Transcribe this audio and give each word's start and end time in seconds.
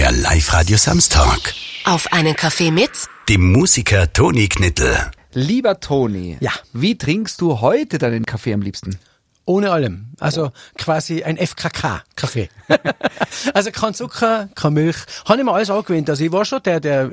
Der 0.00 0.12
Live-Radio 0.12 0.78
Samstag. 0.78 1.52
Auf 1.84 2.10
einen 2.10 2.34
Kaffee 2.34 2.70
mit 2.70 2.90
Dem 3.28 3.52
Musiker 3.52 4.10
Toni 4.10 4.48
Knittel. 4.48 4.96
Lieber 5.34 5.78
Toni, 5.78 6.38
Ja. 6.40 6.52
wie 6.72 6.96
trinkst 6.96 7.38
du 7.42 7.60
heute 7.60 7.98
deinen 7.98 8.24
Kaffee 8.24 8.54
am 8.54 8.62
liebsten? 8.62 8.98
Ohne 9.44 9.70
allem. 9.70 10.06
Also 10.18 10.52
quasi 10.78 11.22
ein 11.22 11.36
FKK-Kaffee. 11.36 12.48
also 13.52 13.70
kein 13.72 13.92
Zucker, 13.92 14.48
keine 14.54 14.70
Milch. 14.70 14.96
Habe 15.26 15.40
ich 15.40 15.44
mir 15.44 15.52
alles 15.52 15.68
angewöhnt. 15.68 16.08
Also 16.08 16.24
ich 16.24 16.32
war 16.32 16.46
schon 16.46 16.62
der, 16.62 16.80
der, 16.80 17.10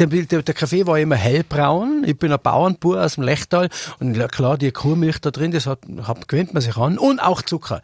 der, 0.00 0.06
der, 0.08 0.42
der 0.42 0.54
Kaffee 0.54 0.88
war 0.88 0.98
immer 0.98 1.14
hellbraun. 1.14 2.02
Ich 2.04 2.18
bin 2.18 2.32
ein 2.32 2.40
Bauernbauer 2.42 3.04
aus 3.04 3.14
dem 3.14 3.22
Lechtal. 3.22 3.68
Und 4.00 4.18
klar, 4.32 4.58
die 4.58 4.72
Kuhmilch 4.72 5.20
da 5.20 5.30
drin, 5.30 5.52
das 5.52 5.66
hat, 5.66 5.78
hat 6.02 6.26
gewöhnt 6.26 6.54
man 6.54 6.60
sich 6.60 6.76
an. 6.76 6.98
Und 6.98 7.20
auch 7.20 7.42
Zucker. 7.42 7.82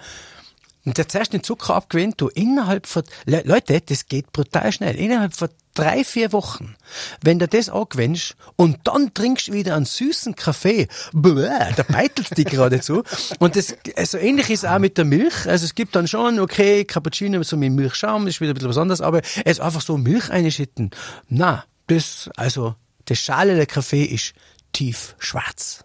Und 0.87 0.99
der 0.99 1.09
zuerst 1.09 1.33
den 1.33 1.43
Zucker 1.43 1.75
abgewöhnt, 1.75 2.21
du 2.21 2.29
innerhalb 2.29 2.87
von, 2.87 3.03
Le 3.27 3.43
Leute, 3.45 3.81
das 3.81 4.07
geht 4.07 4.33
brutal 4.33 4.71
schnell. 4.71 4.95
Innerhalb 4.95 5.35
von 5.35 5.49
drei, 5.75 6.05
vier 6.05 6.33
Wochen, 6.33 6.77
wenn 7.23 7.39
du 7.39 7.49
das 7.49 7.69
angewöhnst 7.69 8.37
und 8.55 8.79
dann 8.85 9.13
trinkst 9.13 9.49
du 9.49 9.53
wieder 9.53 9.75
einen 9.75 9.85
süßen 9.85 10.37
Kaffee, 10.37 10.89
bäh, 11.13 11.51
da 11.77 11.83
beitelt 11.83 12.39
dich 12.39 12.47
geradezu. 12.51 13.03
Und 13.41 13.57
das, 13.57 13.77
also 13.97 14.17
ähnlich 14.17 14.49
ist 14.49 14.65
auch 14.65 14.79
mit 14.79 14.97
der 14.97 15.05
Milch. 15.05 15.47
Also 15.47 15.65
es 15.65 15.75
gibt 15.75 15.97
dann 15.97 16.09
schon, 16.09 16.39
okay, 16.39 16.85
Cappuccino 16.85 17.43
so 17.43 17.57
mit 17.57 17.73
Milchschaum, 17.73 18.27
ist 18.29 18.41
wieder 18.41 18.53
ein 18.53 18.55
bisschen 18.55 18.71
was 18.71 18.79
anderes, 18.79 19.01
aber 19.01 19.23
es 19.45 19.61
einfach 19.61 19.83
so 19.83 19.99
Milch 19.99 20.31
einschütten. 20.31 20.93
Na, 21.29 21.65
das, 21.89 22.31
also, 22.37 22.77
das 23.05 23.19
Schale 23.19 23.57
der 23.57 23.67
Kaffee 23.67 24.05
ist 24.05 24.35
tief 24.73 25.17
schwarz. 25.19 25.85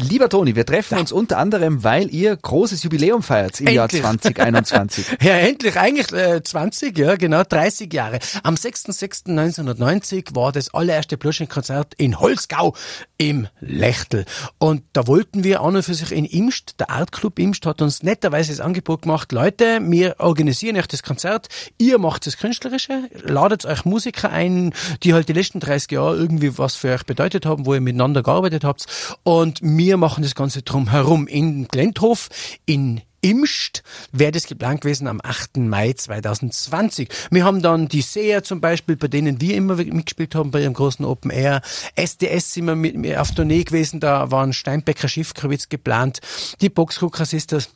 Lieber 0.00 0.28
Toni, 0.28 0.56
wir 0.56 0.64
treffen 0.64 0.98
uns 0.98 1.12
unter 1.12 1.38
anderem, 1.38 1.84
weil 1.84 2.12
ihr 2.12 2.34
großes 2.34 2.82
Jubiläum 2.82 3.22
feiert 3.22 3.60
im 3.60 3.68
Jahr 3.68 3.84
Endlich. 3.84 4.02
2021. 4.02 5.06
Ja, 5.20 5.36
endlich, 5.36 5.78
eigentlich 5.78 6.12
äh, 6.12 6.42
20, 6.42 6.96
ja, 6.96 7.16
genau, 7.16 7.42
30 7.42 7.92
Jahre. 7.92 8.18
Am 8.42 8.54
6.6.1990 8.54 10.34
war 10.34 10.52
das 10.52 10.72
allererste 10.72 11.18
Blushing-Konzert 11.18 11.94
in 11.98 12.18
Holzgau 12.18 12.74
im 13.18 13.48
Lechtel. 13.60 14.24
Und 14.58 14.82
da 14.94 15.06
wollten 15.06 15.44
wir 15.44 15.60
an 15.60 15.76
und 15.76 15.82
für 15.82 15.94
sich 15.94 16.12
in 16.12 16.24
Imst, 16.24 16.80
der 16.80 16.90
Art 16.90 17.12
Club 17.12 17.38
Imst 17.38 17.66
hat 17.66 17.82
uns 17.82 18.02
netterweise 18.02 18.50
das 18.50 18.60
Angebot 18.60 19.02
gemacht, 19.02 19.32
Leute, 19.32 19.80
wir 19.82 20.16
organisieren 20.18 20.76
euch 20.76 20.86
das 20.86 21.02
Konzert, 21.02 21.48
ihr 21.76 21.98
macht 21.98 22.26
das 22.26 22.38
Künstlerische, 22.38 23.10
ladet 23.22 23.66
euch 23.66 23.84
Musiker 23.84 24.30
ein, 24.30 24.72
die 25.02 25.12
halt 25.12 25.28
die 25.28 25.34
letzten 25.34 25.60
30 25.60 25.92
Jahre 25.92 26.16
irgendwie 26.16 26.56
was 26.56 26.76
für 26.76 26.94
euch 26.94 27.04
bedeutet 27.04 27.44
haben, 27.44 27.66
wo 27.66 27.74
ihr 27.74 27.80
miteinander 27.80 28.22
gearbeitet 28.22 28.64
habt. 28.64 28.86
Und 29.22 29.58
wir 29.62 29.89
machen 29.96 30.22
das 30.22 30.34
Ganze 30.34 30.62
drum 30.62 30.90
herum 30.90 31.26
in 31.26 31.68
Glenthof, 31.68 32.28
in 32.66 33.02
Imst 33.22 33.82
wäre 34.12 34.32
das 34.32 34.46
geplant 34.46 34.80
gewesen 34.80 35.06
am 35.06 35.20
8. 35.22 35.58
Mai 35.58 35.92
2020. 35.92 37.08
Wir 37.30 37.44
haben 37.44 37.60
dann 37.60 37.88
die 37.88 38.00
Seher 38.00 38.42
zum 38.42 38.60
Beispiel, 38.60 38.96
bei 38.96 39.08
denen 39.08 39.40
wir 39.40 39.56
immer 39.56 39.76
mitgespielt 39.76 40.34
haben, 40.34 40.50
bei 40.50 40.62
ihrem 40.62 40.72
großen 40.72 41.04
Open 41.04 41.30
Air. 41.30 41.60
SDS 41.96 42.54
sind 42.54 42.64
wir 42.64 42.76
mit, 42.76 43.16
auf 43.16 43.32
Tournee 43.32 43.64
gewesen, 43.64 44.00
da 44.00 44.30
waren 44.30 44.52
Steinbecker 44.52 45.08
Schiffkowitz 45.08 45.68
geplant, 45.68 46.20
die 46.60 46.70
Boxcooker 46.70 47.26
Sisters. 47.26 47.68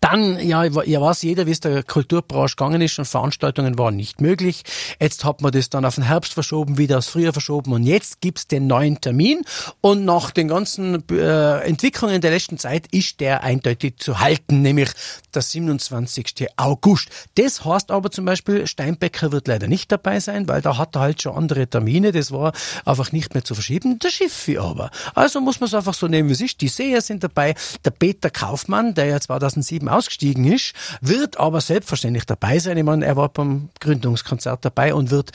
Dann, 0.00 0.38
ja, 0.46 0.64
ja 0.64 1.00
weiß 1.00 1.22
jeder, 1.22 1.46
wie 1.46 1.50
es 1.50 1.60
der 1.60 1.82
Kulturbranche 1.82 2.56
gegangen 2.56 2.82
ist 2.82 2.98
und 2.98 3.06
Veranstaltungen 3.06 3.78
waren 3.78 3.96
nicht 3.96 4.20
möglich. 4.20 4.62
Jetzt 5.00 5.24
hat 5.24 5.40
man 5.40 5.50
das 5.50 5.70
dann 5.70 5.86
auf 5.86 5.94
den 5.94 6.04
Herbst 6.04 6.34
verschoben, 6.34 6.76
wieder 6.76 6.98
aufs 6.98 7.08
Frühjahr 7.08 7.32
verschoben 7.32 7.72
und 7.72 7.84
jetzt 7.84 8.20
gibt's 8.20 8.46
den 8.46 8.66
neuen 8.66 9.00
Termin 9.00 9.44
und 9.80 10.04
nach 10.04 10.30
den 10.30 10.48
ganzen 10.48 11.02
äh, 11.10 11.60
Entwicklungen 11.60 12.20
der 12.20 12.32
letzten 12.32 12.58
Zeit 12.58 12.86
ist 12.88 13.20
der 13.20 13.42
eindeutig 13.42 13.96
zu 13.96 14.20
halten, 14.20 14.60
nämlich 14.60 14.90
der 15.38 15.42
27. 15.42 16.48
August. 16.56 17.10
Das 17.36 17.64
heißt 17.64 17.92
aber 17.92 18.10
zum 18.10 18.24
Beispiel, 18.24 18.66
Steinbecker 18.66 19.30
wird 19.30 19.46
leider 19.46 19.68
nicht 19.68 19.92
dabei 19.92 20.18
sein, 20.18 20.48
weil 20.48 20.62
da 20.62 20.78
hat 20.78 20.96
er 20.96 21.00
halt 21.00 21.22
schon 21.22 21.36
andere 21.36 21.68
Termine, 21.68 22.10
das 22.10 22.32
war 22.32 22.52
einfach 22.84 23.12
nicht 23.12 23.34
mehr 23.34 23.44
zu 23.44 23.54
verschieben. 23.54 24.00
Der 24.00 24.10
Schiffi 24.10 24.58
aber. 24.58 24.90
Also 25.14 25.40
muss 25.40 25.60
man 25.60 25.68
es 25.68 25.74
einfach 25.74 25.94
so 25.94 26.08
nehmen, 26.08 26.28
wie 26.28 26.32
es 26.32 26.40
ist. 26.40 26.60
Die 26.60 26.66
Seher 26.66 27.02
sind 27.02 27.22
dabei, 27.22 27.54
der 27.84 27.90
Peter 27.90 28.30
Kaufmann, 28.30 28.94
der 28.94 29.06
ja 29.06 29.20
2007 29.20 29.88
ausgestiegen 29.88 30.44
ist, 30.44 30.72
wird 31.00 31.38
aber 31.38 31.60
selbstverständlich 31.60 32.26
dabei 32.26 32.58
sein. 32.58 32.76
Ich 32.76 32.84
meine, 32.84 33.06
er 33.06 33.16
war 33.16 33.28
beim 33.28 33.68
Gründungskonzert 33.78 34.64
dabei 34.64 34.92
und 34.92 35.10
wird 35.10 35.30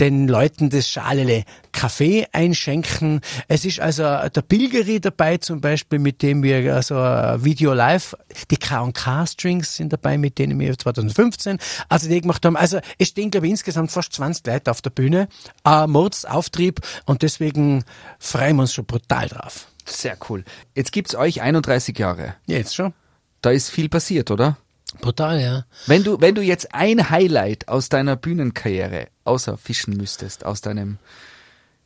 den 0.00 0.28
Leuten 0.28 0.70
das 0.70 0.88
Schalele 0.88 1.44
Kaffee 1.72 2.26
einschenken. 2.32 3.20
Es 3.48 3.64
ist 3.64 3.80
also 3.80 4.02
der 4.02 4.42
Pilgeri 4.42 5.00
dabei 5.00 5.36
zum 5.36 5.60
Beispiel, 5.60 5.98
mit 5.98 6.22
dem 6.22 6.42
wir 6.42 6.74
also 6.74 6.94
Video 6.94 7.72
live, 7.72 8.16
die 8.50 8.56
K&K 8.56 9.26
Strings 9.42 9.74
sind 9.74 9.92
dabei, 9.92 10.18
mit 10.18 10.38
denen 10.38 10.58
wir 10.60 10.78
2015 10.78 11.58
also 11.88 12.08
die 12.08 12.20
gemacht 12.20 12.44
haben. 12.46 12.56
Also 12.56 12.78
es 12.98 13.08
stehen 13.08 13.30
glaube 13.30 13.46
ich 13.46 13.52
insgesamt 13.52 13.90
fast 13.90 14.12
20 14.12 14.46
Leute 14.46 14.70
auf 14.70 14.82
der 14.82 14.90
Bühne, 14.90 15.28
ein 15.64 15.90
Mordsauftrieb 15.90 16.80
und 17.06 17.22
deswegen 17.22 17.84
freuen 18.20 18.56
wir 18.56 18.62
uns 18.62 18.74
schon 18.74 18.86
brutal 18.86 19.28
drauf. 19.28 19.66
Sehr 19.84 20.16
cool. 20.28 20.44
Jetzt 20.76 20.92
gibt's 20.92 21.16
euch 21.16 21.42
31 21.42 21.98
Jahre. 21.98 22.36
Jetzt 22.46 22.76
schon. 22.76 22.94
Da 23.40 23.50
ist 23.50 23.70
viel 23.70 23.88
passiert, 23.88 24.30
oder? 24.30 24.56
Brutal, 25.00 25.40
ja. 25.40 25.64
Wenn 25.86 26.04
du, 26.04 26.20
wenn 26.20 26.36
du 26.36 26.42
jetzt 26.42 26.72
ein 26.72 27.10
Highlight 27.10 27.66
aus 27.66 27.88
deiner 27.88 28.14
Bühnenkarriere 28.14 29.08
außer 29.24 29.56
fischen 29.56 29.96
müsstest, 29.96 30.46
aus 30.46 30.60
deinem 30.60 30.98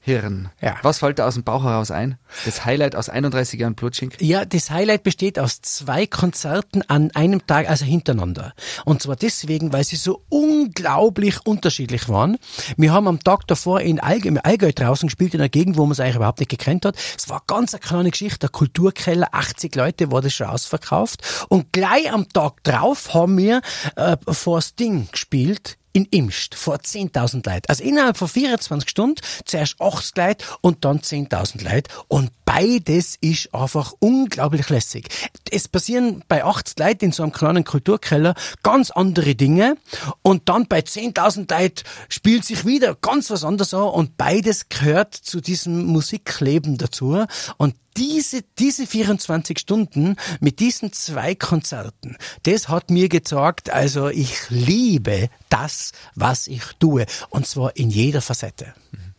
Hirn, 0.06 0.50
Ja. 0.62 0.76
was 0.82 0.98
fällt 1.00 1.18
da 1.18 1.26
aus 1.26 1.34
dem 1.34 1.42
Bauch 1.42 1.64
heraus 1.64 1.90
ein? 1.90 2.16
Das 2.44 2.64
Highlight 2.64 2.94
aus 2.94 3.08
31 3.08 3.58
Jahren 3.58 3.74
Blutschink? 3.74 4.14
Ja, 4.20 4.44
das 4.44 4.70
Highlight 4.70 5.02
besteht 5.02 5.36
aus 5.36 5.60
zwei 5.62 6.06
Konzerten 6.06 6.82
an 6.86 7.10
einem 7.16 7.44
Tag, 7.44 7.68
also 7.68 7.84
hintereinander. 7.84 8.54
Und 8.84 9.02
zwar 9.02 9.16
deswegen, 9.16 9.72
weil 9.72 9.82
sie 9.82 9.96
so 9.96 10.22
unglaublich 10.28 11.44
unterschiedlich 11.44 12.08
waren. 12.08 12.38
Wir 12.76 12.92
haben 12.92 13.08
am 13.08 13.18
Tag 13.18 13.48
davor 13.48 13.80
in 13.80 13.98
Allgäu, 13.98 14.28
im 14.28 14.40
Allgäu 14.40 14.70
draußen 14.72 15.08
gespielt, 15.08 15.34
in 15.34 15.40
einer 15.40 15.48
Gegend, 15.48 15.76
wo 15.76 15.82
man 15.82 15.90
es 15.90 15.98
eigentlich 15.98 16.14
überhaupt 16.14 16.38
nicht 16.38 16.50
gekannt 16.50 16.84
hat. 16.84 16.94
Es 17.18 17.28
war 17.28 17.42
ganz 17.48 17.74
eine 17.74 17.80
kleine 17.80 18.10
Geschichte, 18.12 18.38
der 18.38 18.50
Kulturkeller, 18.50 19.26
80 19.32 19.74
Leute 19.74 20.12
war 20.12 20.22
das 20.22 20.34
schon 20.34 20.46
ausverkauft. 20.46 21.46
Und 21.48 21.72
gleich 21.72 22.12
am 22.12 22.28
Tag 22.28 22.62
drauf 22.62 23.12
haben 23.12 23.36
wir 23.38 23.60
äh, 23.96 24.16
vor 24.28 24.62
Sting 24.62 25.08
gespielt 25.10 25.78
in 25.96 26.04
Imst 26.10 26.54
vor 26.54 26.76
10.000 26.76 27.48
Leuten. 27.48 27.68
Also 27.68 27.82
innerhalb 27.82 28.18
von 28.18 28.28
24 28.28 28.90
Stunden 28.90 29.22
zuerst 29.46 29.80
80 29.80 30.16
Leute 30.18 30.44
und 30.60 30.84
dann 30.84 31.00
10.000 31.00 31.64
Leute. 31.64 31.90
Und 32.08 32.32
beides 32.46 33.18
ist 33.20 33.52
einfach 33.52 33.92
unglaublich 33.98 34.70
lässig. 34.70 35.08
Es 35.50 35.68
passieren 35.68 36.24
bei 36.28 36.42
80 36.44 36.78
Leuten 36.78 37.04
in 37.06 37.12
so 37.12 37.22
einem 37.22 37.32
kleinen 37.32 37.64
Kulturkeller 37.64 38.34
ganz 38.62 38.90
andere 38.90 39.34
Dinge 39.34 39.76
und 40.22 40.48
dann 40.48 40.66
bei 40.66 40.78
10.000 40.78 41.52
Leuten 41.52 41.82
spielt 42.08 42.46
sich 42.46 42.64
wieder 42.64 42.94
ganz 42.94 43.28
was 43.30 43.44
anderes 43.44 43.74
an 43.74 43.82
und 43.82 44.16
beides 44.16 44.70
gehört 44.70 45.14
zu 45.14 45.42
diesem 45.42 45.84
Musikleben 45.86 46.78
dazu. 46.78 47.24
Und 47.58 47.74
diese, 47.96 48.42
diese 48.58 48.86
24 48.86 49.58
Stunden 49.58 50.16
mit 50.40 50.60
diesen 50.60 50.92
zwei 50.92 51.34
Konzerten, 51.34 52.16
das 52.44 52.68
hat 52.68 52.90
mir 52.90 53.08
gezeigt, 53.08 53.70
also 53.70 54.08
ich 54.08 54.48
liebe 54.50 55.28
das, 55.48 55.92
was 56.14 56.46
ich 56.46 56.62
tue. 56.78 57.06
Und 57.28 57.46
zwar 57.46 57.76
in 57.76 57.90
jeder 57.90 58.20
Facette. 58.20 58.74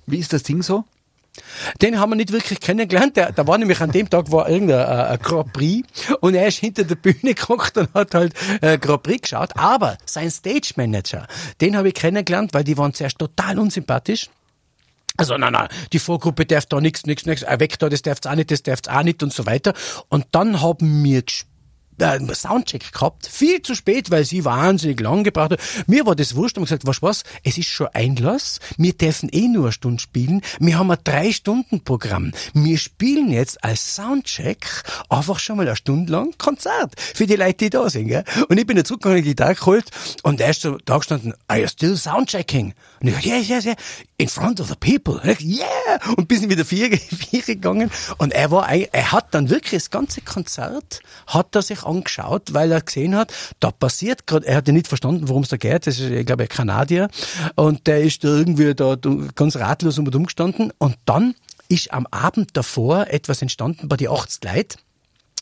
Wie 0.05 0.17
ist 0.17 0.31
das 0.31 0.43
Ding 0.43 0.63
so? 0.63 0.85
Den 1.81 1.99
haben 1.99 2.11
wir 2.11 2.15
nicht 2.15 2.31
wirklich 2.31 2.59
kennengelernt. 2.59 3.17
Der, 3.17 3.31
da 3.31 3.47
war 3.47 3.57
nämlich 3.57 3.81
an 3.81 3.91
dem 3.91 4.09
Tag 4.09 4.31
war 4.31 4.49
irgendein 4.49 5.15
äh, 5.15 5.17
Grand 5.21 5.53
Prix 5.53 5.87
und 6.21 6.35
er 6.35 6.47
ist 6.47 6.59
hinter 6.59 6.83
der 6.83 6.95
Bühne 6.95 7.17
gekocht 7.21 7.77
und 7.77 7.93
hat 7.93 8.13
halt 8.13 8.33
äh, 8.61 8.77
Grand 8.77 9.03
Prix 9.03 9.21
geschaut. 9.21 9.55
Aber 9.55 9.97
sein 10.05 10.31
Stage 10.31 10.73
Manager, 10.75 11.27
den 11.61 11.75
habe 11.77 11.89
ich 11.89 11.93
kennengelernt, 11.93 12.53
weil 12.53 12.63
die 12.63 12.77
waren 12.77 12.93
zuerst 12.93 13.19
total 13.19 13.59
unsympathisch. 13.59 14.29
Also, 15.19 15.35
nein, 15.35 15.53
nein, 15.53 15.67
die 15.93 15.99
Vorgruppe 15.99 16.45
darf 16.45 16.67
da 16.67 16.79
nichts, 16.79 17.07
nichts, 17.07 17.25
nichts, 17.25 17.43
weg 17.43 17.79
da, 17.79 17.89
das 17.89 18.03
darf's 18.03 18.27
auch 18.27 18.35
nicht, 18.35 18.51
das 18.51 18.61
darf's 18.61 18.87
auch 18.87 19.01
nicht 19.01 19.23
und 19.23 19.33
so 19.33 19.47
weiter. 19.47 19.73
Und 20.09 20.27
dann 20.31 20.61
haben 20.61 21.03
wir 21.03 21.23
gespielt 21.23 21.56
einen 21.99 22.33
Soundcheck 22.33 22.91
gehabt, 22.91 23.27
viel 23.27 23.61
zu 23.61 23.75
spät, 23.75 24.11
weil 24.11 24.25
sie 24.25 24.45
wahnsinnig 24.45 24.99
lang 24.99 25.23
gebraucht 25.23 25.51
hat. 25.51 25.59
Mir 25.87 26.05
war 26.05 26.15
das 26.15 26.35
wurscht 26.35 26.57
und 26.57 26.65
gesagt, 26.65 26.85
was 26.85 27.01
was, 27.01 27.23
es 27.43 27.57
ist 27.57 27.67
schon 27.67 27.87
Einlass, 27.93 28.59
wir 28.77 28.93
dürfen 28.93 29.29
eh 29.31 29.47
nur 29.47 29.65
eine 29.65 29.71
Stunde 29.71 30.01
spielen, 30.01 30.41
wir 30.59 30.77
haben 30.77 30.91
ein 30.91 30.97
Drei-Stunden-Programm. 31.03 32.31
Wir 32.53 32.77
spielen 32.77 33.31
jetzt 33.31 33.63
als 33.63 33.95
Soundcheck 33.95 34.65
einfach 35.09 35.39
schon 35.39 35.57
mal 35.57 35.67
eine 35.67 35.75
Stunde 35.75 36.11
lang 36.11 36.33
Konzert 36.37 36.93
für 36.97 37.25
die 37.25 37.35
Leute, 37.35 37.65
die 37.65 37.69
da 37.69 37.89
sind. 37.89 38.07
Gell? 38.07 38.23
Und 38.49 38.57
ich 38.57 38.65
bin 38.65 38.77
da 38.77 38.83
zurückgegangen, 38.83 39.23
Gitarre 39.23 39.55
geholt 39.55 39.85
und 40.23 40.41
er 40.41 40.51
ist 40.51 40.61
so 40.61 40.77
da 40.85 40.97
gestanden, 40.97 41.33
are 41.47 41.61
you 41.61 41.67
still 41.67 41.95
soundchecking? 41.95 42.73
Und 43.01 43.07
ich 43.07 43.15
gesagt, 43.15 43.25
yes, 43.25 43.47
yes, 43.47 43.65
yes, 43.65 43.75
in 44.17 44.27
front 44.27 44.59
of 44.59 44.67
the 44.67 44.75
people. 44.75 45.19
Und 45.21 45.29
ich, 45.29 45.41
yeah! 45.41 45.99
Und 46.15 46.27
bis 46.27 46.47
wieder 46.47 46.65
vier, 46.65 46.97
vier 46.97 47.41
gegangen. 47.41 47.91
Und 48.17 48.33
er 48.33 48.51
war, 48.51 48.69
er 48.69 49.11
hat 49.11 49.33
dann 49.33 49.49
wirklich 49.49 49.83
das 49.83 49.91
ganze 49.91 50.21
Konzert, 50.21 51.01
hat 51.27 51.55
er 51.55 51.61
sich 51.61 51.83
angeschaut, 51.87 52.53
weil 52.53 52.71
er 52.71 52.81
gesehen 52.81 53.15
hat, 53.15 53.33
da 53.59 53.71
passiert 53.71 54.27
gerade, 54.27 54.45
er 54.45 54.57
hat 54.57 54.67
ja 54.67 54.73
nicht 54.73 54.87
verstanden, 54.87 55.27
worum 55.29 55.43
es 55.43 55.49
da 55.49 55.57
geht. 55.57 55.87
Das 55.87 55.99
ist, 55.99 56.09
ich 56.09 56.25
glaube, 56.25 56.43
ein 56.43 56.49
Kanadier. 56.49 57.09
Und 57.55 57.87
der 57.87 58.01
ist 58.01 58.23
da 58.23 58.29
irgendwie 58.29 58.73
da 58.75 58.97
ganz 59.35 59.55
ratlos 59.55 59.97
und 59.97 60.13
umgestanden. 60.15 60.71
Und 60.77 60.97
dann 61.05 61.35
ist 61.69 61.91
am 61.93 62.07
Abend 62.07 62.55
davor 62.55 63.07
etwas 63.09 63.41
entstanden 63.41 63.87
bei 63.87 63.97
die 63.97 64.09
80 64.09 64.43
Leute. 64.43 64.77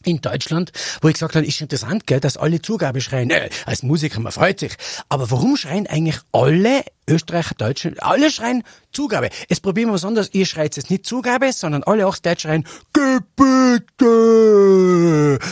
in 0.03 0.21
Deutschland, 0.21 0.71
wo 1.01 1.07
ich 1.07 1.15
gesagt 1.15 1.36
habe, 1.36 1.45
ist 1.45 1.62
interessant, 1.62 2.06
gell, 2.06 2.19
dass 2.19 2.38
alle 2.38 2.62
Zugabe 2.62 3.01
schreien. 3.01 3.31
Äh, 3.31 3.50
als 3.65 3.81
Musiker, 3.81 4.19
man 4.19 4.31
freut 4.31 4.59
sich. 4.59 4.74
Aber 5.09 5.31
warum 5.31 5.57
schreien 5.57 5.88
eigentlich 5.88 6.19
alle 6.31 6.83
Österreicher, 7.07 7.55
Deutschen, 7.55 7.99
alle 7.99 8.31
schreien 8.31 8.63
Zugabe? 8.91 9.29
Jetzt 9.47 9.61
probieren 9.61 9.89
wir 9.89 9.93
was 9.93 10.05
anderes. 10.05 10.33
Ihr 10.33 10.45
schreit 10.45 10.75
jetzt 10.75 10.89
nicht 10.89 11.05
Zugabe, 11.05 11.51
sondern 11.53 11.83
alle 11.83 12.07
auch 12.07 12.17
Deutsch 12.17 12.41
schreien 12.43 12.65
Gebiete. 12.93 14.05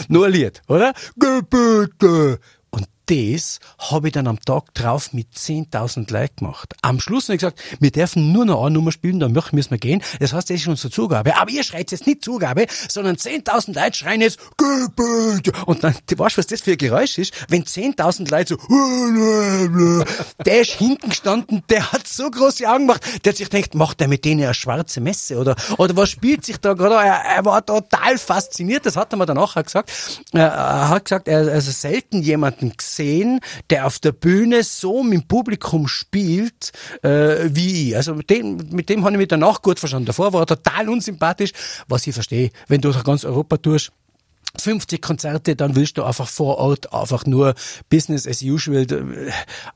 Nur 0.07 0.25
ein 0.25 0.31
Lied, 0.31 0.61
oder? 0.67 0.93
Gebiete 1.17 2.39
das 3.05 3.59
habe 3.77 4.07
ich 4.07 4.13
dann 4.13 4.27
am 4.27 4.39
Tag 4.39 4.73
drauf 4.73 5.13
mit 5.13 5.27
10.000 5.35 6.11
Leuten 6.11 6.35
gemacht. 6.37 6.73
Am 6.81 6.99
Schluss 6.99 7.25
habe 7.25 7.35
ich 7.35 7.41
gesagt, 7.41 7.61
wir 7.79 7.91
dürfen 7.91 8.31
nur 8.31 8.45
noch 8.45 8.63
eine 8.63 8.73
Nummer 8.73 8.91
spielen, 8.91 9.19
dann 9.19 9.33
müssen 9.33 9.71
wir 9.71 9.77
gehen. 9.77 10.01
Das 10.19 10.33
heißt, 10.33 10.49
das 10.49 10.61
ist 10.61 10.67
unsere 10.67 10.91
Zugabe. 10.91 11.35
Aber 11.35 11.51
ihr 11.51 11.63
schreit 11.63 11.91
jetzt 11.91 12.07
nicht 12.07 12.23
Zugabe, 12.23 12.65
sondern 12.87 13.15
10.000 13.15 13.73
Leute 13.73 13.97
schreien 13.97 14.21
jetzt 14.21 14.39
Gebet. 14.57 15.51
Und 15.65 15.83
dann, 15.83 15.95
du 16.07 16.17
weißt, 16.17 16.37
was 16.37 16.47
das 16.47 16.61
für 16.61 16.71
ein 16.71 16.77
Geräusch 16.77 17.17
ist? 17.17 17.33
Wenn 17.49 17.63
10.000 17.63 18.29
Leute 18.29 18.57
so 18.57 20.03
der 20.45 20.61
ist 20.61 20.71
hinten 20.71 21.09
gestanden, 21.09 21.63
der 21.69 21.91
hat 21.91 22.07
so 22.07 22.29
große 22.29 22.67
Augen 22.69 22.87
gemacht, 22.87 23.03
der 23.23 23.31
hat 23.31 23.37
sich 23.37 23.49
gedacht, 23.49 23.75
macht 23.75 24.01
er 24.01 24.07
mit 24.07 24.25
denen 24.25 24.43
eine 24.43 24.53
schwarze 24.53 25.01
Messe 25.01 25.37
oder, 25.37 25.55
oder 25.77 25.95
was 25.95 26.09
spielt 26.09 26.45
sich 26.45 26.57
da 26.57 26.73
gerade? 26.73 26.95
Er, 26.95 27.35
er 27.37 27.45
war 27.45 27.65
total 27.65 28.17
fasziniert, 28.17 28.85
das 28.85 28.95
hat 28.95 29.13
er 29.13 29.17
mir 29.17 29.25
dann 29.25 29.37
auch 29.37 29.55
gesagt. 29.55 29.91
Er 30.31 30.89
hat 30.89 31.05
gesagt, 31.05 31.27
er 31.27 31.41
hat 31.41 31.49
also 31.49 31.71
selten 31.71 32.21
jemanden 32.21 32.75
gesehen, 32.75 32.92
gesehen, 32.93 33.39
der 33.69 33.87
auf 33.87 33.99
der 33.99 34.11
Bühne 34.11 34.63
so 34.63 35.03
mit 35.03 35.13
dem 35.13 35.27
Publikum 35.27 35.87
spielt 35.87 36.71
äh, 37.01 37.49
wie 37.49 37.89
ich. 37.89 37.95
Also 37.95 38.15
mit 38.15 38.29
dem, 38.29 38.57
mit 38.71 38.89
dem 38.89 39.03
habe 39.03 39.13
ich 39.13 39.17
mich 39.17 39.27
danach 39.27 39.61
gut 39.61 39.79
verstanden. 39.79 40.05
Davor 40.05 40.33
war 40.33 40.41
er 40.41 40.45
total 40.45 40.89
unsympathisch, 40.89 41.51
was 41.87 42.05
ich 42.07 42.13
verstehe. 42.13 42.51
Wenn 42.67 42.81
du 42.81 42.91
durch 42.91 43.03
ganz 43.03 43.25
Europa 43.25 43.57
tust, 43.57 43.91
50 44.59 45.01
Konzerte, 45.01 45.55
dann 45.55 45.75
willst 45.75 45.97
du 45.97 46.03
einfach 46.03 46.27
vor 46.27 46.59
Ort 46.59 46.93
einfach 46.93 47.25
nur 47.25 47.55
Business 47.89 48.27
as 48.27 48.43
usual. 48.43 48.85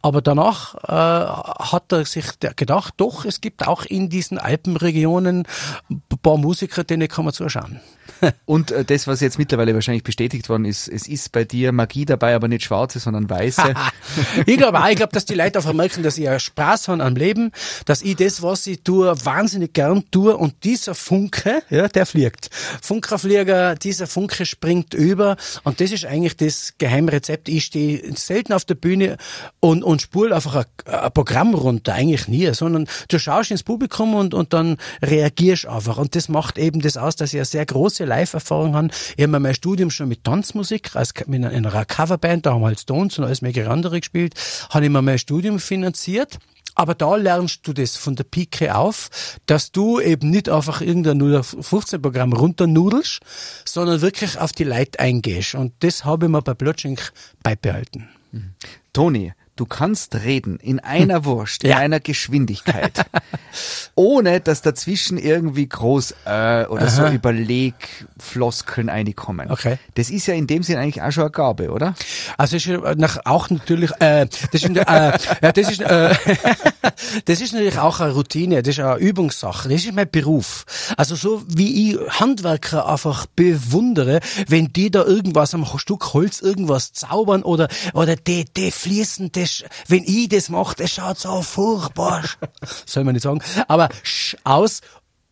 Aber 0.04 0.22
danach 0.22 0.76
äh, 0.76 1.64
hat 1.64 1.92
er 1.92 2.06
sich 2.06 2.26
gedacht, 2.56 2.94
doch, 2.98 3.26
es 3.26 3.42
gibt 3.42 3.68
auch 3.68 3.86
in 3.86 4.10
diesen 4.10 4.38
Alpenregionen 4.38 5.48
ein 5.90 6.02
paar 6.22 6.38
Musiker, 6.38 6.84
denen 6.84 7.08
kann 7.08 7.26
man 7.26 7.34
zuschauen. 7.34 7.82
Und 8.46 8.72
äh, 8.72 8.84
das, 8.84 9.08
was 9.08 9.22
jetzt 9.22 9.38
mittlerweile 9.38 9.74
wahrscheinlich 9.74 10.04
bestätigt 10.04 10.50
worden 10.50 10.66
ist, 10.66 10.88
es 10.88 11.08
ist 11.08 11.32
bei 11.32 11.44
dir 11.44 11.72
Magie 11.72 12.06
dabei, 12.06 12.36
aber 12.36 12.48
nicht 12.48 12.64
schwarze, 12.64 13.00
sondern 13.00 13.30
weiße. 13.30 13.74
ich 14.46 14.58
glaube 14.58 14.80
auch, 14.80 14.88
ich 14.88 14.96
glaube, 14.96 15.14
dass 15.14 15.26
die 15.26 15.36
Leute 15.36 15.60
einfach 15.60 15.74
merken, 15.74 16.04
dass 16.04 16.18
ich 16.18 16.28
Spaß 16.40 16.88
habe 16.88 17.04
am 17.04 17.16
Leben, 17.16 17.52
dass 17.86 18.02
ich 18.02 18.16
das, 18.16 18.42
was 18.42 18.68
ich 18.68 18.82
tue, 18.84 19.14
wahnsinnig 19.26 19.74
gern 19.74 20.04
tue 20.12 20.36
und 20.36 20.64
dieser 20.64 20.96
Funke, 20.96 21.64
ja, 21.70 21.88
der 21.88 22.06
fliegt. 22.06 22.50
Funkerflieger, 22.82 23.76
dieser 23.76 24.08
Funke 24.08 24.46
springt 24.46 24.94
über 24.94 25.38
und 25.64 25.80
das 25.80 25.92
ist 25.92 26.06
eigentlich 26.06 26.38
das 26.38 26.74
Geheimrezept. 26.78 27.50
Ich 27.50 27.66
stehe 27.66 28.02
selten 28.16 28.54
auf 28.54 28.66
der 28.66 28.76
Bühne 28.76 29.18
und, 29.60 29.84
und 29.84 30.02
spule 30.02 30.36
einfach 30.36 30.56
ein, 30.56 30.66
ein 30.86 31.12
Programm 31.12 31.54
runter, 31.54 31.94
eigentlich 31.94 32.28
nie, 32.28 32.54
sondern 32.54 32.88
du 33.10 33.20
schaust 33.20 33.52
ins 33.52 33.64
Publikum 33.64 34.16
und, 34.16 34.34
und 34.34 34.54
dann 34.54 34.78
reagierst 35.02 35.66
einfach 35.68 35.98
und 35.98 36.16
das 36.16 36.30
macht 36.30 36.58
eben 36.58 36.82
das 36.82 36.98
aus, 36.98 37.16
dass 37.16 37.34
ich 37.34 37.40
eine 37.40 37.46
sehr 37.46 37.66
große 37.98 38.06
Live-Erfahrung 38.06 38.76
haben. 38.76 38.92
Ich 39.16 39.24
habe 39.24 39.40
mein 39.40 39.56
Studium 39.56 39.90
schon 39.90 40.08
mit 40.08 40.24
Tanzmusik, 40.24 40.96
als 40.96 41.14
mit 41.26 41.44
einer 41.44 41.86
Coverband, 41.86 42.46
da 42.46 42.54
haben 42.54 42.62
wir 42.62 42.68
halt 42.68 42.80
Stones 42.80 43.18
und 43.18 43.26
alles 43.26 43.42
mögliche 43.42 43.70
andere 43.70 44.00
gespielt, 44.00 44.34
habe 44.70 44.86
ich 44.86 44.92
mir 44.92 45.02
mein 45.02 45.18
Studium 45.18 45.60
finanziert. 45.60 46.38
Aber 46.76 46.94
da 46.94 47.16
lernst 47.16 47.68
du 47.68 47.74
das 47.74 47.96
von 47.96 48.16
der 48.16 48.24
Pike 48.24 48.76
auf, 48.76 49.10
dass 49.48 49.72
du 49.72 50.00
eben 50.00 50.30
nicht 50.30 50.48
einfach 50.48 50.80
irgendein 50.80 51.20
0815-Programm 51.20 52.34
runternudelst, 52.34 53.20
sondern 53.66 54.02
wirklich 54.02 54.38
auf 54.38 54.52
die 54.52 54.64
Leute 54.64 55.00
eingehst. 55.00 55.56
Und 55.56 55.74
das 55.80 56.06
habe 56.06 56.28
ich 56.28 56.32
mir 56.32 56.44
bei 56.44 56.54
Blotschink 56.54 57.14
beibehalten. 57.42 58.10
Mhm. 58.32 58.54
Toni, 58.94 59.34
Du 59.58 59.66
kannst 59.66 60.14
reden 60.14 60.60
in 60.60 60.80
einer 60.80 61.26
Wurst, 61.26 61.64
in 61.64 61.72
ja. 61.72 61.78
einer 61.78 62.00
Geschwindigkeit, 62.00 63.08
ohne 63.96 64.40
dass 64.40 64.62
dazwischen 64.62 65.18
irgendwie 65.18 65.68
groß 65.68 66.12
äh, 66.26 66.66
oder 66.66 66.84
Aha. 66.84 66.90
so 66.90 67.08
Überlegfloskeln 67.08 68.90
reinkommen. 68.90 69.50
Okay. 69.50 69.80
Das 69.96 70.12
ist 70.12 70.28
ja 70.28 70.36
in 70.36 70.46
dem 70.46 70.62
Sinn 70.62 70.78
eigentlich 70.78 71.02
auch 71.02 71.12
schon 71.12 71.24
eine 71.24 71.32
Gabe, 71.32 71.72
oder? 71.72 71.96
Also 72.38 72.56
ist 72.56 72.68
nach, 72.68 73.18
auch 73.26 73.50
natürlich, 73.50 73.90
äh, 74.00 74.28
das 74.52 74.62
ist, 74.62 74.70
äh, 74.70 74.74
ja, 75.42 75.52
das 75.52 75.72
ist, 75.72 75.82
äh, 75.82 76.14
das 77.26 77.42
ist 77.42 77.54
natürlich 77.54 77.80
auch 77.80 78.00
eine 78.00 78.14
Routine, 78.14 78.62
das 78.62 78.78
ist 78.78 78.84
eine 78.84 78.98
Übungssache, 78.98 79.70
das 79.70 79.86
ist 79.86 79.92
mein 79.92 80.08
Beruf. 80.08 80.66
Also 80.98 81.16
so 81.16 81.42
wie 81.48 81.94
ich 81.94 82.20
Handwerker 82.20 82.88
einfach 82.88 83.26
bewundere, 83.36 84.20
wenn 84.48 84.72
die 84.72 84.92
da 84.92 85.04
irgendwas 85.04 85.56
am 85.56 85.66
Stück 85.80 86.14
Holz 86.14 86.42
irgendwas 86.42 86.94
zaubern 86.94 87.42
oder 87.42 87.70
oder 87.96 88.16
die, 88.16 88.46
die 88.46 88.70
fließen, 88.70 89.32
die 89.32 89.47
das, 89.48 89.70
wenn 89.88 90.04
ich 90.04 90.30
das 90.30 90.50
mache, 90.50 90.76
das 90.76 90.92
schaut 90.92 91.18
so 91.18 91.42
furchtbar, 91.42 92.24
soll 92.86 93.04
man 93.04 93.14
nicht 93.14 93.24
sagen, 93.24 93.42
aber 93.68 93.90
aus. 94.44 94.82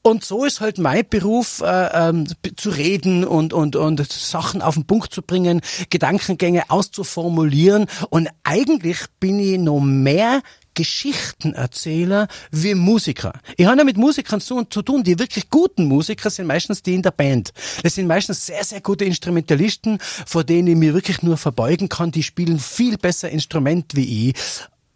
Und 0.01 0.23
so 0.23 0.45
ist 0.45 0.61
halt 0.61 0.77
mein 0.77 1.03
Beruf, 1.09 1.61
äh, 1.61 2.09
ähm, 2.09 2.27
zu 2.57 2.69
reden 2.69 3.25
und, 3.25 3.53
und, 3.53 3.75
und 3.75 4.07
Sachen 4.11 4.61
auf 4.61 4.75
den 4.75 4.85
Punkt 4.85 5.11
zu 5.11 5.23
bringen, 5.23 5.61
Gedankengänge 5.89 6.69
auszuformulieren. 6.69 7.87
Und 8.11 8.29
eigentlich 8.43 8.99
bin 9.19 9.39
ich 9.39 9.57
noch 9.57 9.79
mehr 9.79 10.43
Geschichtenerzähler 10.75 12.27
wie 12.51 12.75
Musiker. 12.75 13.33
Ich 13.57 13.65
habe 13.65 13.77
ja 13.77 13.83
mit 13.83 13.97
Musikern 13.97 14.39
zu, 14.39 14.63
zu 14.65 14.81
tun, 14.81 15.03
die 15.03 15.17
wirklich 15.17 15.49
guten 15.49 15.85
Musiker 15.85 16.29
sind 16.29 16.47
meistens 16.47 16.83
die 16.83 16.93
in 16.93 17.01
der 17.01 17.11
Band. 17.11 17.51
Das 17.81 17.95
sind 17.95 18.07
meistens 18.07 18.45
sehr, 18.45 18.63
sehr 18.63 18.81
gute 18.81 19.05
Instrumentalisten, 19.05 19.97
vor 20.01 20.43
denen 20.43 20.67
ich 20.67 20.75
mir 20.75 20.93
wirklich 20.93 21.23
nur 21.23 21.37
verbeugen 21.37 21.89
kann. 21.89 22.11
Die 22.11 22.23
spielen 22.23 22.59
viel 22.59 22.97
besser 22.97 23.29
Instrument 23.29 23.95
wie 23.95 24.29
ich. 24.29 24.35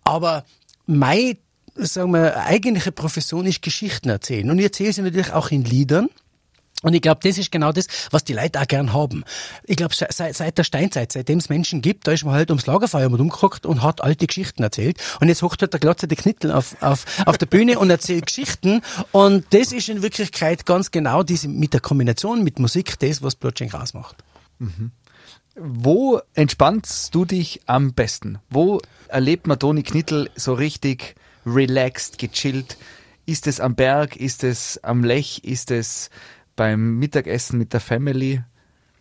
Aber 0.04 0.46
meine, 0.86 1.38
sagen 1.76 2.12
wir, 2.12 2.38
eigentliche 2.38 2.92
Profession 2.92 3.46
ist 3.46 3.62
Geschichten 3.62 4.10
erzählen. 4.10 4.50
Und 4.50 4.60
ich 4.60 4.66
erzähle 4.66 4.94
sie 4.94 5.02
natürlich 5.02 5.32
auch 5.32 5.52
in 5.52 5.64
Liedern. 5.64 6.10
Und 6.82 6.94
ich 6.94 7.02
glaube, 7.02 7.20
das 7.24 7.38
ist 7.38 7.52
genau 7.52 7.74
das, 7.74 7.88
was 8.10 8.24
die 8.24 8.34
Leute 8.34 8.62
auch 8.62 8.68
gern 8.68 8.94
haben. 8.94 9.26
Ich 9.66 9.76
glaube, 9.76 9.94
seit, 9.94 10.36
seit 10.36 10.58
der 10.58 10.64
Steinzeit, 10.64 11.12
seitdem 11.12 11.40
es 11.40 11.50
Menschen 11.50 11.82
gibt, 11.82 12.08
da 12.08 12.14
ist 12.14 12.24
man 12.24 12.34
halt 12.34 12.52
ums 12.52 12.68
Lagerfeuer 12.68 13.10
mal 13.10 13.20
umgeguckt 13.20 13.66
und 13.66 13.84
hat 13.84 14.02
alte 14.02 14.28
Geschichten 14.28 14.64
erzählt. 14.64 14.98
Und 15.20 15.28
jetzt 15.28 15.42
hockt 15.42 15.62
halt 15.62 15.74
der 15.74 15.80
Glotze 15.82 16.08
die 16.08 16.16
Knittel 16.16 16.52
auf, 16.52 16.82
auf, 16.82 17.06
auf 17.26 17.38
der 17.38 17.48
Bühne 17.48 17.80
und 17.80 17.90
erzählt 17.90 18.28
Geschichten. 18.28 18.82
Und 19.12 19.46
das 19.50 19.74
ist 19.74 19.90
in 19.90 20.02
Wirklichkeit 20.02 20.66
ganz 20.66 20.92
genau 20.92 21.24
diese, 21.24 21.50
mit 21.50 21.74
der 21.74 21.82
Kombination 21.82 22.44
mit 22.44 22.60
Musik 22.60 22.98
das, 23.00 23.22
was 23.22 23.36
Blutschenk 23.36 23.74
ausmacht. 23.74 24.24
Mhm. 24.60 24.92
Wo 25.56 26.22
entspannst 26.36 27.14
du 27.14 27.26
dich 27.26 27.60
am 27.66 27.94
besten? 27.94 28.40
Wo 28.50 28.80
erlebt 29.10 29.48
man 29.48 29.60
Toni 29.60 29.84
Knittel 29.84 30.30
so 30.36 30.54
richtig 30.54 31.16
relaxed, 31.46 32.18
gechillt? 32.18 32.78
Ist 33.26 33.48
es 33.48 33.60
am 33.60 33.76
Berg? 33.76 34.16
Ist 34.16 34.46
es 34.46 34.82
am 34.84 35.04
Lech? 35.04 35.44
Ist 35.44 35.72
es 35.72 36.10
beim 36.60 37.00
Mittagessen 37.00 37.58
mit 37.58 37.72
der 37.72 37.80
Family? 37.80 38.44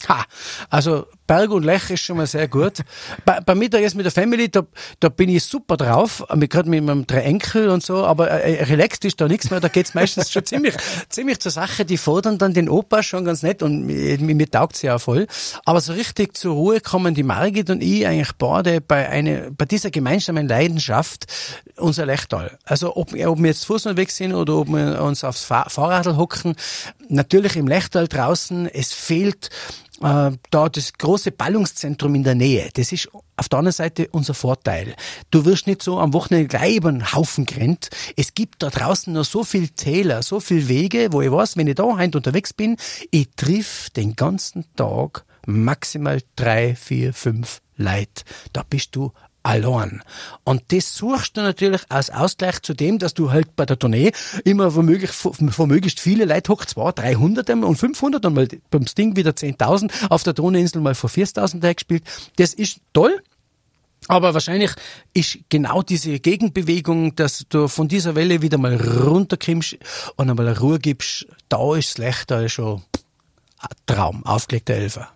Ha, 0.08 0.24
also 0.70 1.06
Berg 1.28 1.50
und 1.50 1.62
Lech 1.62 1.90
ist 1.90 2.00
schon 2.00 2.16
mal 2.16 2.26
sehr 2.26 2.48
gut. 2.48 2.82
Bei, 3.24 3.40
beim 3.40 3.58
Mittagessen 3.58 3.98
mit 3.98 4.06
der 4.06 4.12
Family, 4.12 4.48
da, 4.48 4.62
da 4.98 5.08
bin 5.10 5.28
ich 5.28 5.44
super 5.44 5.76
drauf, 5.76 6.24
gerade 6.28 6.68
mit 6.68 6.82
meinem 6.82 7.06
drei 7.06 7.20
Enkel 7.20 7.68
und 7.68 7.84
so, 7.84 8.04
aber 8.04 8.30
äh, 8.30 8.64
relaxed 8.64 9.04
ist 9.04 9.20
da 9.20 9.28
nichts 9.28 9.50
mehr, 9.50 9.60
da 9.60 9.68
geht's 9.68 9.94
meistens 9.94 10.32
schon 10.32 10.44
ziemlich, 10.46 10.74
ziemlich 11.08 11.38
zur 11.38 11.52
Sache. 11.52 11.84
Die 11.84 11.98
fordern 11.98 12.38
dann 12.38 12.54
den 12.54 12.68
Opa 12.68 13.02
schon 13.02 13.24
ganz 13.24 13.42
nett 13.42 13.62
und 13.62 13.84
mir, 13.84 14.18
mir 14.18 14.50
taugt's 14.50 14.82
ja 14.82 14.98
voll. 14.98 15.26
Aber 15.64 15.80
so 15.80 15.92
richtig 15.92 16.36
zur 16.36 16.54
Ruhe 16.54 16.80
kommen 16.80 17.14
die 17.14 17.22
Margit 17.22 17.70
und 17.70 17.82
ich 17.82 18.06
eigentlich 18.06 18.32
beide 18.32 18.80
bei 18.80 19.08
eine, 19.08 19.50
bei 19.50 19.66
dieser 19.66 19.90
gemeinsamen 19.90 20.48
Leidenschaft 20.48 21.26
unser 21.76 22.06
Lechtal. 22.06 22.58
Also 22.64 22.96
ob, 22.96 23.12
ob 23.12 23.38
wir 23.38 23.46
jetzt 23.46 23.66
Fuß 23.66 23.86
unterwegs 23.86 24.16
sind 24.16 24.34
oder 24.34 24.56
ob 24.56 24.68
wir 24.68 25.02
uns 25.02 25.24
aufs 25.24 25.44
Fahrradl 25.44 26.16
hocken, 26.16 26.56
natürlich 27.08 27.56
im 27.56 27.68
Lechtal 27.68 28.08
draußen, 28.08 28.66
es 28.66 28.94
fehlt 28.94 29.50
äh, 30.02 30.30
da 30.50 30.68
das 30.68 30.92
große 30.92 31.32
Ballungszentrum 31.32 32.14
in 32.14 32.24
der 32.24 32.34
Nähe, 32.34 32.70
das 32.74 32.92
ist 32.92 33.08
auf 33.36 33.48
der 33.48 33.58
anderen 33.58 33.72
Seite 33.72 34.08
unser 34.12 34.34
Vorteil. 34.34 34.94
Du 35.30 35.44
wirst 35.44 35.66
nicht 35.66 35.82
so 35.82 35.98
am 35.98 36.12
Wochenende 36.12 36.48
gleich 36.48 36.76
über 36.76 36.88
einen 36.88 37.12
Haufen 37.12 37.46
gerannt. 37.46 37.90
Es 38.16 38.34
gibt 38.34 38.62
da 38.62 38.70
draußen 38.70 39.12
noch 39.12 39.24
so 39.24 39.44
viel 39.44 39.68
Täler, 39.68 40.22
so 40.22 40.40
viel 40.40 40.68
Wege, 40.68 41.08
wo 41.12 41.22
ich 41.22 41.30
weiß, 41.30 41.56
wenn 41.56 41.66
ich 41.66 41.76
da 41.76 41.96
heim 41.96 42.10
unterwegs 42.14 42.52
bin, 42.52 42.76
ich 43.10 43.28
triff 43.36 43.90
den 43.90 44.16
ganzen 44.16 44.64
Tag 44.76 45.24
maximal 45.46 46.20
drei, 46.36 46.74
vier, 46.74 47.14
fünf 47.14 47.60
Leute. 47.76 48.24
Da 48.52 48.64
bist 48.68 48.94
du 48.96 49.12
allein. 49.48 50.02
Und 50.44 50.62
das 50.68 50.94
suchst 50.94 51.36
du 51.36 51.40
natürlich 51.40 51.80
als 51.88 52.10
Ausgleich 52.10 52.60
zu 52.60 52.74
dem, 52.74 52.98
dass 52.98 53.14
du 53.14 53.32
halt 53.32 53.56
bei 53.56 53.64
der 53.64 53.78
Tournee 53.78 54.12
immer 54.44 54.74
womöglich, 54.74 55.10
womöglich 55.22 55.96
viele 55.98 56.26
Leute 56.26 56.52
hoch, 56.52 56.64
zwei, 56.66 56.92
300 56.92 57.48
und 57.50 57.76
500 57.76 58.26
und 58.26 58.34
mal 58.34 58.48
beim 58.70 58.86
Sting 58.86 59.16
wieder 59.16 59.30
10.000, 59.30 60.10
auf 60.10 60.22
der 60.22 60.34
Donauinsel 60.34 60.82
mal 60.82 60.94
vor 60.94 61.10
4.000 61.10 61.74
gespielt. 61.74 62.04
Das 62.36 62.52
ist 62.52 62.80
toll. 62.92 63.22
Aber 64.06 64.32
wahrscheinlich 64.32 64.70
ist 65.12 65.38
genau 65.48 65.82
diese 65.82 66.20
Gegenbewegung, 66.20 67.16
dass 67.16 67.44
du 67.48 67.68
von 67.68 67.88
dieser 67.88 68.14
Welle 68.14 68.42
wieder 68.42 68.56
mal 68.56 68.76
runterkommst 68.76 69.76
und 70.16 70.30
einmal 70.30 70.52
Ruhe 70.52 70.78
gibst, 70.78 71.26
da 71.48 71.74
ist 71.74 71.90
schlechter 71.90 72.48
schon 72.48 72.82
ein 73.58 73.68
Traum, 73.86 74.24
aufgelegter 74.24 74.74
Elfer. 74.74 75.08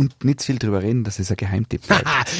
Und 0.00 0.24
nicht 0.24 0.42
viel 0.42 0.58
drüber 0.58 0.82
reden, 0.82 1.04
dass 1.04 1.18
es 1.18 1.30
ein 1.30 1.36
Geheimtipp 1.36 1.82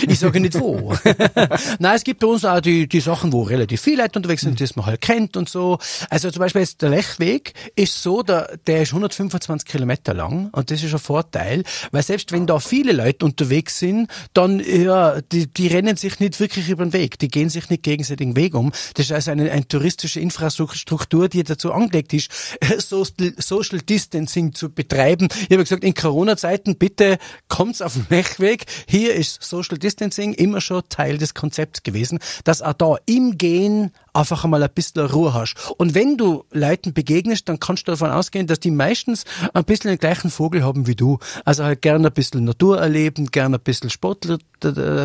ich 0.09 0.19
sage 0.19 0.41
nicht 0.41 0.59
wo. 0.59 0.95
Nein, 1.79 1.95
es 1.95 2.05
gibt 2.05 2.21
bei 2.21 2.27
uns 2.27 2.45
auch 2.45 2.61
die, 2.61 2.89
die 2.89 3.01
Sachen, 3.01 3.33
wo 3.33 3.43
relativ 3.43 3.83
viele 3.83 4.03
Leute 4.03 4.19
unterwegs 4.19 4.43
sind, 4.43 4.59
die 4.59 4.67
man 4.77 4.87
halt 4.87 5.03
kennt 5.03 5.37
und 5.37 5.49
so. 5.49 5.79
Also 6.09 6.31
zum 6.31 6.41
Beispiel 6.41 6.63
jetzt 6.63 6.81
der 6.81 6.89
Lechweg 6.89 7.53
ist 7.77 8.03
so, 8.03 8.23
der, 8.23 8.57
der 8.67 8.83
ist 8.83 8.89
125 8.89 9.69
Kilometer 9.69 10.15
lang 10.15 10.49
und 10.53 10.71
das 10.71 10.83
ist 10.83 10.95
ein 10.95 10.99
Vorteil, 10.99 11.65
weil 11.91 12.03
selbst 12.03 12.33
wenn 12.33 12.47
da 12.47 12.61
viele 12.61 12.93
Leute 12.93 13.27
unterwegs 13.27 13.79
sind, 13.79 14.09
dann, 14.33 14.61
ja, 14.61 15.21
die, 15.21 15.47
die 15.47 15.67
rennen 15.67 15.97
sich 15.97 16.19
nicht 16.19 16.41
wirklich 16.41 16.71
über 16.71 16.85
den 16.85 16.95
Weg, 16.95 17.19
die 17.19 17.29
gehen 17.29 17.51
sich 17.51 17.69
nicht 17.69 17.83
gegenseitig 17.83 18.27
den 18.27 18.37
Weg 18.37 18.55
um. 18.55 18.73
Das 18.95 19.07
ist 19.07 19.13
also 19.13 19.33
eine, 19.33 19.51
eine 19.51 19.69
touristische 19.69 20.21
Infrastruktur, 20.21 21.29
die 21.29 21.45
dazu 21.45 21.73
angelegt 21.73 22.15
ist, 22.15 22.31
Social 22.79 23.81
Distancing 23.81 24.55
zu 24.55 24.71
betreiben. 24.71 25.29
Ich 25.43 25.51
habe 25.51 25.63
gesagt, 25.63 25.85
in 25.85 25.95
Corona-Zeiten 25.95 26.77
bitte 26.77 27.19
kommt's 27.51 27.83
auf 27.83 27.93
den 27.93 28.07
Lechweg. 28.09 28.65
Hier 28.87 29.15
ist 29.15 29.43
Social 29.43 29.77
Distancing 29.77 30.33
immer 30.33 30.63
schon 30.63 30.83
Teil 30.89 31.19
des 31.19 31.35
Konzepts 31.35 31.83
gewesen, 31.83 32.19
dass 32.45 32.63
auch 32.63 32.73
da 32.73 32.97
im 33.05 33.37
Gehen 33.37 33.93
einfach 34.15 34.45
einmal 34.45 34.63
ein 34.63 34.71
bisschen 34.75 35.07
Ruhe 35.07 35.35
hast. 35.35 35.55
Und 35.77 35.95
wenn 35.95 36.17
du 36.17 36.45
Leuten 36.51 36.95
begegnest, 36.95 37.49
dann 37.49 37.61
kannst 37.61 37.87
du 37.87 37.93
davon 37.93 38.11
ausgehen, 38.11 38.47
dass 38.47 38.61
die 38.61 38.71
meistens 38.71 39.25
ein 39.53 39.65
bisschen 39.65 39.91
den 39.91 39.99
gleichen 39.99 40.31
Vogel 40.31 40.65
haben 40.65 40.87
wie 40.87 40.95
du. 40.95 41.19
Also 41.45 41.65
halt 41.65 41.83
gerne 41.83 42.09
ein 42.09 42.15
bisschen 42.15 42.45
Natur 42.45 42.81
erleben, 42.81 43.27
gerne 43.27 43.57
ein 43.57 43.63
bisschen 43.63 43.91
sportlich, 43.91 44.39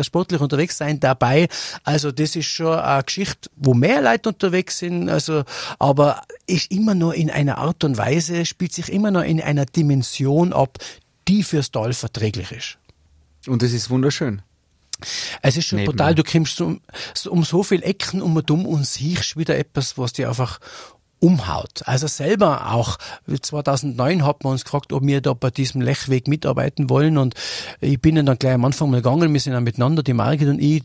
sportlich 0.02 0.40
unterwegs 0.40 0.78
sein 0.78 1.00
dabei. 1.00 1.48
Also 1.84 2.10
das 2.12 2.36
ist 2.36 2.46
schon 2.46 2.78
eine 2.78 3.02
Geschichte, 3.02 3.50
wo 3.56 3.74
mehr 3.74 4.00
Leute 4.00 4.30
unterwegs 4.30 4.78
sind, 4.78 5.08
also, 5.08 5.42
aber 5.78 6.22
ist 6.46 6.70
immer 6.70 6.94
nur 6.94 7.14
in 7.14 7.30
einer 7.30 7.58
Art 7.58 7.84
und 7.84 7.98
Weise, 7.98 8.46
spielt 8.46 8.72
sich 8.72 8.92
immer 8.92 9.10
noch 9.10 9.22
in 9.22 9.40
einer 9.40 9.66
Dimension 9.66 10.52
ab, 10.52 10.78
die 11.28 11.42
fürs 11.42 11.70
Tal 11.70 11.92
verträglich 11.92 12.52
ist. 12.52 12.78
Und 13.46 13.62
das 13.62 13.72
ist 13.72 13.90
wunderschön. 13.90 14.42
Es 15.42 15.56
ist 15.56 15.66
schon 15.66 15.78
Nebenmann. 15.78 15.96
brutal, 15.96 16.14
du 16.14 16.24
kommst 16.24 16.60
um, 16.60 16.80
um 17.28 17.44
so 17.44 17.62
viele 17.62 17.84
Ecken 17.84 18.22
um 18.22 18.34
und 18.36 18.50
um 18.50 18.66
und 18.66 18.86
siehst 18.86 19.36
wieder 19.36 19.56
etwas, 19.58 19.98
was 19.98 20.14
dir 20.14 20.28
einfach 20.28 20.58
umhaut. 21.20 21.82
Also 21.86 22.06
selber 22.06 22.72
auch 22.72 22.98
2009 23.40 24.24
hat 24.24 24.44
man 24.44 24.52
uns 24.52 24.64
gefragt, 24.64 24.92
ob 24.92 25.02
wir 25.04 25.20
da 25.20 25.34
bei 25.34 25.50
diesem 25.50 25.80
Lechweg 25.80 26.28
mitarbeiten 26.28 26.90
wollen 26.90 27.18
und 27.18 27.34
ich 27.80 28.00
bin 28.00 28.24
dann 28.24 28.38
gleich 28.38 28.54
am 28.54 28.64
Anfang 28.64 28.90
mal 28.90 29.02
gegangen, 29.02 29.32
wir 29.32 29.40
sind 29.40 29.54
dann 29.54 29.64
miteinander, 29.64 30.02
die 30.02 30.12
Margit 30.12 30.48
und 30.48 30.60
ich, 30.60 30.82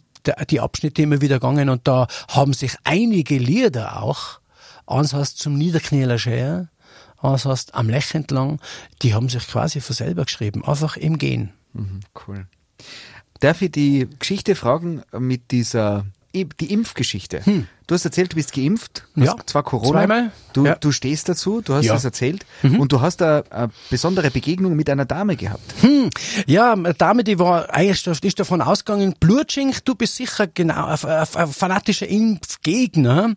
die 0.50 0.60
Abschnitte 0.60 1.02
immer 1.02 1.22
wieder 1.22 1.36
gegangen 1.36 1.70
und 1.70 1.88
da 1.88 2.08
haben 2.30 2.54
sich 2.54 2.76
einige 2.84 3.38
Lieder 3.38 4.02
auch, 4.02 4.40
eins 4.88 5.14
heißt 5.14 5.38
zum 5.38 5.58
Niederknieler 5.58 6.18
Scher, 6.18 6.70
heißt 7.24 7.76
am 7.76 7.90
Lech 7.90 8.14
entlang, 8.14 8.60
die 9.02 9.14
haben 9.14 9.30
sich 9.30 9.48
quasi 9.48 9.82
von 9.82 9.96
selber 9.96 10.26
geschrieben, 10.26 10.66
einfach 10.66 10.98
im 10.98 11.18
Gehen. 11.18 11.54
Mhm, 11.74 12.02
cool. 12.28 12.48
Darf 13.40 13.62
ich 13.62 13.72
die 13.72 14.08
Geschichte 14.20 14.56
fragen 14.56 15.02
mit 15.18 15.52
dieser, 15.52 16.06
die 16.34 16.72
Impfgeschichte? 16.72 17.46
Hm. 17.46 17.68
Du 17.92 17.96
hast 17.96 18.06
erzählt, 18.06 18.32
du 18.32 18.38
bist 18.38 18.54
geimpft, 18.54 19.04
ja. 19.18 19.36
zwar 19.46 19.64
Corona, 19.64 19.92
Zweimal. 19.92 20.32
Du, 20.54 20.66
ja. 20.66 20.76
du 20.76 20.94
stehst 20.94 21.28
dazu, 21.28 21.60
du 21.60 21.74
hast 21.74 21.86
ja. 21.86 21.94
das 21.94 22.06
erzählt 22.06 22.46
mhm. 22.62 22.80
und 22.80 22.92
du 22.94 23.02
hast 23.02 23.22
eine, 23.22 23.44
eine, 23.50 23.70
besondere 23.90 24.32
Begegnung 24.32 24.78
mit 24.78 24.90
einer 24.90 25.04
Dame 25.04 25.36
gehabt. 25.36 25.62
Hm. 25.82 26.10
Ja, 26.46 26.72
eine 26.74 26.94
Dame, 26.94 27.26
die 27.26 27.38
war 27.38 27.70
eigentlich 27.74 28.08
ist 28.08 28.40
davon 28.40 28.62
ausgegangen, 28.62 29.16
Blutschink, 29.20 29.84
du 29.84 29.96
bist 29.96 30.16
sicher 30.16 30.48
genau 30.48 30.86
ein, 30.86 30.98
ein, 31.04 31.28
ein, 31.36 31.48
fanatischer 31.48 32.08
Impfgegner 32.08 33.34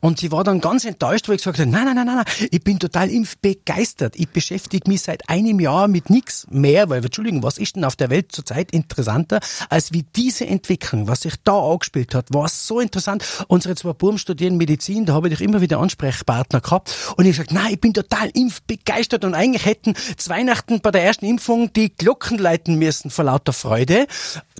und 0.00 0.18
sie 0.18 0.32
war 0.32 0.42
dann 0.42 0.62
ganz 0.62 0.86
enttäuscht, 0.86 1.28
wo 1.28 1.32
ich 1.32 1.38
gesagt 1.38 1.58
habe, 1.58 1.70
nein, 1.70 1.84
nein, 1.84 1.96
nein, 1.96 2.06
nein, 2.06 2.24
ich 2.50 2.64
bin 2.64 2.78
total 2.78 3.10
impfbegeistert. 3.10 4.16
Ich 4.16 4.30
beschäftige 4.30 4.88
mich 4.90 5.02
seit 5.02 5.28
einem 5.28 5.60
Jahr 5.60 5.86
mit 5.86 6.08
nichts 6.08 6.46
mehr, 6.50 6.88
weil, 6.88 7.04
Entschuldigung, 7.04 7.42
was 7.42 7.58
ist 7.58 7.76
denn 7.76 7.84
auf 7.84 7.96
der 7.96 8.08
Welt 8.08 8.32
zurzeit 8.32 8.72
interessanter, 8.72 9.40
als 9.68 9.92
wie 9.92 10.04
diese 10.16 10.46
Entwicklung, 10.46 11.08
was 11.08 11.22
sich 11.22 11.34
da 11.44 11.58
angespielt 11.58 12.14
hat, 12.14 12.32
war 12.32 12.48
so 12.48 12.80
interessant. 12.80 13.22
Unsere 13.48 13.74
zwei 13.74 13.97
Buben 13.98 14.18
studieren 14.18 14.56
Medizin, 14.56 15.04
da 15.04 15.14
habe 15.14 15.28
ich 15.28 15.40
immer 15.40 15.60
wieder 15.60 15.78
Ansprechpartner 15.78 16.60
gehabt. 16.60 16.94
Und 17.16 17.26
ich 17.26 17.32
gesagt, 17.32 17.52
nein, 17.52 17.72
ich 17.72 17.80
bin 17.80 17.92
total 17.92 18.30
impfbegeistert 18.32 19.24
und 19.24 19.34
eigentlich 19.34 19.66
hätten 19.66 19.94
zu 20.16 20.30
Weihnachten 20.30 20.80
bei 20.80 20.90
der 20.90 21.04
ersten 21.04 21.26
Impfung 21.26 21.72
die 21.72 21.94
Glocken 21.94 22.38
leiten 22.38 22.76
müssen 22.76 23.10
vor 23.10 23.24
lauter 23.24 23.52
Freude. 23.52 24.06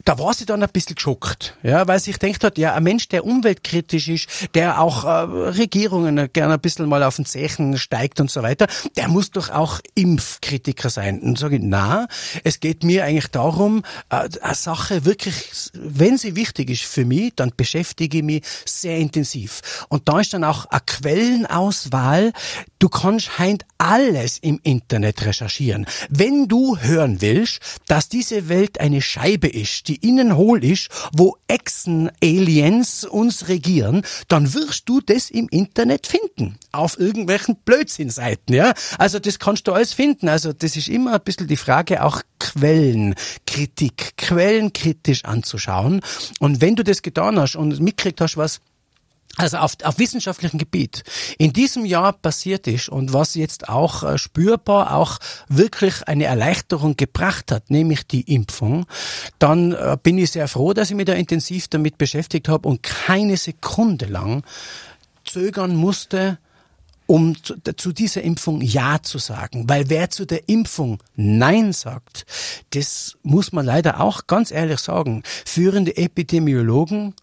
Da 0.04 0.18
war 0.18 0.34
sie 0.34 0.46
dann 0.46 0.62
ein 0.62 0.68
bisschen 0.70 0.96
geschockt, 0.96 1.56
ja, 1.62 1.86
weil 1.86 2.00
sich 2.00 2.18
denkt 2.18 2.44
hat, 2.44 2.58
ja, 2.58 2.74
ein 2.74 2.82
Mensch, 2.82 3.08
der 3.08 3.24
umweltkritisch 3.24 4.08
ist, 4.08 4.28
der 4.54 4.80
auch 4.80 5.04
äh, 5.04 5.08
Regierungen 5.08 6.32
gerne 6.32 6.54
ein 6.54 6.60
bisschen 6.60 6.88
mal 6.88 7.02
auf 7.02 7.16
den 7.16 7.24
Zechen 7.24 7.78
steigt 7.78 8.20
und 8.20 8.30
so 8.30 8.42
weiter, 8.42 8.66
der 8.96 9.08
muss 9.08 9.30
doch 9.30 9.50
auch 9.50 9.80
Impfkritiker 9.94 10.90
sein. 10.90 11.20
Und 11.20 11.38
sage 11.38 11.56
ich, 11.56 11.62
na, 11.64 12.08
es 12.44 12.60
geht 12.60 12.84
mir 12.84 13.04
eigentlich 13.04 13.28
darum, 13.28 13.84
äh, 14.10 14.28
eine 14.40 14.54
Sache 14.54 15.04
wirklich, 15.04 15.70
wenn 15.74 16.18
sie 16.18 16.36
wichtig 16.36 16.70
ist 16.70 16.84
für 16.84 17.04
mich, 17.04 17.32
dann 17.36 17.52
beschäftige 17.56 18.18
ich 18.18 18.24
mich 18.24 18.42
sehr 18.64 18.98
intensiv. 18.98 19.27
Und 19.88 20.08
da 20.08 20.20
ist 20.20 20.32
dann 20.32 20.44
auch 20.44 20.66
eine 20.66 20.80
Quellenauswahl. 20.86 22.32
Du 22.78 22.88
kannst 22.88 23.38
heint 23.38 23.64
alles 23.78 24.38
im 24.38 24.60
Internet 24.62 25.24
recherchieren. 25.24 25.86
Wenn 26.08 26.48
du 26.48 26.78
hören 26.78 27.20
willst, 27.20 27.60
dass 27.86 28.08
diese 28.08 28.48
Welt 28.48 28.80
eine 28.80 29.02
Scheibe 29.02 29.48
ist, 29.48 29.88
die 29.88 29.96
innen 29.96 30.36
hohl 30.36 30.64
ist, 30.64 30.88
wo 31.12 31.36
Echsen-Aliens 31.48 33.04
uns 33.04 33.48
regieren, 33.48 34.02
dann 34.28 34.54
wirst 34.54 34.88
du 34.88 35.00
das 35.00 35.30
im 35.30 35.48
Internet 35.48 36.06
finden. 36.06 36.58
Auf 36.72 36.98
irgendwelchen 36.98 37.56
Blödsinnseiten, 37.64 38.54
ja. 38.54 38.74
Also 38.98 39.18
das 39.18 39.38
kannst 39.38 39.66
du 39.66 39.72
alles 39.72 39.92
finden. 39.92 40.28
Also 40.28 40.52
das 40.52 40.76
ist 40.76 40.88
immer 40.88 41.14
ein 41.14 41.20
bisschen 41.24 41.48
die 41.48 41.56
Frage, 41.56 42.04
auch 42.04 42.22
Quellenkritik, 42.38 44.16
quellenkritisch 44.16 45.24
anzuschauen. 45.24 46.00
Und 46.38 46.60
wenn 46.60 46.76
du 46.76 46.84
das 46.84 47.02
getan 47.02 47.38
hast 47.38 47.56
und 47.56 47.80
mitgekriegt 47.80 48.20
hast, 48.20 48.36
was 48.36 48.60
also 49.38 49.58
auf, 49.58 49.74
auf 49.82 49.98
wissenschaftlichem 49.98 50.58
Gebiet 50.58 51.04
in 51.38 51.52
diesem 51.52 51.84
Jahr 51.84 52.12
passiert 52.12 52.66
ist 52.66 52.88
und 52.88 53.12
was 53.12 53.34
jetzt 53.34 53.68
auch 53.68 54.02
äh, 54.02 54.18
spürbar 54.18 54.94
auch 54.94 55.18
wirklich 55.48 56.06
eine 56.06 56.24
Erleichterung 56.24 56.96
gebracht 56.96 57.52
hat, 57.52 57.70
nämlich 57.70 58.06
die 58.06 58.32
Impfung, 58.32 58.86
dann 59.38 59.72
äh, 59.72 59.96
bin 60.02 60.18
ich 60.18 60.32
sehr 60.32 60.48
froh, 60.48 60.72
dass 60.72 60.90
ich 60.90 60.96
mich 60.96 61.06
da 61.06 61.14
intensiv 61.14 61.68
damit 61.68 61.98
beschäftigt 61.98 62.48
habe 62.48 62.68
und 62.68 62.82
keine 62.82 63.36
Sekunde 63.36 64.06
lang 64.06 64.42
zögern 65.24 65.76
musste, 65.76 66.38
um 67.06 67.42
zu, 67.42 67.54
zu, 67.76 67.92
dieser 67.92 68.22
Impfung 68.22 68.60
Ja 68.60 69.02
zu 69.02 69.18
sagen. 69.18 69.68
Weil 69.68 69.88
wer 69.88 70.10
zu 70.10 70.26
der 70.26 70.48
Impfung 70.48 71.02
Nein 71.16 71.72
sagt, 71.72 72.26
das 72.70 73.16
muss 73.22 73.52
man 73.52 73.64
leider 73.64 74.00
auch 74.00 74.26
ganz 74.26 74.50
ehrlich 74.50 74.80
sagen. 74.80 75.22
Führende 75.46 75.96
Epidemiologen 75.96 77.14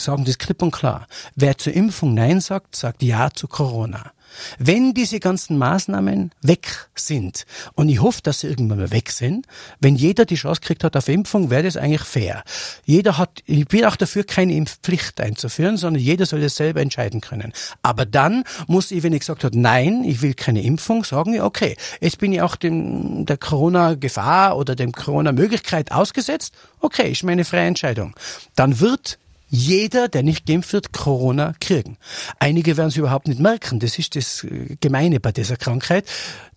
sagen 0.00 0.24
das 0.24 0.38
klipp 0.38 0.62
und 0.62 0.70
klar. 0.70 1.06
Wer 1.34 1.58
zur 1.58 1.72
Impfung 1.72 2.14
Nein 2.14 2.40
sagt, 2.40 2.76
sagt 2.76 3.02
Ja 3.02 3.30
zu 3.30 3.48
Corona. 3.48 4.12
Wenn 4.58 4.94
diese 4.94 5.20
ganzen 5.20 5.58
Maßnahmen 5.58 6.30
weg 6.42 6.88
sind, 6.94 7.44
und 7.74 7.88
ich 7.88 8.00
hoffe, 8.00 8.20
dass 8.22 8.40
sie 8.40 8.48
irgendwann 8.48 8.78
mal 8.78 8.90
weg 8.90 9.10
sind, 9.10 9.46
wenn 9.80 9.96
jeder 9.96 10.24
die 10.24 10.34
Chance 10.34 10.60
kriegt 10.60 10.84
hat 10.84 10.96
auf 10.96 11.08
Impfung, 11.08 11.50
wäre 11.50 11.64
das 11.64 11.76
eigentlich 11.76 12.02
fair. 12.02 12.42
Jeder 12.84 13.18
hat, 13.18 13.42
ich 13.46 13.66
bin 13.66 13.84
auch 13.84 13.96
dafür, 13.96 14.24
keine 14.24 14.54
Impfpflicht 14.54 15.20
einzuführen, 15.20 15.76
sondern 15.76 16.02
jeder 16.02 16.26
soll 16.26 16.42
es 16.42 16.56
selber 16.56 16.80
entscheiden 16.80 17.20
können. 17.20 17.52
Aber 17.82 18.06
dann 18.06 18.44
muss 18.66 18.90
ich, 18.90 19.02
wenn 19.02 19.12
ich 19.12 19.20
gesagt 19.20 19.44
habe, 19.44 19.58
nein, 19.58 20.04
ich 20.04 20.22
will 20.22 20.34
keine 20.34 20.62
Impfung, 20.62 21.04
sagen, 21.04 21.40
okay, 21.40 21.76
jetzt 22.00 22.18
bin 22.18 22.32
ich 22.32 22.42
auch 22.42 22.56
dem, 22.56 23.26
der 23.26 23.36
Corona-Gefahr 23.36 24.56
oder 24.56 24.74
dem 24.74 24.92
Corona-Möglichkeit 24.92 25.92
ausgesetzt, 25.92 26.54
okay, 26.80 27.12
ist 27.12 27.22
meine 27.22 27.44
freie 27.44 27.66
Entscheidung. 27.66 28.14
Dann 28.54 28.80
wird 28.80 29.18
jeder, 29.54 30.08
der 30.08 30.22
nicht 30.22 30.46
geimpft 30.46 30.72
wird, 30.72 30.92
Corona 30.92 31.54
kriegen. 31.60 31.96
Einige 32.38 32.76
werden 32.76 32.88
es 32.88 32.96
überhaupt 32.96 33.28
nicht 33.28 33.40
merken. 33.40 33.78
Das 33.78 33.98
ist 33.98 34.16
das 34.16 34.44
äh, 34.44 34.76
Gemeine 34.80 35.20
bei 35.20 35.32
dieser 35.32 35.56
Krankheit. 35.56 36.06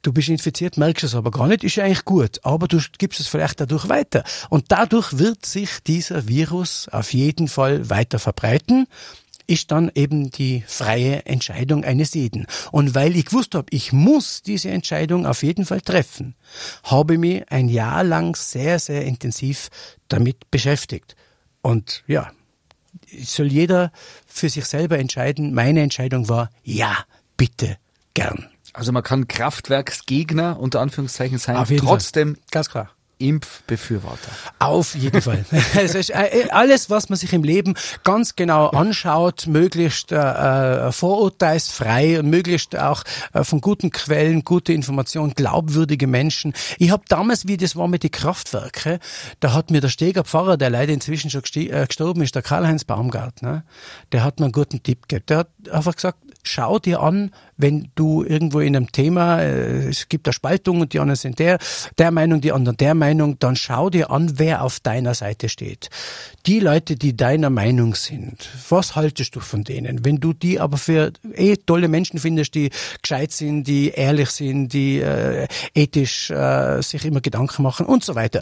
Du 0.02 0.12
bist 0.12 0.30
infiziert, 0.30 0.78
merkst 0.78 1.04
es 1.04 1.16
aber 1.16 1.32
gar 1.32 1.48
nicht, 1.48 1.64
ist 1.64 1.76
ja 1.76 1.84
eigentlich 1.84 2.06
gut. 2.06 2.40
Aber 2.44 2.68
du 2.68 2.80
gibst 2.98 3.20
es 3.20 3.28
vielleicht 3.28 3.62
dadurch 3.62 3.88
weiter. 3.88 4.24
Und 4.50 4.66
dadurch 4.70 5.18
wird 5.18 5.46
sich 5.46 5.70
dieser 5.86 6.28
Virus 6.28 6.88
auf 6.92 7.14
jeden 7.14 7.48
Fall 7.48 7.90
weiter 7.90 8.20
verbreiten 8.20 8.88
ist 9.50 9.72
dann 9.72 9.90
eben 9.96 10.30
die 10.30 10.64
freie 10.68 11.26
Entscheidung 11.26 11.86
eines 11.86 12.14
jeden. 12.14 12.48
Und 12.74 12.96
weil 12.96 13.16
ich 13.16 13.28
gewusst 13.28 13.56
habe, 13.56 13.68
ich 13.70 13.94
muss 13.94 14.42
diese 14.42 14.70
Entscheidung 14.70 15.26
auf 15.26 15.42
jeden 15.42 15.66
Fall 15.66 15.80
treffen, 15.80 16.36
habe 16.84 17.14
ich 17.14 17.20
mich 17.20 17.44
ein 17.50 17.70
Jahr 17.70 18.04
lang 18.04 18.36
sehr, 18.36 18.78
sehr 18.78 19.06
intensiv 19.06 19.70
damit 20.10 20.52
beschäftigt. 20.52 21.16
Und 21.62 22.04
ja, 22.08 22.30
soll 23.24 23.48
jeder 23.48 23.92
für 24.26 24.50
sich 24.50 24.66
selber 24.66 24.98
entscheiden. 25.00 25.54
Meine 25.54 25.82
Entscheidung 25.82 26.30
war, 26.30 26.50
ja, 26.64 26.98
bitte, 27.38 27.78
gern. 28.14 28.50
Also 28.74 28.92
man 28.92 29.04
kann 29.04 29.28
Kraftwerksgegner 29.28 30.60
unter 30.60 30.82
Anführungszeichen 30.82 31.38
sein, 31.40 31.64
trotzdem 31.78 32.36
Fall. 32.36 32.44
ganz 32.52 32.70
klar 32.70 32.92
Impfbefürworter. 33.20 34.32
Auf 34.60 34.96
jeden 34.96 35.22
Fall. 35.22 35.46
Es 35.78 35.96
ist 35.96 36.10
äh, 36.10 36.48
alles, 36.50 36.90
was 36.90 37.10
man 37.10 37.18
sich 37.18 37.34
im 37.34 37.44
Leben 37.44 37.76
ganz 38.04 38.36
genau 38.36 38.68
anschaut, 38.68 39.48
möglichst 39.48 40.12
äh, 40.12 40.18
äh 40.18 40.92
vorurteilsfrei 40.92 42.20
und 42.20 42.30
möglichst 42.30 42.78
auch 42.78 43.04
äh, 43.34 43.44
von 43.44 43.62
guten 43.62 43.92
Quellen, 43.92 44.44
gute 44.44 44.74
Informationen, 44.74 45.34
glaubwürdige 45.34 46.08
Menschen. 46.08 46.54
Ich 46.80 46.92
habe 46.92 47.04
damals, 47.08 47.48
wie 47.48 47.58
das 47.58 47.76
war 47.76 47.88
mit 47.88 48.04
den 48.04 48.12
Kraftwerken, 48.12 49.00
da 49.40 49.54
hat 49.54 49.72
mir 49.72 49.82
der 49.82 49.90
Steger 49.90 50.24
Pfarrer, 50.24 50.58
der 50.58 50.70
leider 50.70 50.94
inzwischen 50.94 51.30
schon 51.30 51.42
äh, 51.56 51.86
gestorben 51.88 52.22
ist, 52.22 52.36
der 52.36 52.42
Karl-Heinz 52.42 52.86
Baumgartner, 52.86 53.64
der 54.12 54.24
hat 54.24 54.40
mir 54.40 54.46
einen 54.46 54.54
guten 54.54 54.84
Tipp 54.84 55.08
gegeben. 55.08 55.26
Der 55.30 55.38
hat 55.40 55.50
einfach 55.72 55.96
gesagt, 55.96 56.20
schau 56.44 56.80
dir 56.80 57.02
an, 57.02 57.32
wenn 57.58 57.90
du 57.96 58.24
irgendwo 58.24 58.60
in 58.60 58.76
einem 58.76 58.92
Thema, 58.92 59.42
äh, 59.42 59.88
es 59.90 60.10
gibt 60.10 60.28
da 60.28 60.34
Spaltung 60.34 60.82
und 60.82 60.94
die 60.94 61.00
anderen 61.00 61.18
sind 61.18 61.40
der, 61.40 61.58
der 61.98 62.12
Meinung, 62.12 62.42
die 62.42 62.52
anderen 62.52 62.78
der 62.78 62.94
Meinung, 62.94 63.40
dann 63.40 63.56
schau 63.56 63.90
dir 63.90 64.12
an, 64.12 64.40
wer 64.40 64.64
auf 64.64 64.80
deiner 64.80 65.14
Seite 65.14 65.50
steht. 65.50 65.90
Die 66.46 66.60
Leute, 66.60 66.96
die 66.96 67.16
deiner 67.16 67.50
Meinung 67.50 67.96
sind, 67.96 68.50
was 68.70 68.96
haltest 68.96 69.36
du 69.36 69.40
von 69.40 69.64
denen? 69.64 70.06
Wenn 70.06 70.18
du 70.18 70.34
die 70.34 70.60
aber 70.60 70.78
für 70.78 71.12
eh 71.34 71.58
tolle 71.58 71.88
Menschen 71.88 72.20
findest, 72.20 72.56
die 72.56 72.70
gescheit 73.02 73.32
sind, 73.32 73.66
die 73.66 73.90
ehrlich 73.90 74.30
sind, 74.30 74.74
die 74.74 75.00
äh, 75.00 75.48
ethisch 75.74 76.30
äh, 76.30 76.82
sich 76.82 77.06
immer 77.06 77.22
Gedanken 77.22 77.64
machen 77.64 77.86
und 77.86 78.04
so 78.04 78.16
weiter. 78.16 78.42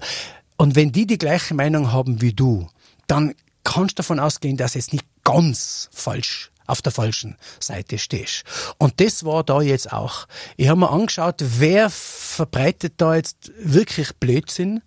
Und 0.58 0.76
wenn 0.76 0.92
die 0.92 1.06
die 1.06 1.18
gleiche 1.18 1.54
Meinung 1.54 1.92
haben 1.92 2.22
wie 2.22 2.34
du, 2.34 2.68
dann 3.08 3.34
kannst 3.64 3.94
du 3.94 4.02
davon 4.02 4.20
ausgehen, 4.20 4.58
dass 4.58 4.76
es 4.76 4.92
nicht 4.94 5.06
ganz 5.24 5.90
falsch 5.92 6.52
auf 6.68 6.82
der 6.82 6.92
falschen 6.92 7.38
Seite 7.60 7.98
stehst. 7.98 8.44
Und 8.78 9.00
das 9.00 9.24
war 9.24 9.44
da 9.44 9.62
jetzt 9.62 9.92
auch. 9.92 10.28
Ich 10.58 10.68
habe 10.68 10.80
mir 10.80 10.90
angeschaut, 10.90 11.36
wer 11.40 11.90
verbreitet 11.90 12.94
da 12.98 13.16
jetzt 13.16 13.52
wirklich 13.60 14.16
Blödsinn 14.16 14.82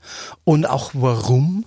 und 0.45 0.67
auch 0.67 0.91
warum. 0.95 1.67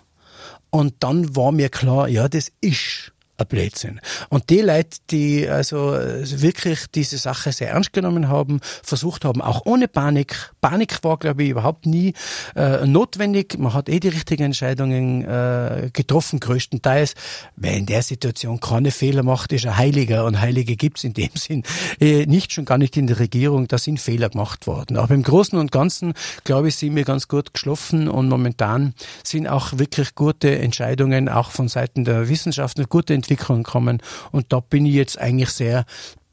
Und 0.70 0.96
dann 1.00 1.36
war 1.36 1.51
mir 1.51 1.70
klar, 1.70 2.08
ja, 2.08 2.30
das 2.30 2.51
ist 2.62 3.11
ein 3.41 3.48
Blödsinn. 3.48 4.00
Und 4.29 4.50
die 4.50 4.62
Leute, 4.62 4.98
die 5.10 5.48
also 5.48 5.93
wirklich 5.98 6.86
diese 6.93 7.17
Sache 7.17 7.51
sehr 7.51 7.69
ernst 7.69 7.93
genommen 7.93 8.27
haben, 8.29 8.60
versucht 8.83 9.25
haben, 9.25 9.41
auch 9.41 9.65
ohne 9.65 9.88
Panik, 9.88 10.51
Panik 10.62 11.03
war, 11.03 11.17
glaube 11.17 11.43
ich, 11.43 11.50
überhaupt 11.50 11.86
nie 11.86 12.13
äh, 12.55 12.86
notwendig. 12.86 13.57
Man 13.57 13.74
hat 13.74 13.89
eh 13.89 14.00
die 14.00 14.10
richtigen 14.10 14.43
Entscheidungen 14.43 15.25
äh, 15.25 15.89
getroffen, 15.91 16.39
größtenteils. 16.39 17.15
Wer 17.55 17.74
in 17.74 17.86
der 17.86 18.03
Situation 18.03 18.60
keine 18.60 18.91
Fehler 18.91 19.24
macht, 19.24 19.51
ist 19.53 19.65
ein 19.65 19.77
Heiliger. 19.77 20.25
Und 20.25 20.39
Heilige 20.39 20.75
gibt's 20.75 21.03
in 21.03 21.13
dem 21.13 21.31
Sinn 21.36 21.63
äh, 22.00 22.25
nicht, 22.25 22.53
schon 22.53 22.65
gar 22.65 22.77
nicht 22.77 22.95
in 22.98 23.07
der 23.07 23.19
Regierung. 23.19 23.67
Da 23.67 23.77
sind 23.77 24.00
Fehler 24.00 24.29
gemacht 24.29 24.67
worden. 24.67 24.98
Aber 24.98 25.13
im 25.13 25.24
Großen 25.24 25.57
und 25.57 25.71
Ganzen, 25.71 26.13
glaube 26.43 26.67
ich, 26.67 26.75
sind 26.75 26.95
wir 26.95 27.03
ganz 27.03 27.27
gut 27.27 27.53
geschlafen 27.53 28.07
und 28.07 28.29
momentan 28.29 28.93
sind 29.24 29.48
auch 29.48 29.77
wirklich 29.77 30.15
gute 30.15 30.60
Entscheidungen, 30.60 31.29
auch 31.29 31.51
von 31.51 31.67
Seiten 31.67 32.05
der 32.05 32.29
Wissenschaft, 32.29 32.77
eine 32.77 32.88
gute 32.88 33.13
Entwicklung 33.13 33.30
Entwicklung 33.31 33.63
kommen. 33.63 34.01
Und 34.31 34.51
da 34.51 34.59
bin 34.59 34.85
ich 34.85 34.93
jetzt 34.93 35.19
eigentlich 35.19 35.50
sehr 35.50 35.85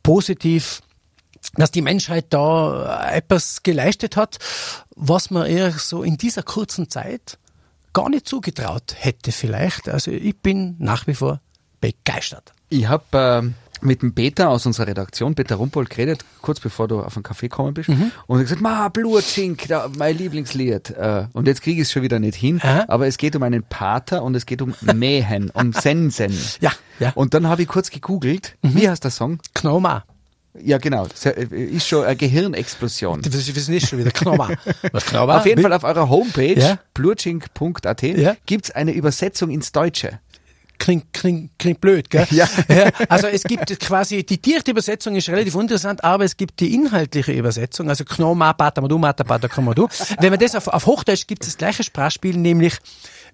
positiv 0.02 0.82
dass 1.54 1.70
die 1.70 1.82
Menschheit 1.82 2.26
da 2.30 3.10
etwas 3.10 3.62
geleistet 3.62 4.16
hat, 4.16 4.38
was 4.96 5.30
man 5.30 5.46
eher 5.46 5.70
so 5.70 6.02
in 6.02 6.18
dieser 6.18 6.42
kurzen 6.42 6.90
Zeit 6.90 7.38
gar 7.92 8.10
nicht 8.10 8.28
zugetraut 8.28 8.96
hätte 8.98 9.30
vielleicht. 9.30 9.88
Also 9.88 10.10
ich 10.10 10.36
bin 10.36 10.74
nach 10.78 11.06
wie 11.06 11.14
vor 11.14 11.40
begeistert. 11.80 12.52
Ich 12.70 12.88
habe 12.88 13.52
äh, 13.54 13.67
mit 13.82 14.02
dem 14.02 14.14
Peter 14.14 14.50
aus 14.50 14.66
unserer 14.66 14.88
Redaktion, 14.88 15.34
Peter 15.34 15.56
Rumpold, 15.56 15.90
geredet, 15.90 16.24
kurz 16.42 16.60
bevor 16.60 16.88
du 16.88 17.00
auf 17.00 17.14
den 17.14 17.22
Kaffee 17.22 17.48
gekommen 17.48 17.74
bist. 17.74 17.88
Mhm. 17.88 18.10
Und 18.26 18.38
er 18.38 18.42
gesagt, 18.42 18.60
ma, 18.60 18.88
Blutschink, 18.88 19.68
mein 19.96 20.16
Lieblingslied. 20.16 20.90
Äh, 20.90 21.26
und 21.32 21.46
jetzt 21.46 21.62
kriege 21.62 21.80
ich 21.80 21.88
es 21.88 21.92
schon 21.92 22.02
wieder 22.02 22.18
nicht 22.18 22.36
hin. 22.36 22.60
Aha. 22.62 22.84
Aber 22.88 23.06
es 23.06 23.18
geht 23.18 23.36
um 23.36 23.42
einen 23.42 23.62
Pater 23.62 24.22
und 24.22 24.34
es 24.34 24.46
geht 24.46 24.62
um 24.62 24.74
Mähen, 24.94 25.50
um 25.54 25.72
Sensen. 25.72 26.36
Ja, 26.60 26.72
ja. 26.98 27.12
Und 27.14 27.34
dann 27.34 27.48
habe 27.48 27.62
ich 27.62 27.68
kurz 27.68 27.90
gegoogelt, 27.90 28.56
mhm. 28.62 28.74
wie 28.74 28.88
heißt 28.88 29.04
der 29.04 29.10
Song? 29.10 29.38
Knoma. 29.54 30.04
Ja, 30.60 30.78
genau. 30.78 31.06
Ist 31.50 31.86
schon 31.86 32.04
eine 32.04 32.16
Gehirnexplosion. 32.16 33.24
Wir 33.24 33.32
wissen 33.32 33.74
nicht 33.74 33.88
schon 33.88 33.98
wieder. 33.98 34.10
Knoma. 34.10 34.50
Was 34.92 35.06
Knoma? 35.06 35.38
Auf 35.38 35.46
jeden 35.46 35.62
Fall 35.62 35.72
auf 35.72 35.84
eurer 35.84 36.08
Homepage, 36.08 36.58
ja? 36.58 36.78
blutschink.at, 36.94 38.02
ja? 38.02 38.36
gibt's 38.46 38.70
eine 38.70 38.92
Übersetzung 38.92 39.50
ins 39.50 39.72
Deutsche 39.72 40.18
klingt, 40.78 41.12
klingt, 41.12 41.50
klingt 41.58 41.80
blöd, 41.80 42.10
gell? 42.10 42.26
Ja. 42.30 42.48
Also 43.08 43.26
es 43.26 43.42
gibt 43.42 43.78
quasi, 43.80 44.24
die 44.24 44.40
direkte 44.40 44.70
Übersetzung 44.70 45.16
ist 45.16 45.28
relativ 45.28 45.54
interessant, 45.54 46.04
aber 46.04 46.24
es 46.24 46.36
gibt 46.36 46.60
die 46.60 46.74
inhaltliche 46.74 47.32
Übersetzung, 47.32 47.88
also 47.88 48.04
Knoma, 48.04 48.52
Patamadu, 48.52 48.98
Matapata, 48.98 49.48
Kamadu. 49.48 49.88
Wenn 50.20 50.30
man 50.30 50.38
das 50.38 50.54
auf, 50.54 50.68
auf 50.68 50.86
Hochdeutsch 50.86 51.26
gibt, 51.26 51.42
es 51.42 51.50
das 51.50 51.58
gleiche 51.58 51.82
Sprachspiel, 51.82 52.36
nämlich 52.36 52.76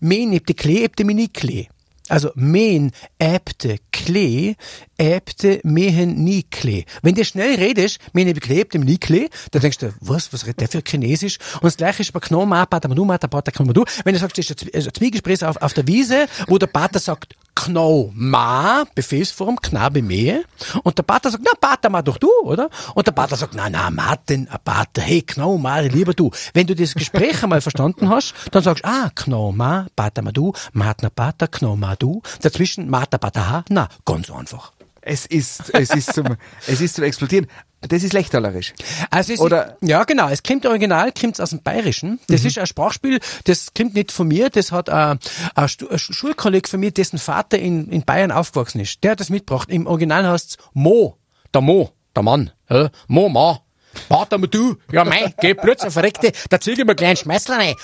Men 0.00 0.32
ebte 0.32 0.54
Klee, 0.54 0.84
ebte 0.84 1.04
Mini 1.04 1.28
Klee. 1.28 1.68
Also 2.08 2.30
men 2.34 2.92
äbte 3.18 3.78
Klee, 3.90 4.56
äbte 4.98 5.60
mehen 5.64 6.22
nie 6.22 6.42
Klee. 6.42 6.84
Wenn 7.02 7.14
du 7.14 7.24
schnell 7.24 7.54
redest, 7.54 7.98
ebte 8.14 8.40
Klee, 8.40 8.60
äbte 8.60 8.78
nie 8.78 8.98
Klee, 8.98 9.30
dann 9.52 9.62
denkst 9.62 9.78
du, 9.78 9.94
was, 10.00 10.30
was 10.32 10.44
redet 10.44 10.60
der 10.60 10.68
für 10.68 10.82
Chinesisch? 10.86 11.38
Und 11.54 11.64
das 11.64 11.78
gleiche 11.78 12.02
ist 12.02 12.12
bei 12.12 12.20
Knoma, 12.20 12.66
Patamadu, 12.66 13.06
Matapata, 13.06 13.50
Kamadu. 13.50 13.84
Wenn 14.04 14.12
du 14.12 14.20
sagst, 14.20 14.36
das 14.36 14.50
ist 14.50 14.86
ein 14.86 14.94
Zwiegespräch 14.94 15.44
auf, 15.44 15.56
auf 15.56 15.72
der 15.72 15.86
Wiese, 15.86 16.26
wo 16.46 16.58
der 16.58 16.66
Pater 16.66 16.98
sagt, 16.98 17.36
Kno 17.54 18.10
ma, 18.14 18.84
Befehlsform, 18.94 19.60
Knabe 19.60 20.02
mähe. 20.02 20.44
Und 20.82 20.98
der 20.98 21.02
Pater 21.02 21.30
sagt, 21.30 21.44
na, 21.44 21.52
Pater, 21.60 21.90
mach 21.90 22.02
doch 22.02 22.18
du, 22.18 22.30
oder? 22.42 22.68
Und 22.94 23.06
der 23.06 23.12
Pater 23.12 23.36
sagt, 23.36 23.54
na, 23.54 23.70
na, 23.70 23.90
Martin, 23.90 24.48
Pater, 24.64 25.02
hey, 25.02 25.22
Kno 25.22 25.56
ma, 25.58 25.78
lieber 25.80 26.14
du. 26.14 26.30
Wenn 26.52 26.66
du 26.66 26.74
das 26.74 26.94
Gespräch 26.94 27.42
einmal 27.42 27.60
verstanden 27.60 28.08
hast, 28.08 28.34
dann 28.50 28.62
sagst 28.62 28.84
ah, 28.84 29.10
Kno 29.14 29.52
ma, 29.52 29.86
Pater, 29.96 30.22
ma 30.22 30.32
du, 30.32 30.52
Martin, 30.72 31.10
Pater, 31.14 31.48
Kno 31.48 31.76
ma 31.76 31.96
du. 31.96 32.22
Dazwischen, 32.42 32.90
Marta, 32.90 33.18
Pater, 33.18 33.48
ha, 33.48 33.64
na, 33.68 33.88
ganz 34.04 34.30
einfach. 34.30 34.72
Es 35.06 35.26
ist, 35.26 35.74
es 35.74 35.90
ist 35.90 36.14
zum, 36.14 36.36
es 36.66 36.80
ist 36.80 36.96
zum 36.96 37.04
Explodieren. 37.04 37.46
Das 37.82 38.02
ist 38.02 38.14
lechtalerisch. 38.14 38.72
Also 39.10 39.34
es 39.34 39.40
Oder 39.40 39.76
ist, 39.80 39.88
ja, 39.88 40.04
genau. 40.04 40.30
Es 40.30 40.42
kommt 40.42 40.64
original, 40.64 41.12
kommt 41.12 41.38
aus 41.38 41.50
dem 41.50 41.62
Bayerischen. 41.62 42.18
Das 42.28 42.40
mhm. 42.40 42.46
ist 42.48 42.58
ein 42.58 42.66
Sprachspiel, 42.66 43.20
das 43.44 43.74
kommt 43.76 43.94
nicht 43.94 44.12
von 44.12 44.28
mir. 44.28 44.48
Das 44.48 44.72
hat 44.72 44.88
ein, 44.88 45.18
ein, 45.54 45.68
ein 45.90 45.98
Schulkolleg 45.98 46.66
von 46.66 46.80
mir, 46.80 46.90
dessen 46.90 47.18
Vater 47.18 47.58
in, 47.58 47.90
in 47.90 48.02
Bayern 48.02 48.32
aufgewachsen 48.32 48.80
ist. 48.80 49.04
Der 49.04 49.10
hat 49.10 49.20
das 49.20 49.28
mitgebracht. 49.28 49.68
Im 49.68 49.86
Original 49.86 50.26
heißt 50.26 50.50
es 50.52 50.56
Mo. 50.72 51.18
Der 51.52 51.60
Mo. 51.60 51.90
Der 52.16 52.22
Mann. 52.22 52.50
Ja? 52.70 52.90
Mo, 53.06 53.28
Ma. 53.28 53.60
Warte 54.08 54.38
mal 54.38 54.46
du. 54.46 54.76
Ja, 54.90 55.04
mei, 55.04 55.34
geh 55.40 55.54
plötzlich 55.54 55.92
verreckte. 55.92 56.32
Da 56.48 56.58
ziehe 56.58 56.76
ich 56.76 56.84
mir 56.84 56.94
kleinen 56.94 57.16
Schmeißler 57.16 57.58
rein. 57.58 57.74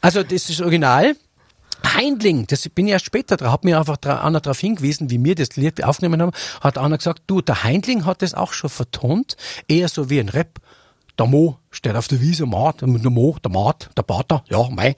Also, 0.00 0.22
das 0.22 0.50
ist 0.50 0.60
Original. 0.60 1.16
Heindling, 1.86 2.46
das 2.46 2.68
bin 2.68 2.86
ich 2.86 2.92
erst 2.92 3.06
später 3.06 3.36
dran, 3.36 3.52
hat 3.52 3.64
mir 3.64 3.78
einfach 3.78 3.98
einer 4.02 4.40
darauf 4.40 4.58
hingewiesen, 4.58 5.10
wie 5.10 5.22
wir 5.22 5.34
das 5.34 5.56
Lied 5.56 5.82
aufgenommen 5.82 6.22
haben, 6.22 6.32
hat 6.60 6.78
einer 6.78 6.98
gesagt, 6.98 7.22
du, 7.26 7.40
der 7.40 7.64
Heindling 7.64 8.04
hat 8.04 8.22
das 8.22 8.34
auch 8.34 8.52
schon 8.52 8.70
vertont, 8.70 9.36
eher 9.68 9.88
so 9.88 10.10
wie 10.10 10.20
ein 10.20 10.28
Rap. 10.28 10.60
Der 11.18 11.26
Mo 11.26 11.58
steht 11.70 11.96
auf 11.96 12.06
der 12.06 12.20
Wiese, 12.20 12.46
Maat, 12.46 12.80
der 12.80 12.88
Mo, 12.88 13.36
der 13.42 13.50
Maat, 13.50 13.90
der 13.96 14.02
Pater, 14.02 14.44
ja, 14.48 14.68
mei. 14.70 14.94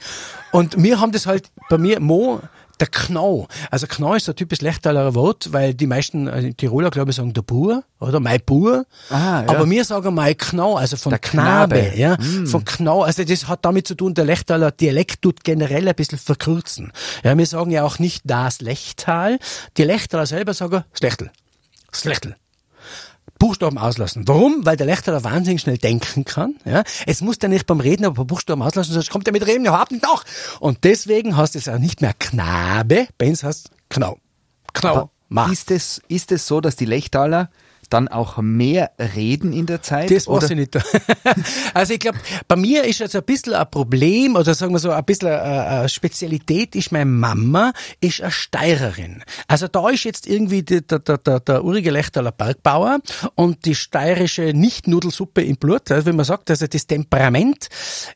Und 0.52 0.82
wir 0.82 1.00
haben 1.00 1.12
das 1.12 1.26
halt, 1.26 1.50
bei 1.70 1.78
mir, 1.78 1.98
Mo, 2.00 2.40
der 2.80 2.88
Knau. 2.88 3.46
Also 3.70 3.86
Knau 3.86 4.14
ist 4.14 4.28
ein 4.28 4.36
typisch 4.36 4.60
Lechtaler 4.60 5.14
Wort, 5.14 5.52
weil 5.52 5.74
die 5.74 5.86
meisten 5.86 6.26
äh, 6.26 6.52
Tiroler, 6.54 6.90
glaube 6.90 7.10
ich, 7.10 7.16
sagen 7.16 7.32
der 7.32 7.42
Bur 7.42 7.84
oder 7.98 8.20
mein 8.20 8.40
Bur. 8.44 8.86
Ah, 9.10 9.42
ja. 9.42 9.48
Aber 9.48 9.68
wir 9.68 9.84
sagen 9.84 10.14
mein 10.14 10.36
Knau, 10.36 10.76
also 10.76 10.96
von 10.96 11.10
der 11.10 11.18
Knabe, 11.18 11.76
Knabe. 11.76 11.98
ja. 11.98 12.16
Mm. 12.16 12.46
Von 12.46 12.64
Knau. 12.64 13.02
Also 13.02 13.24
das 13.24 13.48
hat 13.48 13.64
damit 13.64 13.86
zu 13.86 13.94
tun, 13.94 14.14
der 14.14 14.24
Lechtaler 14.24 14.70
Dialekt 14.70 15.22
tut 15.22 15.44
generell 15.44 15.86
ein 15.88 15.94
bisschen 15.94 16.18
verkürzen. 16.18 16.92
Ja, 17.22 17.36
wir 17.36 17.46
sagen 17.46 17.70
ja 17.70 17.84
auch 17.84 17.98
nicht 17.98 18.22
das 18.24 18.60
Lechtal. 18.60 19.38
Die 19.76 19.84
Lechtaler 19.84 20.26
selber 20.26 20.54
sagen 20.54 20.84
Slechtel. 20.94 21.30
Slechtel. 21.92 22.36
Buchstaben 23.38 23.78
auslassen. 23.78 24.28
Warum? 24.28 24.66
Weil 24.66 24.76
der 24.76 24.86
Lechterer 24.86 25.24
wahnsinnig 25.24 25.62
schnell 25.62 25.78
denken 25.78 26.24
kann. 26.24 26.56
Ja? 26.64 26.84
Es 27.06 27.22
muss 27.22 27.38
dann 27.38 27.50
nicht 27.50 27.66
beim 27.66 27.80
Reden 27.80 28.04
aber 28.04 28.24
Buchstaben 28.24 28.62
auslassen, 28.62 28.92
sonst 28.92 29.10
kommt 29.10 29.26
er 29.26 29.32
mit 29.32 29.46
Reden 29.46 29.64
überhaupt 29.64 29.92
nicht 29.92 30.02
nach. 30.02 30.24
Und 30.60 30.84
deswegen 30.84 31.36
heißt 31.36 31.56
es 31.56 31.68
auch 31.68 31.78
nicht 31.78 32.02
mehr 32.02 32.12
Knabe, 32.18 33.08
bei 33.16 33.28
uns 33.28 33.42
heißt 33.42 33.70
Knau. 33.88 34.18
Knau. 34.74 35.10
Ist 35.50 35.70
es, 35.70 36.02
ist 36.08 36.32
es 36.32 36.46
so, 36.46 36.60
dass 36.60 36.76
die 36.76 36.84
Lechtaler 36.84 37.50
dann 37.90 38.08
auch 38.08 38.38
mehr 38.38 38.92
reden 39.14 39.52
in 39.52 39.66
der 39.66 39.82
Zeit? 39.82 40.10
Das 40.10 40.26
weiß 40.26 40.50
ich 40.50 40.56
nicht. 40.56 40.78
also 41.74 41.92
ich 41.92 42.00
glaube, 42.00 42.18
bei 42.48 42.56
mir 42.56 42.84
ist 42.84 43.00
jetzt 43.00 43.16
ein 43.16 43.22
bisschen 43.22 43.54
ein 43.54 43.70
Problem, 43.70 44.36
oder 44.36 44.54
sagen 44.54 44.72
wir 44.72 44.78
so, 44.78 44.90
ein 44.90 45.04
bisschen 45.04 45.28
eine 45.28 45.88
Spezialität 45.88 46.74
ist, 46.74 46.92
meine 46.92 47.04
Mama 47.04 47.72
ist 48.00 48.20
eine 48.22 48.30
Steirerin. 48.30 49.22
Also 49.48 49.68
da 49.68 49.88
ist 49.90 50.04
jetzt 50.04 50.26
irgendwie 50.26 50.62
der, 50.62 50.80
der, 50.80 51.18
der, 51.18 51.40
der 51.40 51.64
urige 51.64 51.90
Lechtaler 51.90 52.32
Bergbauer 52.32 53.00
und 53.34 53.64
die 53.64 53.74
steirische 53.74 54.52
Nicht-Nudelsuppe 54.54 55.42
im 55.42 55.56
Blut, 55.56 55.90
also 55.90 56.06
wenn 56.06 56.16
man 56.16 56.24
sagt, 56.24 56.50
also 56.50 56.66
das 56.66 56.86
Temperament 56.86 57.68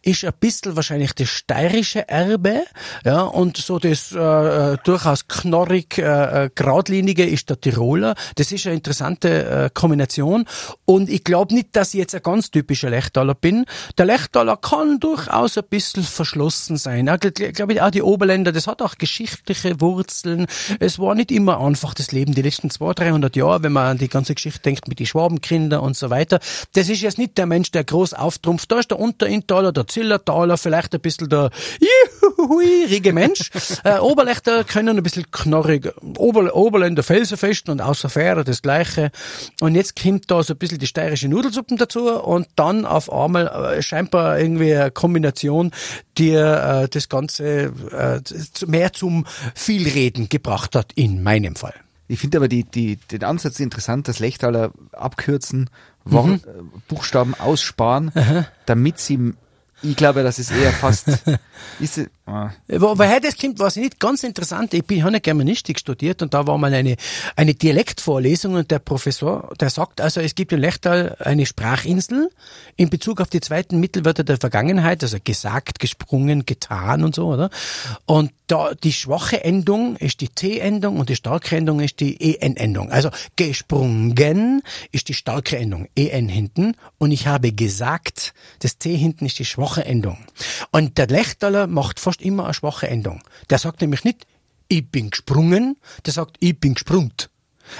ist 0.02 0.24
ein 0.24 0.32
bisschen 0.38 0.76
wahrscheinlich 0.76 1.12
das 1.14 1.28
steirische 1.28 2.08
Erbe, 2.08 2.64
ja, 3.04 3.22
und 3.22 3.56
so 3.56 3.78
das 3.78 4.12
äh, 4.12 4.18
äh 4.18 4.78
durchaus 4.84 5.26
knorrig, 5.28 5.98
äh, 5.98 6.44
äh, 6.44 6.50
geradlinige 6.54 7.24
ist 7.24 7.50
der 7.50 7.60
Tiroler. 7.60 8.14
Das 8.36 8.52
ist 8.52 8.66
eine 8.66 8.76
interessante 8.76 9.44
äh, 9.44 9.63
Kombination. 9.70 10.46
Und 10.84 11.08
ich 11.08 11.24
glaube 11.24 11.54
nicht, 11.54 11.76
dass 11.76 11.94
ich 11.94 12.00
jetzt 12.00 12.14
ein 12.14 12.22
ganz 12.22 12.50
typischer 12.50 12.90
Lechtaler 12.90 13.34
bin. 13.34 13.64
Der 13.98 14.06
Lechtaler 14.06 14.56
kann 14.56 15.00
durchaus 15.00 15.56
ein 15.58 15.64
bisschen 15.68 16.02
verschlossen 16.02 16.76
sein. 16.76 17.08
Ich 17.22 17.54
glaube, 17.54 17.84
auch 17.84 17.90
die 17.90 18.02
Oberländer, 18.02 18.52
das 18.52 18.66
hat 18.66 18.82
auch 18.82 18.96
geschichtliche 18.96 19.80
Wurzeln. 19.80 20.46
Es 20.80 20.98
war 20.98 21.14
nicht 21.14 21.30
immer 21.30 21.60
einfach 21.60 21.94
das 21.94 22.12
Leben 22.12 22.34
die 22.34 22.42
letzten 22.42 22.70
200, 22.70 23.00
300 23.00 23.36
Jahre, 23.36 23.62
wenn 23.62 23.72
man 23.72 23.86
an 23.86 23.98
die 23.98 24.08
ganze 24.08 24.34
Geschichte 24.34 24.60
denkt 24.60 24.88
mit 24.88 24.98
den 24.98 25.06
Schwabenkindern 25.06 25.80
und 25.80 25.96
so 25.96 26.10
weiter. 26.10 26.40
Das 26.72 26.88
ist 26.88 27.00
jetzt 27.00 27.18
nicht 27.18 27.38
der 27.38 27.46
Mensch, 27.46 27.70
der 27.70 27.84
groß 27.84 28.14
auftrumpft. 28.14 28.70
Da 28.70 28.78
ist 28.78 28.90
der 28.90 28.98
Unterintaler, 28.98 29.72
der 29.72 29.86
Zillertaler, 29.86 30.56
vielleicht 30.58 30.94
ein 30.94 31.00
bisschen 31.00 31.28
der 31.28 31.50
juhuhuirige 32.44 33.12
Mensch. 33.12 33.50
äh, 33.84 33.98
Oberlechter 33.98 34.64
können 34.64 34.96
ein 34.96 35.02
bisschen 35.02 35.30
knorrig. 35.30 35.92
Ober, 36.18 36.54
Oberländer 36.54 37.02
felsenfest 37.02 37.68
und 37.68 37.80
außer 37.80 38.08
Fähre 38.08 38.44
das 38.44 38.62
Gleiche. 38.62 39.10
Und 39.60 39.74
jetzt 39.74 40.00
kommt 40.00 40.30
da 40.30 40.42
so 40.42 40.54
ein 40.54 40.58
bisschen 40.58 40.78
die 40.78 40.86
steirische 40.86 41.28
Nudelsuppen 41.28 41.76
dazu 41.76 42.10
und 42.10 42.46
dann 42.56 42.86
auf 42.86 43.12
einmal 43.12 43.46
äh, 43.76 43.82
scheinbar 43.82 44.38
irgendwie 44.38 44.74
eine 44.74 44.90
Kombination, 44.90 45.72
die 46.18 46.30
äh, 46.30 46.88
das 46.88 47.08
Ganze 47.08 47.72
äh, 47.92 48.20
mehr 48.66 48.92
zum 48.92 49.26
Vielreden 49.54 50.28
gebracht 50.28 50.74
hat, 50.74 50.92
in 50.94 51.22
meinem 51.22 51.56
Fall. 51.56 51.74
Ich 52.06 52.18
finde 52.18 52.38
aber 52.38 52.48
die, 52.48 52.64
die, 52.64 52.96
den 52.96 53.24
Ansatz 53.24 53.60
interessant, 53.60 54.08
das 54.08 54.18
Lechtaler 54.18 54.72
abkürzen, 54.92 55.70
Wort, 56.04 56.26
mhm. 56.26 56.34
Äh, 56.34 56.80
Buchstaben 56.86 57.34
aussparen, 57.34 58.12
Aha. 58.14 58.46
damit 58.66 58.98
sie 58.98 59.32
ich 59.84 59.96
glaube, 59.96 60.22
das 60.22 60.38
ist 60.38 60.50
eher 60.50 60.72
fast. 60.72 61.08
ist 61.80 61.98
es, 61.98 62.08
ah. 62.26 62.50
Woher 62.68 63.20
das 63.20 63.34
weiß 63.42 63.76
ich 63.76 63.82
nicht. 63.82 64.00
Ganz 64.00 64.22
interessant. 64.24 64.72
Ich 64.74 64.84
bin, 64.84 64.98
ich 64.98 65.04
habe 65.04 65.20
Germanistik 65.20 65.78
studiert 65.78 66.22
und 66.22 66.34
da 66.34 66.46
war 66.46 66.58
mal 66.58 66.72
eine, 66.72 66.96
eine 67.36 67.54
Dialektvorlesung 67.54 68.54
und 68.54 68.70
der 68.70 68.78
Professor, 68.78 69.52
der 69.60 69.70
sagt 69.70 70.00
also, 70.00 70.20
es 70.20 70.34
gibt 70.34 70.52
in 70.52 70.60
Lechtal 70.60 71.16
eine 71.20 71.46
Sprachinsel 71.46 72.30
in 72.76 72.90
Bezug 72.90 73.20
auf 73.20 73.28
die 73.28 73.40
zweiten 73.40 73.78
Mittelwörter 73.78 74.24
der 74.24 74.38
Vergangenheit, 74.38 75.02
also 75.02 75.18
gesagt, 75.22 75.78
gesprungen, 75.78 76.46
getan 76.46 77.04
und 77.04 77.14
so, 77.14 77.26
oder? 77.28 77.50
Und 78.06 78.32
da, 78.46 78.74
die 78.74 78.92
schwache 78.92 79.42
Endung 79.42 79.96
ist 79.96 80.20
die 80.20 80.28
T-Endung 80.28 80.98
und 80.98 81.08
die 81.08 81.16
starke 81.16 81.56
Endung 81.56 81.80
ist 81.80 82.00
die 82.00 82.36
EN-Endung. 82.36 82.90
Also 82.90 83.10
gesprungen 83.36 84.62
ist 84.92 85.08
die 85.08 85.14
starke 85.14 85.56
Endung, 85.56 85.88
EN 85.96 86.28
hinten 86.28 86.76
und 86.98 87.10
ich 87.10 87.26
habe 87.26 87.52
gesagt, 87.52 88.34
das 88.58 88.78
T 88.78 88.94
hinten 88.96 89.26
ist 89.26 89.38
die 89.38 89.44
schwache 89.44 89.73
Endung. 89.82 90.18
Und 90.70 90.98
der 90.98 91.06
Lechtaler 91.06 91.66
macht 91.66 92.00
fast 92.00 92.22
immer 92.22 92.44
eine 92.44 92.54
schwache 92.54 92.88
Endung. 92.88 93.22
Der 93.50 93.58
sagt 93.58 93.80
nämlich 93.80 94.04
nicht, 94.04 94.26
ich 94.68 94.90
bin 94.90 95.10
gesprungen, 95.10 95.76
der 96.06 96.12
sagt, 96.12 96.36
ich 96.40 96.58
bin 96.58 96.74
gesprungt. 96.74 97.30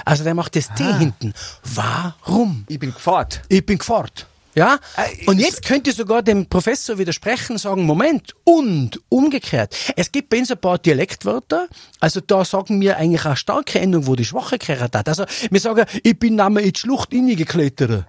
Also 0.04 0.24
der 0.24 0.34
macht 0.34 0.56
das 0.56 0.70
ah. 0.70 0.74
T 0.74 0.84
hinten. 0.98 1.34
Warum? 1.62 2.64
Ich 2.68 2.78
bin 2.78 2.92
gefahren. 2.92 3.28
Ich 3.48 3.64
bin 3.64 3.78
gefahren. 3.78 4.10
Ja? 4.54 4.78
Äh, 4.96 5.26
und 5.26 5.38
jetzt 5.38 5.64
könnte 5.64 5.90
ich 5.90 5.96
sogar 5.96 6.22
dem 6.22 6.46
Professor 6.46 6.98
widersprechen, 6.98 7.58
sagen, 7.58 7.84
Moment, 7.84 8.34
und 8.44 9.00
umgekehrt. 9.08 9.76
Es 9.96 10.12
gibt 10.12 10.30
bei 10.30 10.38
uns 10.38 10.50
ein 10.50 10.58
paar 10.58 10.78
Dialektwörter, 10.78 11.68
also 12.00 12.20
da 12.20 12.44
sagen 12.44 12.80
wir 12.80 12.96
eigentlich 12.96 13.24
eine 13.24 13.36
starke 13.36 13.80
Endung, 13.80 14.06
wo 14.06 14.14
die 14.14 14.24
schwache 14.24 14.58
gehört 14.58 14.94
hat. 14.94 15.08
Also 15.08 15.24
wir 15.50 15.60
sagen, 15.60 15.84
ich 16.02 16.18
bin 16.18 16.36
name 16.36 16.60
in 16.62 16.72
die 16.72 16.78
Schlucht 16.78 17.10
hineingeklettert. 17.10 18.06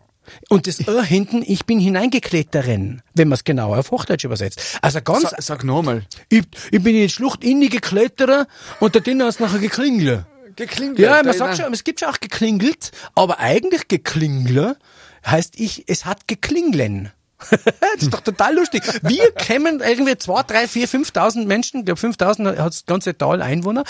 Und 0.49 0.67
das 0.67 0.79
R 0.79 1.03
hinten, 1.03 1.43
ich 1.45 1.65
bin 1.65 1.79
hineingekletteren, 1.79 3.01
wenn 3.13 3.27
man 3.27 3.35
es 3.35 3.43
genauer 3.43 3.79
auf 3.79 3.91
Hochdeutsch 3.91 4.23
übersetzt. 4.23 4.79
Also 4.81 5.01
ganz. 5.01 5.29
Sag, 5.29 5.41
sag 5.41 5.63
nochmal. 5.63 6.03
Ich, 6.29 6.43
ich 6.71 6.81
bin 6.83 6.95
in 6.95 7.01
die 7.01 7.09
Schlucht 7.09 7.43
hineingeklettert 7.43 8.47
und 8.79 8.95
da 8.95 8.99
drinnen 8.99 9.27
es 9.27 9.39
nachher 9.39 9.59
geklingelt. 9.59 10.25
Geklingelt? 10.55 10.99
Ja, 10.99 11.21
man 11.23 11.33
sagt 11.33 11.57
schon, 11.57 11.73
es 11.73 11.83
gibt 11.83 11.99
schon 11.99 12.09
auch 12.09 12.19
geklingelt, 12.19 12.91
aber 13.13 13.39
eigentlich 13.39 13.87
geklingelt 13.87 14.77
heißt 15.25 15.59
ich, 15.59 15.85
es 15.87 16.05
hat 16.05 16.27
geklinglen. 16.27 17.11
das 17.49 18.01
ist 18.01 18.13
doch 18.13 18.21
total 18.21 18.55
lustig. 18.55 18.83
Wir 19.01 19.31
kämen 19.31 19.81
irgendwie 19.81 20.17
zwei, 20.17 20.43
drei, 20.43 20.67
vier, 20.67 20.87
fünftausend 20.87 21.47
Menschen, 21.47 21.81
ich 21.81 21.85
glaube 21.85 21.99
5000 21.99 22.57
hat 22.57 22.67
das 22.67 22.85
ganze 22.85 23.17
Tal 23.17 23.41
Einwohner. 23.41 23.83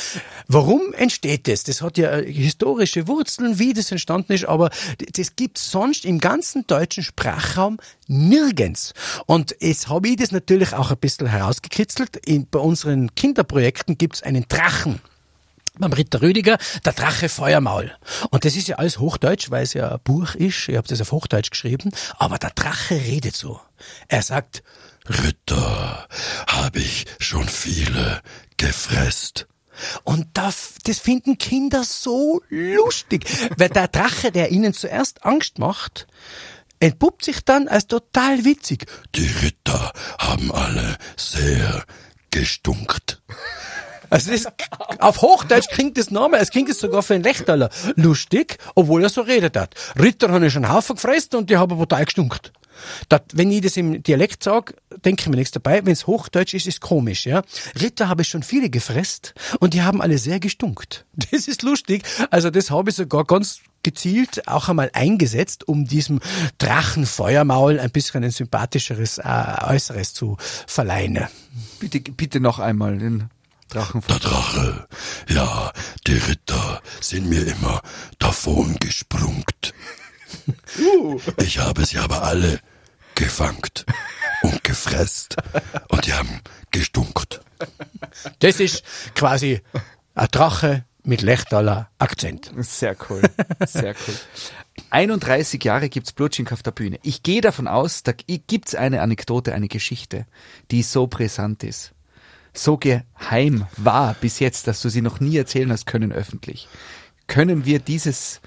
Warum 0.48 0.94
entsteht 0.94 1.48
das? 1.48 1.64
Das 1.64 1.82
hat 1.82 1.98
ja 1.98 2.12
äh, 2.12 2.32
historische 2.32 3.08
Wurzeln, 3.08 3.60
wie 3.60 3.74
das 3.74 3.92
entstanden 3.92 4.34
ist, 4.34 4.46
aber 4.46 4.70
das 5.14 5.36
gibt's 5.36 5.70
sonst 5.70 6.06
im 6.06 6.20
ganzen 6.20 6.66
deutschen 6.68 7.04
Sprachraum 7.04 7.78
nirgends. 8.08 8.94
Und 9.26 9.56
jetzt 9.60 9.90
habe 9.90 10.10
ich 10.10 10.18
das 10.18 10.32
natürlich 10.32 10.74
auch 10.74 10.92
ein 10.92 10.98
bisschen 10.98 11.28
herausgekitzelt. 11.28 12.20
bei 12.52 12.60
unseren 12.60 13.14
Kinderprojekten 13.16 13.98
gibt's 13.98 14.24
einen 14.24 14.46
Drachen 14.48 15.00
beim 15.80 15.94
Ritter 15.94 16.22
Rüdiger, 16.22 16.58
der 16.86 16.94
Drache 16.94 17.30
Feuermaul. 17.30 17.92
Und 18.30 18.46
das 18.46 18.56
ist 18.56 18.68
ja 18.68 18.78
alles 18.78 19.00
Hochdeutsch, 19.00 19.52
weil 19.52 19.64
es 19.64 19.74
ja 19.74 19.92
ein 19.92 20.00
Buch 20.04 20.36
ist. 20.36 20.70
Ich 20.70 20.76
habe 20.76 20.88
das 20.88 21.02
auf 21.02 21.12
Hochdeutsch 21.12 21.52
geschrieben. 21.52 21.92
Aber 22.18 22.38
der 22.38 22.52
Drache 22.52 22.96
redet 22.96 23.36
so. 23.36 23.60
Er 24.08 24.22
sagt, 24.22 24.64
Ritter, 25.08 26.08
habe 26.48 26.80
ich 26.80 27.06
schon 27.20 27.48
viele 27.48 28.22
gefresst. 28.58 29.48
Und 30.04 30.28
das, 30.34 30.76
das 30.84 31.00
finden 31.00 31.38
Kinder 31.38 31.84
so 31.84 32.42
lustig, 32.50 33.26
weil 33.58 33.70
der 33.70 33.88
Drache, 33.88 34.32
der 34.32 34.52
ihnen 34.52 34.74
zuerst 34.74 35.26
Angst 35.26 35.60
macht, 35.60 36.08
entpuppt 36.80 37.26
sich 37.26 37.44
dann 37.44 37.68
als 37.68 37.88
total 37.88 38.46
witzig. 38.46 38.86
Die 39.16 39.28
Ritter 39.28 39.92
haben 40.18 40.52
alle 40.52 40.98
sehr 41.18 41.84
gestunkt. 42.32 43.22
Also 44.10 44.32
das, 44.32 44.48
auf 45.00 45.22
Hochdeutsch 45.22 45.70
klingt 45.70 45.98
das 45.98 46.12
nochmal, 46.12 46.42
es 46.42 46.52
klingt 46.52 46.70
es 46.70 46.80
sogar 46.80 47.04
für 47.04 47.16
einen 47.16 47.24
Lechtaler 47.24 47.70
lustig, 47.96 48.58
obwohl 48.76 49.04
er 49.04 49.10
so 49.10 49.22
redet 49.22 49.58
hat. 49.58 49.76
Ritter 50.00 50.32
haben 50.32 50.50
schon 50.50 50.66
einen 50.66 50.74
Haufen 50.74 50.96
gefressen 50.96 51.36
und 51.36 51.50
die 51.50 51.58
haben 51.58 51.76
brutal 51.76 52.06
gestunkt. 52.06 52.52
Das, 53.10 53.22
wenn 53.34 53.52
ich 53.52 53.62
das 53.62 53.78
im 53.78 54.04
Dialekt 54.04 54.44
sage, 54.44 54.76
denke 55.04 55.22
ich 55.22 55.30
mir 55.30 55.38
nichts 55.38 55.52
dabei. 55.52 55.86
Wenn 55.86 55.94
es 55.94 56.08
Hochdeutsch 56.08 56.54
ist, 56.54 56.68
ist 56.68 56.82
komisch, 56.82 57.26
ja. 57.26 57.42
Ritter 57.80 58.10
habe 58.10 58.24
ich 58.24 58.30
schon 58.30 58.44
viele 58.44 58.70
gefresst 58.70 59.34
und 59.60 59.74
die 59.74 59.82
haben 59.82 60.02
alle 60.02 60.18
sehr 60.18 60.40
gestunkt. 60.40 61.06
Das 61.32 61.48
ist 61.48 61.64
lustig. 61.64 62.04
Also 62.30 62.50
das 62.50 62.72
habe 62.72 62.90
ich 62.90 62.96
sogar 62.96 63.26
ganz 63.26 63.62
gezielt 63.84 64.48
auch 64.48 64.70
einmal 64.70 64.90
eingesetzt, 64.94 65.68
um 65.68 65.86
diesem 65.86 66.20
Drachenfeuermaul 66.58 67.80
ein 67.80 67.92
bisschen 67.92 68.24
ein 68.24 68.32
sympathischeres 68.32 69.20
äh, 69.20 69.24
Äußeres 69.64 70.14
zu 70.14 70.38
verleihen. 70.66 71.28
Bitte, 71.80 72.00
bitte 72.00 72.40
noch 72.40 72.60
einmal 72.60 72.98
den 72.98 73.30
Drachenfeuer. 73.76 74.20
Der 74.20 74.30
Drache, 74.30 74.88
ja, 75.28 75.72
die 76.08 76.18
Ritter 76.18 76.82
sind 77.02 77.28
mir 77.28 77.46
immer 77.46 77.82
davon 78.20 78.78
gesprungt. 78.80 79.74
Uh. 80.78 81.20
Ich 81.38 81.60
habe 81.60 81.86
sie 81.86 81.98
aber 81.98 82.24
alle 82.24 82.60
gefangt 83.16 83.86
und 84.44 84.64
gefresst 84.64 85.38
und 85.88 86.06
die 86.06 86.14
haben 86.14 86.42
gestunkt. 86.72 87.40
Das 88.40 88.60
ist 88.60 88.84
quasi 89.16 89.62
ein 90.14 90.28
Drache 90.30 90.84
mit 91.04 91.22
Lechtaler 91.22 91.90
Akzent. 91.98 92.52
Sehr 92.60 92.98
cool, 93.10 93.22
sehr 93.66 93.96
cool. 94.08 94.16
31 94.90 95.64
Jahre 95.64 95.90
gibt's 95.90 96.12
Blutschink 96.12 96.52
auf 96.52 96.62
der 96.62 96.72
Bühne. 96.72 97.00
Ich 97.02 97.24
gehe 97.24 97.42
davon 97.42 97.68
aus, 97.68 98.04
da 98.04 98.12
gibt's 98.12 98.76
eine 98.76 99.02
Anekdote, 99.02 99.54
eine 99.54 99.70
Geschichte, 99.70 100.28
die 100.70 100.84
so 100.84 101.08
brisant 101.08 101.64
ist 101.64 101.95
so 102.58 102.78
geheim 102.78 103.66
war 103.78 104.16
bis 104.16 104.40
jetzt, 104.40 104.68
dass 104.68 104.82
du 104.82 104.90
sie 104.90 105.02
noch 105.02 105.20
nie 105.20 105.38
erzählen 105.38 105.72
hast 105.72 105.86
können 105.86 106.12
öffentlich. 106.12 106.68
Können 107.28 107.66
wir 107.66 107.80
dieses 107.80 108.42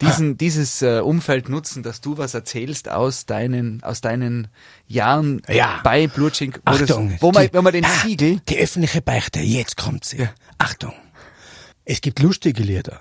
diesen, 0.00 0.32
ah. 0.32 0.34
dieses 0.38 0.82
äh, 0.82 1.00
Umfeld 1.00 1.48
nutzen, 1.48 1.82
dass 1.82 2.00
du 2.00 2.18
was 2.18 2.34
erzählst 2.34 2.88
aus 2.90 3.26
deinen, 3.26 3.82
aus 3.82 4.00
deinen 4.00 4.48
Jahren 4.86 5.42
ja. 5.48 5.80
bei 5.82 6.06
Blutschink, 6.06 6.60
wo, 6.66 6.72
Achtung, 6.72 7.10
das, 7.10 7.22
wo, 7.22 7.32
man, 7.32 7.48
wenn 7.52 7.64
man 7.64 7.72
den 7.72 7.84
ah, 7.84 8.02
Siegel. 8.02 8.40
Die 8.48 8.58
öffentliche 8.58 9.00
Beichte, 9.00 9.40
jetzt 9.40 9.76
kommt 9.76 10.04
sie. 10.04 10.18
Ja. 10.18 10.34
Achtung. 10.58 10.92
Es 11.84 12.00
gibt 12.00 12.20
lustige 12.20 12.62
Lieder. 12.62 13.00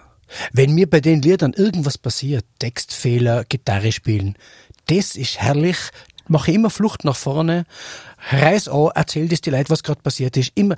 Wenn 0.52 0.74
mir 0.74 0.90
bei 0.90 1.02
den 1.02 1.22
Liedern 1.22 1.54
irgendwas 1.54 1.98
passiert, 1.98 2.46
Textfehler, 2.60 3.46
Gitarre 3.46 3.92
spielen, 3.92 4.38
das 4.88 5.16
ist 5.16 5.40
herrlich, 5.40 5.78
mache 6.28 6.52
immer 6.52 6.70
Flucht 6.70 7.04
nach 7.04 7.16
vorne, 7.16 7.66
reiß 8.32 8.68
an, 8.70 8.90
erzähl 8.96 9.28
das 9.28 9.42
die 9.42 9.50
Leute, 9.50 9.70
was 9.70 9.84
gerade 9.84 10.02
passiert 10.02 10.38
ist. 10.38 10.52
Immer 10.56 10.76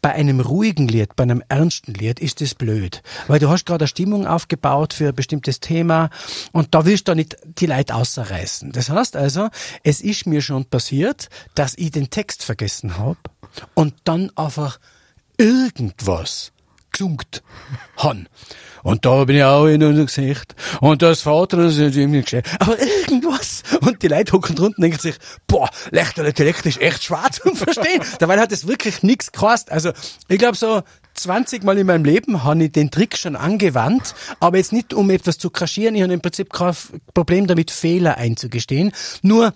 bei 0.00 0.12
einem 0.12 0.40
ruhigen 0.40 0.88
Lied, 0.88 1.16
bei 1.16 1.22
einem 1.22 1.42
ernsten 1.48 1.94
Lied 1.94 2.20
ist 2.20 2.40
das 2.40 2.54
blöd, 2.54 3.02
weil 3.28 3.38
du 3.38 3.48
hast 3.48 3.66
gerade 3.66 3.82
eine 3.82 3.88
Stimmung 3.88 4.26
aufgebaut 4.26 4.92
für 4.92 5.08
ein 5.08 5.14
bestimmtes 5.14 5.60
Thema 5.60 6.10
und 6.52 6.74
da 6.74 6.84
willst 6.84 7.08
du 7.08 7.14
nicht 7.14 7.36
die 7.44 7.66
Leute 7.66 7.94
außerreißen. 7.94 8.72
Das 8.72 8.90
heißt 8.90 9.16
also, 9.16 9.48
es 9.82 10.00
ist 10.00 10.26
mir 10.26 10.42
schon 10.42 10.64
passiert, 10.64 11.28
dass 11.54 11.74
ich 11.76 11.90
den 11.90 12.10
Text 12.10 12.44
vergessen 12.44 12.98
habe 12.98 13.18
und 13.74 13.94
dann 14.04 14.30
einfach 14.36 14.78
irgendwas 15.38 16.51
gesungt 16.92 17.42
han. 17.96 18.28
Und 18.82 19.04
da 19.04 19.24
bin 19.24 19.36
ich 19.36 19.44
auch 19.44 19.66
in 19.66 19.82
unser 19.82 20.06
Gesicht. 20.06 20.54
Und 20.80 21.02
das 21.02 21.22
Vater, 21.22 21.58
das 21.58 21.76
ist 21.76 21.96
irgendwie 21.96 22.22
geschehen. 22.22 22.42
Aber 22.58 22.76
irgendwas. 22.80 23.62
Und 23.80 24.02
die 24.02 24.08
Leute 24.08 24.32
hocken 24.32 24.56
drunten 24.56 24.82
und 24.82 24.90
denken 24.90 24.98
sich, 24.98 25.16
boah, 25.46 25.68
Lechterle 25.90 26.32
Dialekt 26.32 26.66
ist 26.66 26.80
echt 26.80 27.04
schwer 27.04 27.28
zu 27.30 27.54
verstehen. 27.54 28.02
Dabei 28.18 28.38
hat 28.40 28.50
es 28.50 28.66
wirklich 28.66 29.02
nichts 29.02 29.30
gekostet. 29.30 29.72
Also, 29.72 29.92
ich 30.28 30.38
glaube 30.38 30.56
so 30.56 30.82
20 31.14 31.62
Mal 31.62 31.78
in 31.78 31.86
meinem 31.86 32.04
Leben 32.04 32.42
habe 32.42 32.64
ich 32.64 32.72
den 32.72 32.90
Trick 32.90 33.16
schon 33.16 33.36
angewandt, 33.36 34.14
aber 34.40 34.56
jetzt 34.56 34.72
nicht 34.72 34.94
um 34.94 35.10
etwas 35.10 35.38
zu 35.38 35.50
kaschieren. 35.50 35.94
Ich 35.94 36.02
habe 36.02 36.12
im 36.12 36.20
Prinzip 36.20 36.52
kein 36.52 36.74
Problem 37.14 37.46
damit, 37.46 37.70
Fehler 37.70 38.16
einzugestehen. 38.16 38.92
Nur 39.22 39.54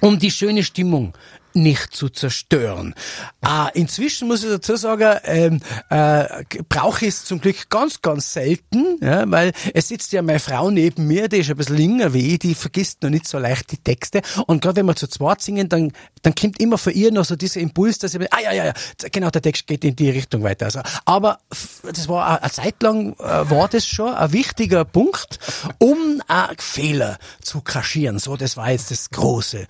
um 0.00 0.18
die 0.18 0.30
schöne 0.30 0.62
Stimmung 0.62 1.12
nicht 1.56 1.94
zu 1.94 2.08
zerstören. 2.08 2.94
Ah, 3.40 3.68
inzwischen 3.74 4.28
muss 4.28 4.44
ich 4.44 4.50
dazu 4.50 4.76
sagen, 4.76 5.18
ähm, 5.24 5.60
äh, 5.90 6.44
brauche 6.68 7.06
ich 7.06 7.14
es 7.14 7.24
zum 7.24 7.40
Glück 7.40 7.68
ganz, 7.70 8.02
ganz 8.02 8.32
selten, 8.32 8.98
ja, 9.00 9.28
weil 9.30 9.52
es 9.74 9.88
sitzt 9.88 10.12
ja 10.12 10.22
meine 10.22 10.38
Frau 10.38 10.70
neben 10.70 11.06
mir, 11.06 11.28
die 11.28 11.38
ist 11.38 11.50
ein 11.50 11.56
bisschen 11.56 11.76
länger 11.76 12.12
wie 12.12 12.34
ich, 12.34 12.38
die 12.38 12.54
vergisst 12.54 13.02
noch 13.02 13.10
nicht 13.10 13.26
so 13.26 13.38
leicht 13.38 13.72
die 13.72 13.78
Texte. 13.78 14.22
Und 14.46 14.62
gerade 14.62 14.76
wenn 14.76 14.86
wir 14.86 14.96
zu 14.96 15.08
zweit 15.08 15.42
singen, 15.42 15.68
dann, 15.68 15.92
dann 16.22 16.34
kommt 16.34 16.60
immer 16.60 16.78
von 16.78 16.92
ihr 16.92 17.10
noch 17.10 17.24
so 17.24 17.36
dieser 17.36 17.60
Impuls, 17.60 17.98
dass 17.98 18.14
ich, 18.14 18.32
ah 18.32 18.40
ja, 18.40 18.52
ja, 18.52 18.66
ja, 18.66 18.72
genau, 19.10 19.30
der 19.30 19.42
Text 19.42 19.66
geht 19.66 19.84
in 19.84 19.96
die 19.96 20.10
Richtung 20.10 20.42
weiter. 20.42 20.66
Also, 20.66 20.80
aber 21.04 21.38
das 21.82 22.08
war 22.08 22.42
eine 22.42 22.50
Zeit 22.50 22.82
lang, 22.82 23.14
äh, 23.14 23.50
war 23.50 23.68
das 23.68 23.86
schon 23.86 24.14
ein 24.14 24.32
wichtiger 24.32 24.84
Punkt, 24.84 25.38
um 25.78 26.22
einen 26.28 26.58
Fehler 26.58 27.18
zu 27.40 27.60
kaschieren. 27.60 28.18
So, 28.18 28.36
das 28.36 28.56
war 28.56 28.70
jetzt 28.70 28.90
das 28.90 29.10
große 29.10 29.66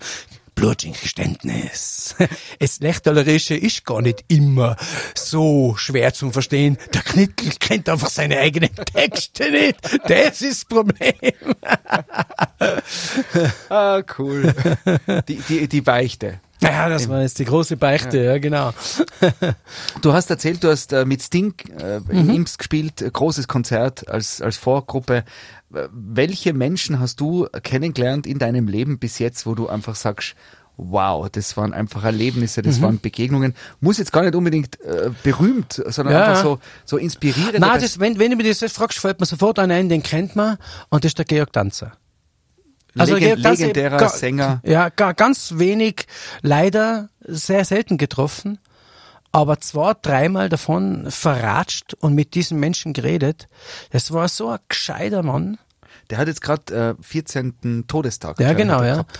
Blutgeständnis. 0.57 2.15
Es 2.59 2.79
Lächterlerische 2.79 3.55
ist 3.55 3.85
gar 3.85 4.01
nicht 4.01 4.25
immer 4.27 4.75
so 5.15 5.75
schwer 5.77 6.13
zu 6.13 6.31
verstehen. 6.31 6.77
Der 6.93 7.03
Knittel 7.03 7.51
kennt 7.59 7.87
einfach 7.87 8.09
seine 8.09 8.39
eigenen 8.39 8.75
Texte 8.93 9.51
nicht. 9.51 9.77
Das 10.07 10.41
ist 10.41 10.63
das 10.63 10.65
Problem. 10.65 11.13
Ah, 13.69 14.01
cool. 14.17 14.53
Die, 15.27 15.35
die, 15.35 15.67
die 15.67 15.81
Beichte. 15.81 16.39
Naja, 16.61 16.89
das 16.89 17.07
war 17.07 17.21
jetzt 17.21 17.37
die 17.39 17.45
große 17.45 17.77
Beichte, 17.77 18.17
ja, 18.23 18.37
genau. 18.39 18.71
Du 20.01 20.13
hast 20.13 20.29
erzählt, 20.29 20.63
du 20.63 20.69
hast 20.69 20.91
äh, 20.93 21.05
mit 21.05 21.21
Sting 21.21 21.53
äh, 21.79 21.97
in 22.09 22.29
Imps 22.33 22.57
gespielt, 22.57 23.01
äh, 23.01 23.09
großes 23.11 23.47
Konzert 23.47 24.07
als, 24.09 24.41
als 24.41 24.57
Vorgruppe. 24.57 25.23
Äh, 25.73 25.87
Welche 25.91 26.53
Menschen 26.53 26.99
hast 26.99 27.19
du 27.19 27.47
kennengelernt 27.63 28.25
in 28.25 28.39
deinem 28.39 28.67
Leben 28.67 28.97
bis 28.99 29.19
jetzt, 29.19 29.45
wo 29.45 29.53
du 29.55 29.67
einfach 29.67 29.95
sagst, 29.95 30.35
wow, 30.77 31.27
das 31.29 31.57
waren 31.57 31.73
einfach 31.73 32.03
Erlebnisse, 32.03 32.61
das 32.61 32.81
waren 32.83 32.99
Begegnungen. 32.99 33.55
Muss 33.79 33.97
jetzt 33.97 34.11
gar 34.11 34.21
nicht 34.23 34.35
unbedingt 34.35 34.79
äh, 34.81 35.09
berühmt, 35.23 35.73
sondern 35.87 36.13
Ja. 36.13 36.25
einfach 36.27 36.43
so, 36.43 36.59
so 36.85 36.97
inspirierend. 36.97 37.59
Nein, 37.59 37.81
das, 37.81 37.99
wenn, 37.99 38.19
wenn 38.19 38.29
du 38.31 38.37
mir 38.37 38.43
das 38.47 38.59
jetzt 38.61 38.75
fragst, 38.75 38.99
fällt 38.99 39.19
mir 39.19 39.25
sofort 39.25 39.57
einer 39.57 39.73
ein, 39.73 39.89
den 39.89 40.03
kennt 40.03 40.35
man, 40.35 40.57
und 40.89 41.03
das 41.03 41.09
ist 41.09 41.17
der 41.17 41.25
Georg 41.25 41.51
Danzer. 41.51 41.93
Legen, 43.05 43.19
Georg 43.19 43.41
Danzer, 43.43 43.61
legendärer 43.67 43.97
ga- 43.97 44.09
Sänger. 44.09 44.61
Ja, 44.63 44.89
ga, 44.89 45.11
ganz 45.13 45.53
wenig, 45.57 46.05
leider 46.41 47.09
sehr 47.21 47.65
selten 47.65 47.97
getroffen, 47.97 48.59
aber 49.31 49.59
zwei, 49.59 49.93
dreimal 50.01 50.49
davon 50.49 51.09
verratscht 51.09 51.93
und 51.99 52.13
mit 52.13 52.33
diesen 52.35 52.59
Menschen 52.59 52.93
geredet. 52.93 53.47
Das 53.91 54.11
war 54.11 54.27
so 54.29 54.49
ein 54.49 54.59
gescheiter 54.69 55.23
Mann. 55.23 55.57
Der 56.09 56.17
hat 56.17 56.27
jetzt 56.27 56.41
gerade 56.41 56.95
äh, 56.99 57.03
14. 57.03 57.85
Todestag. 57.87 58.39
Ja, 58.39 58.53
genau, 58.53 58.81
ja. 58.83 59.05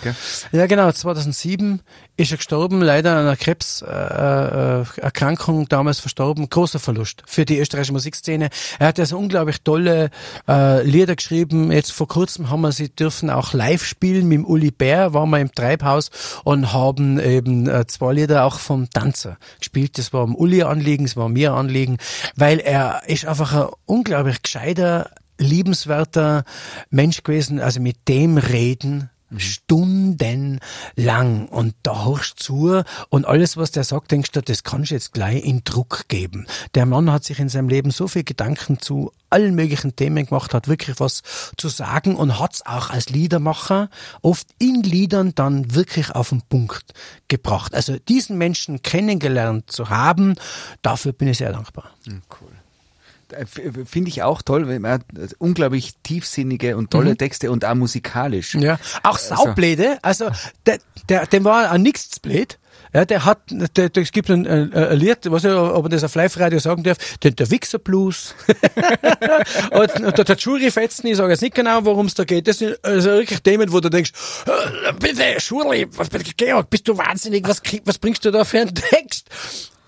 Ja, 0.52 0.66
genau. 0.66 0.90
2007 0.90 1.80
ist 2.16 2.30
er 2.30 2.36
gestorben, 2.38 2.80
leider 2.80 3.12
an 3.12 3.18
einer 3.18 3.36
Krebserkrankung, 3.36 4.96
äh, 4.96 5.00
Erkrankung 5.00 5.68
damals 5.68 6.00
verstorben. 6.00 6.48
Großer 6.48 6.78
Verlust 6.78 7.22
für 7.26 7.44
die 7.44 7.58
österreichische 7.58 7.92
Musikszene. 7.92 8.48
Er 8.78 8.88
hat 8.88 8.98
also 8.98 9.18
unglaublich 9.18 9.60
tolle 9.62 10.10
äh, 10.48 10.82
Lieder 10.82 11.14
geschrieben. 11.14 11.70
Jetzt 11.70 11.92
vor 11.92 12.08
kurzem 12.08 12.50
haben 12.50 12.62
wir 12.62 12.72
sie 12.72 12.88
dürfen 12.88 13.28
auch 13.30 13.52
live 13.52 13.84
spielen 13.84 14.26
mit 14.26 14.38
dem 14.38 14.46
Uli 14.46 14.70
Bär, 14.70 15.12
waren 15.12 15.30
wir 15.30 15.40
im 15.40 15.52
Treibhaus 15.52 16.10
und 16.44 16.72
haben 16.72 17.20
eben 17.20 17.68
äh, 17.68 17.86
zwei 17.86 18.14
Lieder 18.14 18.44
auch 18.44 18.58
vom 18.58 18.88
Tanzer 18.90 19.36
gespielt. 19.58 19.98
Das 19.98 20.12
war 20.12 20.22
am 20.22 20.34
Uli 20.34 20.62
Anliegen, 20.62 21.04
das 21.04 21.16
war 21.16 21.28
mir 21.28 21.52
Anliegen, 21.52 21.98
weil 22.34 22.60
er 22.60 23.02
ist 23.06 23.26
einfach 23.26 23.52
ein 23.52 23.68
unglaublich 23.86 24.42
gescheiter 24.42 25.10
liebenswerter 25.38 26.44
Mensch 26.90 27.22
gewesen, 27.22 27.60
also 27.60 27.80
mit 27.80 28.08
dem 28.08 28.36
reden 28.38 29.10
stundenlang 29.36 30.60
und 31.48 31.74
da 31.82 32.06
hörst 32.06 32.40
zu 32.40 32.82
und 33.10 33.26
alles, 33.26 33.58
was 33.58 33.70
der 33.70 33.84
sagt, 33.84 34.10
denkst 34.10 34.30
du, 34.32 34.40
das 34.40 34.62
kannst 34.64 34.90
du 34.90 34.94
jetzt 34.94 35.12
gleich 35.12 35.44
in 35.44 35.64
Druck 35.64 36.08
geben. 36.08 36.46
Der 36.74 36.86
Mann 36.86 37.12
hat 37.12 37.24
sich 37.24 37.38
in 37.38 37.50
seinem 37.50 37.68
Leben 37.68 37.90
so 37.90 38.08
viel 38.08 38.24
Gedanken 38.24 38.78
zu 38.78 39.12
allen 39.28 39.54
möglichen 39.54 39.94
Themen 39.94 40.24
gemacht, 40.24 40.54
hat 40.54 40.66
wirklich 40.66 40.98
was 40.98 41.22
zu 41.58 41.68
sagen 41.68 42.16
und 42.16 42.38
hat's 42.40 42.64
auch 42.64 42.88
als 42.88 43.10
Liedermacher 43.10 43.90
oft 44.22 44.48
in 44.58 44.82
Liedern 44.82 45.34
dann 45.34 45.74
wirklich 45.74 46.14
auf 46.14 46.30
den 46.30 46.40
Punkt 46.40 46.94
gebracht. 47.28 47.74
Also 47.74 47.98
diesen 47.98 48.38
Menschen 48.38 48.80
kennengelernt 48.80 49.70
zu 49.70 49.90
haben, 49.90 50.36
dafür 50.80 51.12
bin 51.12 51.28
ich 51.28 51.36
sehr 51.36 51.52
dankbar. 51.52 51.90
Äh, 52.06 52.12
f- 52.12 52.67
Finde 53.46 54.08
ich 54.08 54.22
auch 54.22 54.42
toll, 54.42 54.68
weil 54.68 54.78
man 54.80 54.92
hat 54.92 55.04
unglaublich 55.38 55.94
tiefsinnige 56.02 56.76
und 56.76 56.90
tolle 56.90 57.16
Texte 57.16 57.50
und 57.50 57.64
auch 57.64 57.74
musikalisch. 57.74 58.54
Mhm. 58.54 58.62
Ja, 58.62 58.78
auch 59.02 59.18
Saubläde, 59.18 59.98
also 60.02 60.30
der, 60.66 60.78
der, 61.08 61.26
dem 61.26 61.44
war 61.44 61.70
an 61.70 61.82
nichts 61.82 62.20
blöd. 62.20 62.58
Ja, 62.94 63.04
der 63.04 63.24
hat, 63.24 63.40
der, 63.50 63.90
der, 63.90 64.02
es 64.02 64.12
gibt 64.12 64.30
ein, 64.30 64.46
ein, 64.46 64.72
ein 64.72 64.98
Lied, 64.98 65.30
was 65.30 65.44
ich, 65.44 65.50
ob 65.50 65.82
man 65.82 65.90
das 65.90 66.04
auf 66.04 66.14
Live-Radio 66.14 66.58
sagen 66.58 66.82
darf, 66.82 66.96
den, 67.18 67.36
der 67.36 67.50
Wichser 67.50 67.78
Blues. 67.78 68.34
und, 69.70 70.00
und 70.00 70.18
der, 70.18 70.24
der 70.24 70.38
Schuri-Fetzen, 70.38 71.06
ich 71.06 71.16
sage 71.16 71.32
jetzt 71.32 71.42
nicht 71.42 71.54
genau, 71.54 71.84
worum 71.84 72.06
es 72.06 72.14
da 72.14 72.24
geht. 72.24 72.48
Das 72.48 72.58
sind 72.58 72.82
also 72.82 73.10
wirklich 73.10 73.42
Themen, 73.42 73.70
wo 73.72 73.80
du 73.80 73.90
denkst, 73.90 74.12
äh, 74.46 74.92
bitte, 74.98 75.38
Schurli, 75.38 75.86
was, 75.96 76.08
Georg, 76.36 76.70
bist 76.70 76.88
du 76.88 76.96
wahnsinnig, 76.96 77.46
was, 77.46 77.60
was 77.84 77.98
bringst 77.98 78.24
du 78.24 78.30
da 78.30 78.44
für 78.44 78.60
einen 78.60 78.74
Text? 78.74 79.28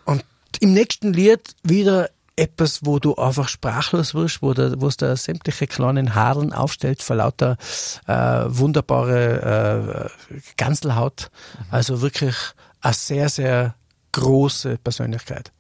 Und 0.05 0.22
im 0.61 0.74
nächsten 0.74 1.14
Lied 1.14 1.40
wieder 1.62 2.11
etwas, 2.40 2.81
wo 2.85 2.98
du 2.98 3.14
einfach 3.16 3.48
sprachlos 3.48 4.14
wirst, 4.14 4.42
wo 4.42 4.55
der, 4.55 4.81
wo 4.81 4.87
es 4.88 4.96
da 4.96 5.14
sämtliche 5.14 5.66
kleinen 5.66 6.14
Haaren 6.14 6.53
aufstellt 6.53 7.03
vor 7.03 7.16
lauter 7.16 7.59
äh, 8.07 8.14
wunderbare 8.48 10.09
äh, 10.09 10.40
Ganselhaut. 10.57 11.31
Also 11.70 12.00
wirklich 12.00 12.37
eine 12.81 12.94
sehr, 12.94 13.29
sehr 13.29 13.74
große 14.12 14.79
Persönlichkeit. 14.79 15.53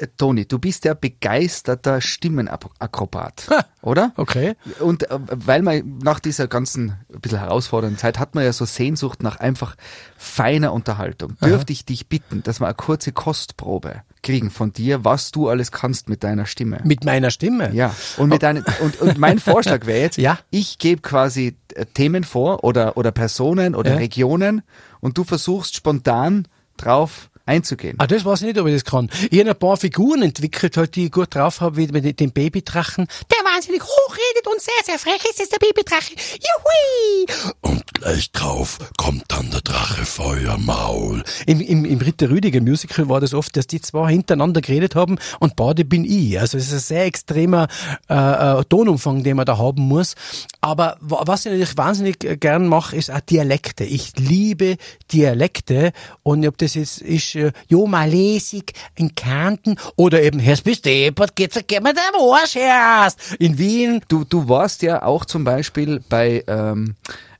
Äh, 0.00 0.08
Toni, 0.16 0.46
du 0.46 0.58
bist 0.58 0.84
ja 0.84 0.94
begeisterter 0.94 2.00
Stimmenakrobat, 2.00 3.48
oder? 3.82 4.12
Okay. 4.16 4.56
Und 4.80 5.08
äh, 5.08 5.18
weil 5.30 5.62
man 5.62 5.98
nach 5.98 6.18
dieser 6.18 6.48
ganzen 6.48 6.96
ein 7.12 7.20
bisschen 7.20 7.38
herausfordernden 7.38 7.98
Zeit 7.98 8.18
hat 8.18 8.34
man 8.34 8.42
ja 8.42 8.52
so 8.52 8.64
Sehnsucht 8.64 9.22
nach 9.22 9.36
einfach 9.36 9.76
feiner 10.16 10.72
Unterhaltung. 10.72 11.36
Dürfte 11.38 11.72
ich 11.72 11.84
dich 11.84 12.08
bitten, 12.08 12.42
dass 12.42 12.60
wir 12.60 12.66
eine 12.66 12.74
kurze 12.74 13.12
Kostprobe 13.12 14.02
kriegen 14.24 14.50
von 14.50 14.72
dir, 14.72 15.04
was 15.04 15.30
du 15.30 15.48
alles 15.48 15.70
kannst 15.70 16.08
mit 16.08 16.24
deiner 16.24 16.46
Stimme? 16.46 16.80
Mit 16.82 17.04
meiner 17.04 17.30
Stimme. 17.30 17.72
Ja, 17.72 17.94
und 18.16 18.30
mit 18.30 18.42
deinen, 18.42 18.64
und, 18.80 19.00
und 19.00 19.18
mein 19.18 19.38
Vorschlag 19.38 19.86
wäre 19.86 20.00
jetzt, 20.00 20.16
Ja. 20.18 20.38
ich 20.50 20.78
gebe 20.78 21.00
quasi 21.02 21.56
äh, 21.74 21.86
Themen 21.86 22.24
vor 22.24 22.64
oder, 22.64 22.96
oder 22.96 23.12
Personen 23.12 23.76
oder 23.76 23.92
Ja. 23.92 23.96
Regionen 23.98 24.62
und 25.00 25.16
du 25.16 25.22
versuchst 25.22 25.76
spontan 25.76 26.48
drauf 26.76 27.30
einzugehen. 27.46 27.96
Ah, 27.98 28.06
das 28.06 28.24
weiß 28.24 28.40
ich 28.40 28.46
nicht, 28.48 28.58
ob 28.58 28.66
ich 28.66 28.72
das 28.72 28.84
kann. 28.86 29.10
Ich 29.30 29.38
habe 29.38 29.50
ein 29.50 29.58
paar 29.58 29.76
Figuren 29.76 30.22
entwickelt, 30.22 30.78
halt, 30.78 30.96
die 30.96 31.04
ich 31.06 31.12
gut 31.12 31.34
drauf 31.34 31.60
habe, 31.60 31.76
wie 31.76 31.86
mit 31.88 32.18
dem 32.18 32.32
Babydrachen. 32.32 33.06
Der 33.30 33.43
wahnsinnig 33.54 33.82
hochredet 33.82 34.46
und 34.52 34.60
sehr, 34.60 34.74
sehr 34.84 34.98
frech 34.98 35.24
ist, 35.30 35.40
ist 35.40 35.52
der 35.52 35.58
Babydrache. 35.58 36.14
Juhui! 36.14 37.26
Und 37.60 37.82
gleich 37.94 38.30
drauf 38.32 38.78
kommt 38.96 39.24
dann 39.28 39.50
der 39.50 39.60
Drache 39.60 40.04
Feuermaul. 40.04 41.22
Im, 41.46 41.60
im, 41.60 41.84
Im 41.84 41.98
Ritter 41.98 42.30
Rüdiger 42.30 42.60
Musical 42.60 43.08
war 43.08 43.20
das 43.20 43.32
oft, 43.34 43.56
dass 43.56 43.66
die 43.66 43.80
zwei 43.80 44.10
hintereinander 44.10 44.60
geredet 44.60 44.94
haben 44.94 45.18
und 45.38 45.56
beide 45.56 45.84
bin 45.84 46.04
ich. 46.04 46.38
Also 46.40 46.58
es 46.58 46.66
ist 46.68 46.72
ein 46.72 46.78
sehr 46.80 47.04
extremer 47.04 47.68
äh, 48.08 48.14
äh, 48.60 48.64
Tonumfang, 48.64 49.22
den 49.22 49.36
man 49.36 49.46
da 49.46 49.56
haben 49.58 49.82
muss. 49.82 50.14
Aber 50.60 50.96
wa- 51.00 51.22
was 51.26 51.46
ich 51.46 51.52
natürlich 51.52 51.76
wahnsinnig 51.76 52.24
äh, 52.24 52.36
gern 52.36 52.66
mache, 52.66 52.96
ist 52.96 53.10
auch 53.10 53.20
Dialekte. 53.20 53.84
Ich 53.84 54.12
liebe 54.16 54.76
Dialekte 55.12 55.92
und 56.22 56.46
ob 56.46 56.58
das 56.58 56.74
jetzt 56.74 57.02
ist, 57.02 57.34
äh, 57.36 57.52
jo 57.68 57.86
malesig 57.86 58.72
in 58.96 59.14
Kärnten 59.14 59.78
oder 59.96 60.22
eben, 60.22 60.38
Herr 60.40 60.56
bist 60.64 60.84
deppert, 60.86 61.36
geht's, 61.36 61.58
geh 61.66 61.80
mal 61.80 61.92
der 61.92 62.02
Arsch 62.18 62.56
erst. 62.56 63.18
In 63.44 63.58
Wien. 63.58 64.00
Du, 64.08 64.24
du 64.24 64.48
warst 64.48 64.80
ja 64.80 65.02
auch 65.02 65.26
zum 65.26 65.44
Beispiel 65.44 66.02
bei 66.08 66.42
ähm, 66.46 66.94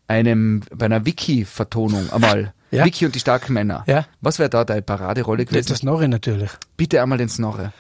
einem, 0.07 0.63
bei 0.71 0.85
einer 0.85 1.07
Wiki-Vertonung 1.07 2.13
einmal. 2.13 2.53
Ja. 2.71 2.85
Wiki 2.85 3.07
und 3.07 3.15
die 3.15 3.21
starken 3.21 3.55
Männer. 3.55 3.85
Ja. 3.87 4.05
Was 4.21 4.39
wäre 4.39 4.51
da 4.51 4.65
deine 4.65 4.83
Paraderolle 4.83 5.47
gewesen? 5.47 5.69
Das 5.69 5.83
Norre 5.83 6.09
natürlich. 6.09 6.51
Bitte 6.77 7.01
einmal 7.01 7.17
den 7.17 7.31
Snorre. 7.31 7.73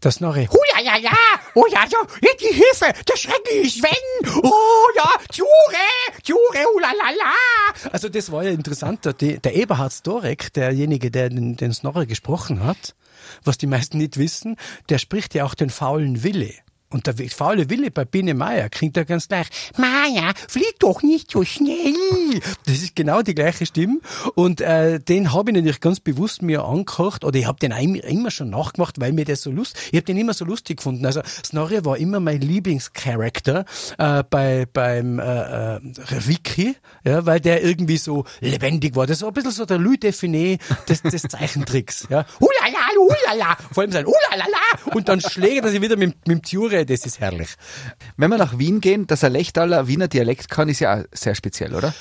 Das 0.00 0.20
Norre. 0.20 0.46
Hu 0.48 0.56
ja 0.76 0.82
ja 0.82 0.96
ja, 0.96 1.10
oh 1.54 1.64
ja 1.70 1.84
ja, 1.90 2.28
die 2.40 2.54
Hilfe, 2.54 2.92
der 3.06 3.16
Schrecken 3.16 3.62
ist 3.62 3.82
wenn, 3.82 4.32
oh 4.32 4.88
ja, 4.96 5.10
Tjure, 5.30 5.48
Tjure, 6.22 6.64
oh 6.74 6.78
la 6.78 6.92
la 6.92 7.10
la. 7.10 7.90
Also 7.90 8.08
das 8.08 8.30
war 8.30 8.44
ja 8.44 8.50
interessant, 8.50 9.12
die, 9.20 9.40
der 9.40 9.56
Eberhard 9.56 9.92
Storek, 9.92 10.52
derjenige, 10.54 11.10
der 11.10 11.30
den, 11.30 11.56
den 11.56 11.72
Snorre 11.74 12.06
gesprochen 12.06 12.64
hat, 12.64 12.94
was 13.44 13.58
die 13.58 13.66
meisten 13.66 13.98
nicht 13.98 14.16
wissen, 14.18 14.56
der 14.88 14.98
spricht 14.98 15.34
ja 15.34 15.44
auch 15.44 15.54
den 15.54 15.68
faulen 15.68 16.22
Wille. 16.22 16.54
Und 16.90 17.06
der 17.06 17.14
faule 17.28 17.68
Wille 17.68 17.90
bei 17.90 18.06
Biene 18.06 18.32
Meier 18.32 18.70
klingt 18.70 18.96
da 18.96 19.04
ganz 19.04 19.28
gleich. 19.28 19.48
Meier, 19.76 20.32
flieg 20.48 20.78
doch 20.78 21.02
nicht 21.02 21.30
so 21.30 21.44
schnell. 21.44 22.40
Das 22.64 22.76
ist 22.76 22.96
genau 22.96 23.20
die 23.20 23.34
gleiche 23.34 23.66
Stimme. 23.66 24.00
Und 24.34 24.62
äh, 24.62 24.98
den 24.98 25.34
habe 25.34 25.50
ich 25.50 25.56
natürlich 25.56 25.80
ganz 25.80 26.00
bewusst 26.00 26.40
mir 26.40 26.64
angekocht. 26.64 27.24
Oder 27.24 27.38
ich 27.38 27.46
habe 27.46 27.58
den 27.58 27.72
immer 27.72 28.30
schon 28.30 28.48
nachgemacht, 28.50 29.00
weil 29.00 29.12
mir 29.12 29.26
das 29.26 29.42
so 29.42 29.50
lust. 29.50 29.76
Ich 29.90 29.96
habe 29.96 30.04
den 30.04 30.16
immer 30.16 30.32
so 30.32 30.46
lustig 30.46 30.78
gefunden. 30.78 31.04
Also 31.04 31.20
Snorri 31.44 31.84
war 31.84 31.98
immer 31.98 32.20
mein 32.20 32.40
Lieblingscharakter 32.40 33.66
äh, 33.98 34.24
bei 34.30 34.66
beim 34.72 35.18
äh, 35.18 35.76
äh, 35.76 35.80
Wiki, 36.26 36.76
ja, 37.04 37.26
weil 37.26 37.40
der 37.40 37.62
irgendwie 37.64 37.98
so 37.98 38.24
lebendig 38.40 38.96
war. 38.96 39.06
Das 39.06 39.20
war 39.22 39.28
ein 39.28 39.34
bisschen 39.34 39.50
so 39.52 39.66
der 39.66 39.78
Louis 39.78 40.00
Define 40.00 40.58
des, 40.88 41.02
des 41.02 41.22
Zeichentricks. 41.22 42.06
Ja. 42.08 42.24
Hulala, 42.40 42.78
hulala. 42.96 43.56
Vor 43.72 43.82
allem 43.82 43.92
sein 43.92 44.06
Hulala. 44.06 44.94
Und 44.94 45.08
dann 45.08 45.20
schlägt 45.20 45.64
er 45.64 45.70
sich 45.70 45.82
wieder 45.82 45.96
mit, 45.96 46.26
mit 46.26 46.38
dem 46.38 46.42
Das 46.84 47.06
ist 47.06 47.20
herrlich. 47.20 47.48
Wenn 48.16 48.30
wir 48.30 48.38
nach 48.38 48.58
Wien 48.58 48.80
gehen, 48.80 49.06
dass 49.06 49.22
er 49.22 49.30
Lechtaler 49.30 49.88
Wiener 49.88 50.08
Dialekt 50.08 50.48
kann, 50.48 50.68
ist 50.68 50.80
ja 50.80 51.00
auch 51.00 51.04
sehr 51.12 51.34
speziell, 51.34 51.74
oder? 51.74 51.94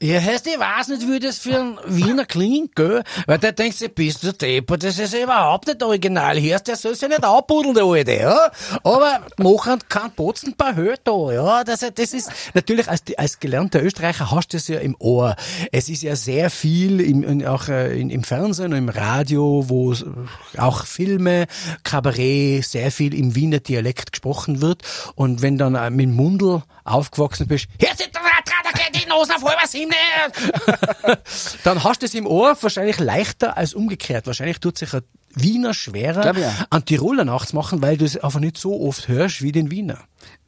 Ja, 0.00 0.20
heißt, 0.20 0.46
ich 0.46 0.56
weiß 0.56 0.88
nicht, 0.88 1.08
wie 1.08 1.18
das 1.18 1.38
für 1.38 1.58
ein 1.58 1.76
Wiener 1.84 2.24
klingt, 2.24 2.76
gell? 2.76 3.02
Weil 3.26 3.38
der 3.38 3.50
denkt 3.50 3.78
sich, 3.78 3.92
bist 3.92 4.22
du 4.22 4.32
Depper, 4.32 4.78
das 4.78 4.96
ist 4.96 5.12
überhaupt 5.12 5.66
nicht 5.66 5.82
original. 5.82 6.40
Hörst, 6.40 6.68
der 6.68 6.76
soll 6.76 6.94
sich 6.94 7.08
nicht 7.08 7.24
abbuddeln, 7.24 7.74
der 7.74 7.84
Alte, 7.84 8.12
ja? 8.12 8.52
Aber 8.84 9.26
machen 9.38 9.80
kann 9.88 10.12
Botzen 10.12 10.54
paar 10.54 10.74
da, 10.74 11.32
ja? 11.32 11.64
Das, 11.64 11.80
das 11.80 12.12
ist, 12.12 12.30
natürlich, 12.54 12.88
als, 12.88 13.02
als 13.16 13.40
gelernter 13.40 13.82
Österreicher 13.82 14.30
hast 14.30 14.52
du 14.52 14.58
das 14.58 14.68
ja 14.68 14.78
im 14.78 14.94
Ohr. 15.00 15.34
Es 15.72 15.88
ist 15.88 16.04
ja 16.04 16.14
sehr 16.14 16.50
viel 16.50 17.00
im, 17.00 17.44
auch 17.44 17.66
äh, 17.66 18.00
im 18.00 18.22
Fernsehen 18.22 18.72
und 18.72 18.78
im 18.78 18.88
Radio, 18.90 19.64
wo 19.66 19.96
auch 20.58 20.86
Filme, 20.86 21.48
Kabarett, 21.82 22.64
sehr 22.64 22.92
viel 22.92 23.14
im 23.14 23.34
Wiener 23.34 23.58
Dialekt 23.58 24.12
gesprochen 24.12 24.60
wird. 24.60 24.82
Und 25.16 25.42
wenn 25.42 25.58
dann 25.58 25.74
äh, 25.74 25.90
mit 25.90 26.10
Mundel 26.10 26.62
aufgewachsen 26.84 27.48
bist, 27.48 27.66
hörst 27.80 27.98
du 27.98 28.04
die 28.92 29.08
Nase 29.08 29.34
auf 29.34 29.42
halber 29.42 29.66
sieben 29.66 29.87
nicht. 29.88 31.58
Dann 31.64 31.84
hast 31.84 32.02
du 32.02 32.06
es 32.06 32.14
im 32.14 32.26
Ohr 32.26 32.56
wahrscheinlich 32.60 32.98
leichter 32.98 33.56
als 33.56 33.74
umgekehrt. 33.74 34.26
Wahrscheinlich 34.26 34.60
tut 34.60 34.78
sich 34.78 34.92
ein 34.94 35.02
Wiener 35.34 35.74
schwerer, 35.74 36.34
an 36.70 36.84
Tiroler 36.84 37.24
nachzumachen, 37.24 37.82
weil 37.82 37.96
du 37.96 38.04
es 38.04 38.16
einfach 38.16 38.40
nicht 38.40 38.56
so 38.58 38.80
oft 38.80 39.08
hörst 39.08 39.42
wie 39.42 39.52
den 39.52 39.70
Wiener. 39.70 39.98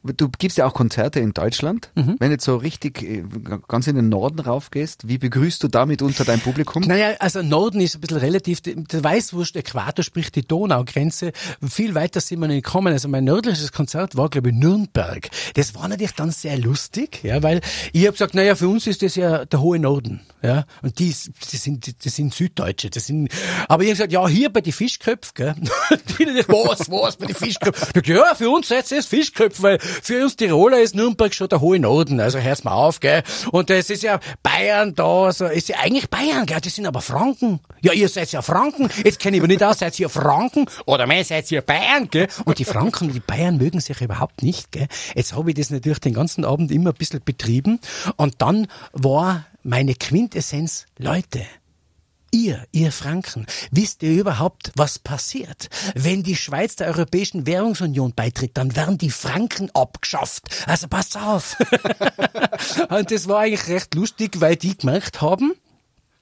Du 0.03 0.29
gibst 0.29 0.57
ja 0.57 0.65
auch 0.65 0.73
Konzerte 0.73 1.19
in 1.19 1.33
Deutschland. 1.33 1.91
Mhm. 1.95 2.15
Wenn 2.19 2.29
du 2.29 2.33
jetzt 2.33 2.45
so 2.45 2.55
richtig 2.55 3.03
äh, 3.03 3.23
ganz 3.67 3.87
in 3.87 3.95
den 3.95 4.09
Norden 4.09 4.39
raufgehst, 4.39 5.07
wie 5.07 5.19
begrüßt 5.19 5.61
du 5.63 5.67
damit 5.67 6.01
unter 6.01 6.25
dein 6.25 6.39
Publikum? 6.39 6.81
Naja, 6.83 7.15
also 7.19 7.43
Norden 7.43 7.81
ist 7.81 7.95
ein 7.95 8.01
bisschen 8.01 8.17
relativ, 8.17 8.61
der 8.61 9.03
Weißwurst 9.03 9.55
Äquator 9.55 10.03
spricht 10.03 10.35
die 10.35 10.47
Donaugrenze. 10.47 11.33
Viel 11.67 11.93
weiter 11.93 12.19
sind 12.19 12.39
wir 12.39 12.47
nicht 12.47 12.65
gekommen. 12.65 12.93
Also 12.93 13.07
mein 13.09 13.25
nördliches 13.25 13.71
Konzert 13.71 14.17
war, 14.17 14.29
glaube 14.29 14.49
ich, 14.49 14.55
Nürnberg. 14.55 15.29
Das 15.53 15.75
war 15.75 15.87
natürlich 15.87 16.13
dann 16.13 16.31
sehr 16.31 16.57
lustig, 16.57 17.23
ja, 17.23 17.43
weil 17.43 17.61
ich 17.93 18.01
habe 18.03 18.13
gesagt, 18.13 18.33
naja, 18.33 18.55
für 18.55 18.69
uns 18.69 18.87
ist 18.87 19.03
das 19.03 19.15
ja 19.15 19.45
der 19.45 19.61
hohe 19.61 19.77
Norden. 19.77 20.21
Ja, 20.43 20.65
und 20.81 20.97
die, 20.97 21.13
die 21.51 21.57
sind, 21.57 22.03
das 22.03 22.15
sind 22.15 22.33
Süddeutsche, 22.33 22.89
das 22.89 23.05
sind, 23.05 23.29
aber 23.67 23.83
ich 23.83 23.89
habe 23.89 23.97
gesagt, 23.97 24.11
ja, 24.11 24.27
hier 24.27 24.51
bei 24.51 24.61
den 24.61 24.73
Fischköpfen, 24.73 25.33
gell. 25.35 25.55
die, 26.19 26.25
was, 26.47 26.89
was, 26.89 27.15
bei 27.17 27.27
den 27.27 27.35
Fischköpfen? 27.35 28.01
Ja, 28.03 28.33
für 28.33 28.49
uns 28.49 28.69
seid 28.69 28.91
es 28.91 29.05
Fischköpfe, 29.05 29.61
weil 29.61 29.79
für 30.01 30.23
uns 30.23 30.35
Tiroler 30.35 30.81
ist 30.81 30.95
Nürnberg 30.95 31.33
schon 31.33 31.49
der 31.49 31.61
hohe 31.61 31.79
Norden, 31.79 32.19
also 32.19 32.39
hört's 32.39 32.63
mal 32.63 32.73
auf, 32.73 32.99
gell. 32.99 33.23
Und 33.51 33.69
das 33.69 33.89
ist 33.89 34.03
ja 34.03 34.19
Bayern 34.43 34.95
da, 34.95 35.31
so, 35.31 35.45
ist 35.45 35.69
ja 35.69 35.77
eigentlich 35.79 36.09
Bayern, 36.09 36.45
gell, 36.45 36.61
das 36.61 36.75
sind 36.75 36.85
aber 36.85 37.01
Franken. 37.01 37.59
Ja, 37.81 37.93
ihr 37.93 38.09
seid 38.09 38.31
ja 38.31 38.41
Franken, 38.41 38.89
jetzt 39.03 39.19
kenne 39.19 39.37
ich 39.37 39.41
aber 39.41 39.47
nicht 39.47 39.63
aus, 39.63 39.79
seid 39.79 39.99
ihr 39.99 40.09
Franken 40.09 40.65
oder 40.85 41.07
mehr 41.07 41.23
seid 41.23 41.51
ihr 41.51 41.61
Bayern, 41.61 42.09
gell. 42.09 42.27
Und 42.45 42.59
die 42.59 42.65
Franken 42.65 43.07
und 43.07 43.13
die 43.13 43.19
Bayern 43.19 43.57
mögen 43.57 43.79
sich 43.79 44.01
überhaupt 44.01 44.43
nicht, 44.43 44.71
gell. 44.71 44.87
Jetzt 45.15 45.35
habe 45.35 45.51
ich 45.51 45.55
das 45.55 45.69
natürlich 45.69 45.99
den 45.99 46.13
ganzen 46.13 46.45
Abend 46.45 46.71
immer 46.71 46.91
ein 46.91 46.95
bisschen 46.95 47.21
betrieben 47.23 47.79
und 48.17 48.35
dann 48.41 48.67
war 48.93 49.45
meine 49.63 49.93
Quintessenz, 49.93 50.85
Leute, 50.97 51.41
Ihr, 52.33 52.65
ihr 52.71 52.93
Franken, 52.93 53.45
wisst 53.71 54.03
ihr 54.03 54.11
überhaupt, 54.11 54.71
was 54.75 54.99
passiert? 54.99 55.67
Wenn 55.95 56.23
die 56.23 56.37
Schweiz 56.37 56.77
der 56.77 56.87
Europäischen 56.87 57.45
Währungsunion 57.45 58.13
beitritt, 58.13 58.51
dann 58.55 58.73
werden 58.75 58.97
die 58.97 59.09
Franken 59.09 59.69
abgeschafft. 59.73 60.43
Also 60.65 60.87
passt 60.87 61.17
auf. 61.17 61.57
Und 62.89 63.11
das 63.11 63.27
war 63.27 63.41
eigentlich 63.41 63.67
recht 63.67 63.93
lustig, 63.95 64.39
weil 64.39 64.55
die 64.55 64.77
gemerkt 64.77 65.19
haben, 65.19 65.53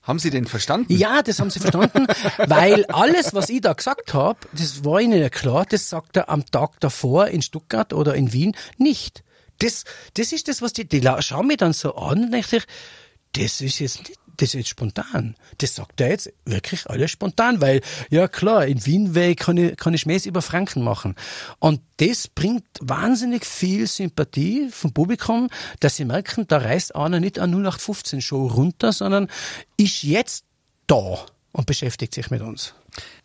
haben 0.02 0.18
Sie 0.18 0.32
den 0.32 0.48
verstanden? 0.48 0.92
Ja, 0.92 1.22
das 1.22 1.40
haben 1.40 1.52
sie 1.52 1.60
verstanden, 1.60 2.08
weil 2.48 2.86
alles, 2.86 3.36
was 3.36 3.50
ich 3.50 3.62
da 3.62 3.74
gesagt 3.74 4.16
habe, 4.16 4.40
das 4.54 4.84
war 4.84 5.00
ihnen 5.02 5.22
ja 5.22 5.30
klar, 5.30 5.68
das 5.70 5.88
sagt 5.88 6.18
er 6.18 6.30
am 6.30 6.44
Tag 6.48 6.80
davor 6.80 7.28
in 7.28 7.44
Stuttgart 7.44 7.94
oder 7.94 8.16
in 8.16 8.34
Wien 8.34 8.56
nicht. 8.78 9.24
Das, 9.60 9.84
das 10.16 10.32
ist 10.32 10.48
das, 10.48 10.64
was 10.64 10.74
die, 10.74 10.88
die 10.88 11.08
schauen 11.20 11.46
mich 11.46 11.58
dann 11.58 11.74
so 11.74 11.94
an 11.94 12.24
und 12.24 12.32
denke 12.32 12.58
ich, 12.58 12.64
das 13.34 13.62
ist 13.62 13.78
jetzt 13.78 14.00
nicht 14.10 14.20
das 14.40 14.50
ist 14.50 14.54
jetzt 14.54 14.70
spontan. 14.70 15.36
Das 15.58 15.76
sagt 15.76 16.00
er 16.00 16.10
jetzt 16.10 16.32
wirklich 16.46 16.90
alles 16.90 17.12
spontan, 17.12 17.60
weil, 17.60 17.82
ja 18.10 18.28
klar, 18.28 18.66
in 18.66 18.86
Wien 18.86 19.14
kann 19.36 19.58
ich, 19.58 19.76
kann 19.76 19.94
ich 19.94 20.02
Schmäß 20.02 20.26
über 20.26 20.42
Franken 20.42 20.84
machen. 20.84 21.16
Und 21.60 21.82
das 21.98 22.30
bringt 22.30 22.64
wahnsinnig 22.80 23.46
viel 23.46 23.86
Sympathie 23.86 24.70
vom 24.72 24.94
Publikum, 24.94 25.50
dass 25.82 25.98
sie 25.98 26.06
merken, 26.06 26.46
da 26.48 26.60
reißt 26.60 26.96
einer 26.96 27.20
nicht 27.20 27.38
an 27.38 27.52
0815 27.52 28.22
Show 28.22 28.48
runter, 28.48 28.94
sondern 28.94 29.28
ist 29.76 30.04
jetzt 30.04 30.46
da 30.88 31.20
und 31.52 31.66
beschäftigt 31.66 32.14
sich 32.14 32.32
mit 32.32 32.42
uns. 32.42 32.74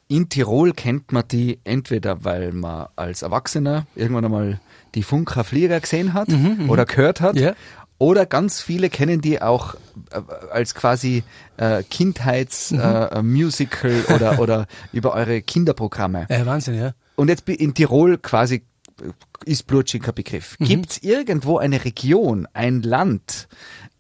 In 0.09 0.29
Tirol 0.29 0.73
kennt 0.73 1.13
man 1.13 1.27
die 1.29 1.61
entweder, 1.65 2.25
weil 2.25 2.53
man 2.53 2.89
als 2.97 3.23
Erwachsener 3.23 3.87
irgendwann 3.95 4.25
einmal 4.25 4.61
die 4.95 5.03
Funker 5.03 5.45
Flieger 5.45 5.81
gesehen 5.81 6.13
hat 6.13 6.29
mhm, 6.29 6.65
mhm. 6.65 6.71
oder 6.71 6.85
gehört 6.85 7.21
hat. 7.21 7.37
Ja. 7.37 7.55
Oder 7.99 8.27
ganz 8.27 8.61
viele 8.61 8.91
kennen 8.91 9.21
die 9.21 9.41
auch 9.41 9.75
äh, 10.11 10.21
als 10.51 10.75
quasi 10.75 11.23
äh, 11.57 11.85
Kindheitsmusical 11.85 13.93
mhm. 13.93 14.05
äh, 14.09 14.15
oder, 14.15 14.39
oder 14.41 14.67
über 14.93 15.15
eure 15.15 15.43
Kinderprogramme. 15.43 16.27
Ja, 16.29 16.45
Wahnsinn, 16.47 16.75
ja. 16.75 16.95
Und 17.17 17.29
jetzt 17.29 17.49
in 17.49 17.75
Tirol 17.75 18.19
quasi 18.19 18.65
äh, 19.01 19.11
ist 19.45 19.67
Blutschinker 19.67 20.13
Begriff. 20.13 20.57
Mhm. 20.59 20.65
Gibt 20.65 20.91
es 20.91 21.03
irgendwo 21.03 21.59
eine 21.59 21.85
Region, 21.85 22.49
ein 22.53 22.83
Land, 22.83 23.49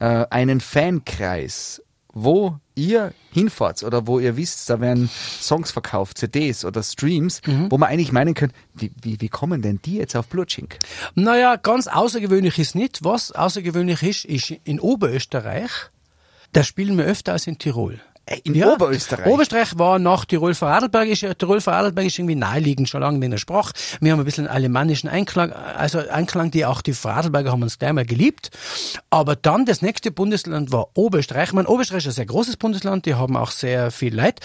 äh, 0.01 0.27
einen 0.31 0.61
Fankreis, 0.61 1.83
wo 2.13 2.59
ihr 2.75 3.13
hinfahrt 3.33 3.83
oder 3.83 4.07
wo 4.07 4.19
ihr 4.19 4.37
wisst, 4.37 4.69
da 4.69 4.81
werden 4.81 5.09
Songs 5.41 5.71
verkauft, 5.71 6.19
CDs 6.19 6.65
oder 6.65 6.83
Streams, 6.83 7.41
mhm. 7.47 7.71
wo 7.71 7.79
man 7.79 7.89
eigentlich 7.89 8.13
meinen 8.13 8.35
könnte, 8.35 8.55
wie, 8.75 8.93
wie, 9.03 9.21
wie 9.21 9.29
kommen 9.29 9.63
denn 9.63 9.81
die 9.85 9.97
jetzt 9.97 10.17
auf 10.17 10.29
Blutschink? 10.29 10.79
Naja, 11.15 11.57
ganz 11.57 11.87
außergewöhnlich 11.87 12.59
ist 12.59 12.75
nicht. 12.75 13.05
Was 13.05 13.33
außergewöhnlich 13.33 14.03
ist, 14.03 14.25
ist 14.25 14.51
in 14.65 14.81
Oberösterreich, 14.81 15.71
da 16.53 16.63
spielen 16.63 16.99
wir 16.99 17.05
öfter 17.05 17.33
als 17.33 17.47
in 17.47 17.59
Tirol. 17.59 18.01
Äh, 18.27 18.39
in 18.45 18.55
ja, 18.55 18.73
Oberösterreich? 18.73 19.27
Oberösterreich 19.27 19.79
war 19.79 19.99
nach 19.99 20.25
Tirol 20.25 20.55
Vorarlberg, 20.55 21.09
ist, 21.09 21.27
Tirol 21.39 21.61
Vorarlberg 21.61 22.07
ist 22.07 22.19
irgendwie 22.19 22.35
naheliegend, 22.37 22.89
schon 22.89 23.01
lange 23.01 23.25
in 23.25 23.31
der 23.31 23.39
Sprache. 23.39 23.73
Wir 24.01 24.13
haben 24.13 24.21
ein 24.21 24.25
bisschen 24.25 24.47
alemannischen 24.47 25.09
Einklang, 25.09 25.53
also 25.53 25.99
Einklang, 25.99 26.51
die 26.51 26.65
auch 26.65 26.81
die 26.81 26.95
Vorarlberger 26.95 27.53
haben 27.53 27.63
uns 27.63 27.79
gleich 27.79 27.93
mal 27.93 28.07
geliebt. 28.07 28.51
Aber 29.11 29.37
dann 29.37 29.67
das 29.67 29.83
nächste 29.83 30.11
Bundesland 30.11 30.73
war 30.73 30.89
Oberösterreich. 30.95 31.49
Ich 31.49 31.53
meine, 31.53 31.69
Oberösterreich 31.69 32.05
ist 32.05 32.13
ein 32.13 32.15
sehr 32.15 32.27
großes 32.27 32.57
Bundesland, 32.57 33.07
die 33.07 33.15
haben 33.15 33.37
auch 33.37 33.51
sehr 33.51 33.91
viel 33.91 34.15
Leid. 34.15 34.41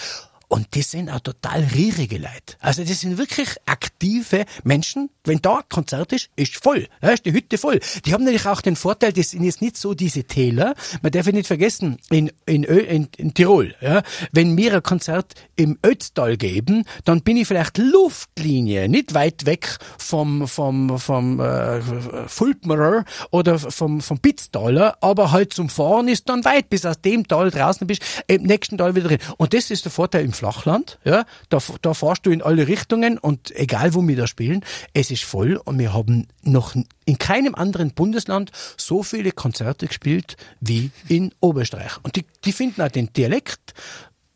Und 0.52 0.74
die 0.74 0.82
sind 0.82 1.08
auch 1.10 1.20
total 1.20 1.62
rierige 1.62 2.18
Leute. 2.18 2.56
Also 2.58 2.82
die 2.82 2.92
sind 2.92 3.18
wirklich 3.18 3.50
aktive 3.66 4.44
Menschen. 4.64 5.08
Wenn 5.22 5.40
da 5.40 5.60
Konzert 5.68 6.12
ist, 6.12 6.28
ist 6.34 6.56
voll. 6.60 6.88
Ja, 7.00 7.10
ist 7.10 7.24
die 7.24 7.32
Hütte 7.32 7.56
voll. 7.56 7.78
Die 8.04 8.12
haben 8.12 8.24
natürlich 8.24 8.46
auch 8.46 8.60
den 8.60 8.74
Vorteil, 8.74 9.12
die 9.12 9.22
sind 9.22 9.44
jetzt 9.44 9.62
nicht 9.62 9.76
so 9.76 9.94
diese 9.94 10.24
Täler. 10.24 10.74
Man 11.02 11.12
darf 11.12 11.26
nicht 11.26 11.46
vergessen, 11.46 11.98
in, 12.10 12.32
in, 12.46 12.64
in, 12.64 13.06
in 13.16 13.32
Tirol, 13.32 13.76
ja, 13.80 14.02
wenn 14.32 14.56
wir 14.56 14.74
ein 14.74 14.82
Konzert 14.82 15.34
im 15.54 15.78
Ötztal 15.86 16.36
geben, 16.36 16.84
dann 17.04 17.22
bin 17.22 17.36
ich 17.36 17.46
vielleicht 17.46 17.78
Luftlinie, 17.78 18.88
nicht 18.88 19.14
weit 19.14 19.46
weg 19.46 19.78
vom, 19.98 20.48
vom, 20.48 20.98
vom 20.98 21.38
äh, 21.38 21.80
Fulpmerer 22.26 23.04
oder 23.30 23.58
vom, 23.60 24.00
vom 24.00 24.18
Pitztaler, 24.18 24.96
aber 25.00 25.30
halt 25.30 25.52
zum 25.52 25.68
Fahren 25.68 26.08
ist 26.08 26.28
dann 26.28 26.44
weit, 26.44 26.70
bis 26.70 26.84
aus 26.84 27.00
dem 27.00 27.28
Tal 27.28 27.52
draußen 27.52 27.86
bist, 27.86 28.02
im 28.26 28.42
nächsten 28.42 28.78
Tal 28.78 28.96
wieder 28.96 29.06
drin. 29.06 29.18
Und 29.36 29.54
das 29.54 29.70
ist 29.70 29.84
der 29.84 29.92
Vorteil 29.92 30.24
im 30.24 30.32
Flachland, 30.40 30.98
ja, 31.04 31.26
da, 31.50 31.58
da 31.82 31.92
fahrst 31.92 32.24
du 32.24 32.30
in 32.30 32.40
alle 32.40 32.66
Richtungen 32.66 33.18
und 33.18 33.54
egal 33.54 33.92
wo 33.92 34.06
wir 34.08 34.16
da 34.16 34.26
spielen, 34.26 34.64
es 34.94 35.10
ist 35.10 35.24
voll 35.24 35.56
und 35.56 35.78
wir 35.78 35.92
haben 35.92 36.28
noch 36.42 36.74
in 37.04 37.18
keinem 37.18 37.54
anderen 37.54 37.92
Bundesland 37.92 38.50
so 38.78 39.02
viele 39.02 39.32
Konzerte 39.32 39.86
gespielt 39.86 40.38
wie 40.60 40.90
in 41.08 41.34
Oberösterreich. 41.40 41.98
Und 42.02 42.16
die, 42.16 42.24
die 42.46 42.52
finden 42.52 42.80
auch 42.80 42.88
den 42.88 43.12
Dialekt 43.12 43.74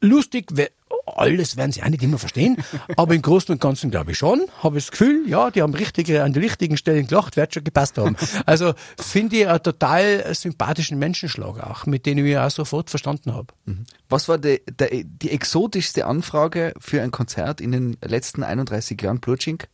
lustig, 0.03 0.49
alles 1.07 1.57
werden 1.57 1.73
sie 1.73 1.83
auch 1.83 1.89
nicht 1.89 2.03
immer 2.03 2.19
verstehen, 2.19 2.57
aber 2.97 3.15
im 3.15 3.23
Großen 3.23 3.53
und 3.53 3.61
Ganzen 3.61 3.91
glaube 3.91 4.13
ich 4.13 4.19
schon. 4.19 4.47
Habe 4.63 4.77
das 4.77 4.91
Gefühl, 4.91 5.25
ja, 5.29 5.51
die 5.51 5.63
haben 5.63 5.75
richtige, 5.75 6.23
an 6.23 6.33
die 6.33 6.41
richtigen 6.41 6.77
Stellen 6.77 7.07
gelacht, 7.07 7.37
wird 7.37 7.55
schon 7.55 7.65
gepasst 7.65 7.99
haben. 7.99 8.17
Also 8.47 8.75
finde 8.99 9.37
ich 9.37 9.49
einen 9.49 9.63
total 9.63 10.35
sympathischen 10.35 10.99
Menschenschlag 10.99 11.61
auch, 11.61 11.87
mit 11.87 12.05
dem 12.05 12.25
ich 12.25 12.37
auch 12.37 12.51
sofort 12.51 12.91
verstanden 12.91 13.33
habe. 13.33 13.49
Mhm. 13.65 13.87
Was 14.09 14.29
war 14.29 14.39
die, 14.39 14.61
die, 14.81 15.05
die 15.05 15.31
exotischste 15.31 16.07
Anfrage 16.07 16.75
für 16.79 17.03
ein 17.03 17.11
Konzert 17.11 17.61
in 17.61 17.73
den 17.73 17.97
letzten 18.03 18.43
31 18.43 19.01
Jahren 19.01 19.21
Blutschink? 19.21 19.69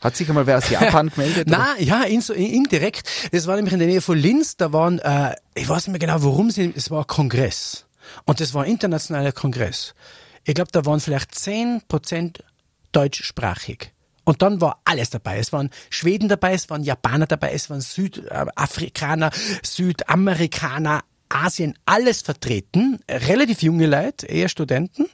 Hat 0.00 0.16
sich 0.16 0.28
einmal 0.28 0.46
wer 0.46 0.58
aus 0.58 0.70
Japan 0.70 1.10
gemeldet? 1.14 1.48
Na, 1.50 1.66
ja, 1.78 2.02
in, 2.02 2.20
indirekt. 2.20 3.02
Das 3.32 3.46
war 3.46 3.56
nämlich 3.56 3.72
in 3.72 3.80
der 3.80 3.88
Nähe 3.88 4.00
von 4.00 4.16
Linz. 4.16 4.56
Da 4.56 4.72
waren, 4.72 5.00
äh, 5.00 5.34
ich 5.54 5.68
weiß 5.68 5.86
nicht 5.86 5.92
mehr 5.92 5.98
genau, 5.98 6.22
worum 6.22 6.50
sie, 6.50 6.72
es 6.76 6.90
war 6.90 7.00
ein 7.00 7.06
Kongress. 7.06 7.86
Und 8.24 8.40
das 8.40 8.54
war 8.54 8.64
ein 8.64 8.70
internationaler 8.70 9.32
Kongress. 9.32 9.94
Ich 10.48 10.54
glaube, 10.54 10.72
da 10.72 10.86
waren 10.86 10.98
vielleicht 10.98 11.32
10% 11.34 12.40
deutschsprachig. 12.92 13.92
Und 14.24 14.40
dann 14.40 14.62
war 14.62 14.80
alles 14.86 15.10
dabei. 15.10 15.38
Es 15.38 15.52
waren 15.52 15.68
Schweden 15.90 16.26
dabei, 16.30 16.54
es 16.54 16.70
waren 16.70 16.82
Japaner 16.82 17.26
dabei, 17.26 17.52
es 17.52 17.68
waren 17.68 17.82
Südafrikaner, 17.82 19.30
Südamerikaner, 19.62 21.04
Asien, 21.28 21.78
alles 21.84 22.22
vertreten. 22.22 22.98
Relativ 23.10 23.60
junge 23.60 23.86
Leute, 23.86 24.26
eher 24.26 24.48
Studenten. 24.48 25.10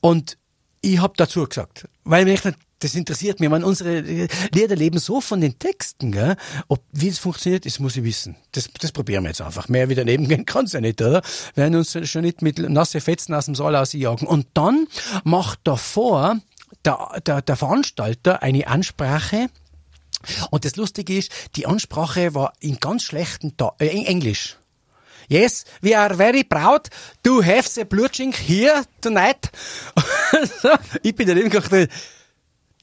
Und 0.00 0.38
ich 0.80 1.02
hab 1.02 1.18
dazu 1.18 1.46
gesagt, 1.46 1.86
weil 2.04 2.24
mir 2.24 2.32
echt, 2.32 2.46
das 2.80 2.94
interessiert 2.94 3.40
mich. 3.40 3.48
Man, 3.48 3.64
unsere 3.64 4.00
Lieder 4.00 4.76
leben 4.76 4.98
so 4.98 5.20
von 5.20 5.40
den 5.40 5.58
Texten, 5.58 6.12
gell? 6.12 6.36
Ob, 6.68 6.82
wie 6.92 7.08
es 7.08 7.18
funktioniert, 7.18 7.64
das 7.64 7.78
muss 7.78 7.96
ich 7.96 8.04
wissen. 8.04 8.36
Das, 8.52 8.68
das 8.80 8.92
probieren 8.92 9.24
wir 9.24 9.30
jetzt 9.30 9.40
einfach. 9.40 9.68
Mehr 9.68 9.88
wieder 9.88 10.04
daneben 10.04 10.28
gehen 10.28 10.44
kann's 10.44 10.72
ja 10.72 10.80
nicht, 10.80 11.00
oder? 11.00 11.22
Wir 11.54 11.64
werden 11.64 11.76
uns 11.76 11.96
schon 12.08 12.22
nicht 12.22 12.42
mit 12.42 12.58
nasse 12.58 13.00
Fetzen 13.00 13.34
aus 13.34 13.46
dem 13.46 13.54
Saal 13.54 13.76
ausjagen. 13.76 14.28
Und 14.28 14.46
dann 14.54 14.88
macht 15.24 15.60
davor 15.64 16.38
der, 16.84 17.20
der, 17.24 17.42
der 17.42 17.56
Veranstalter 17.56 18.42
eine 18.42 18.66
Ansprache. 18.66 19.48
Und 20.50 20.64
das 20.64 20.76
Lustige 20.76 21.16
ist, 21.16 21.30
die 21.56 21.66
Ansprache 21.66 22.34
war 22.34 22.52
in 22.60 22.78
ganz 22.78 23.04
schlechten, 23.04 23.56
Ta 23.56 23.74
äh, 23.78 23.86
Englisch. 23.86 24.58
Yes, 25.28 25.64
we 25.80 25.98
are 25.98 26.14
very 26.14 26.44
proud 26.44 26.88
to 27.24 27.42
have 27.42 27.68
the 27.68 27.84
Blutschink 27.84 28.36
here 28.36 28.84
tonight. 29.00 29.50
ich 31.02 31.16
bin 31.16 31.26
daneben 31.26 31.50
gedacht, 31.50 31.72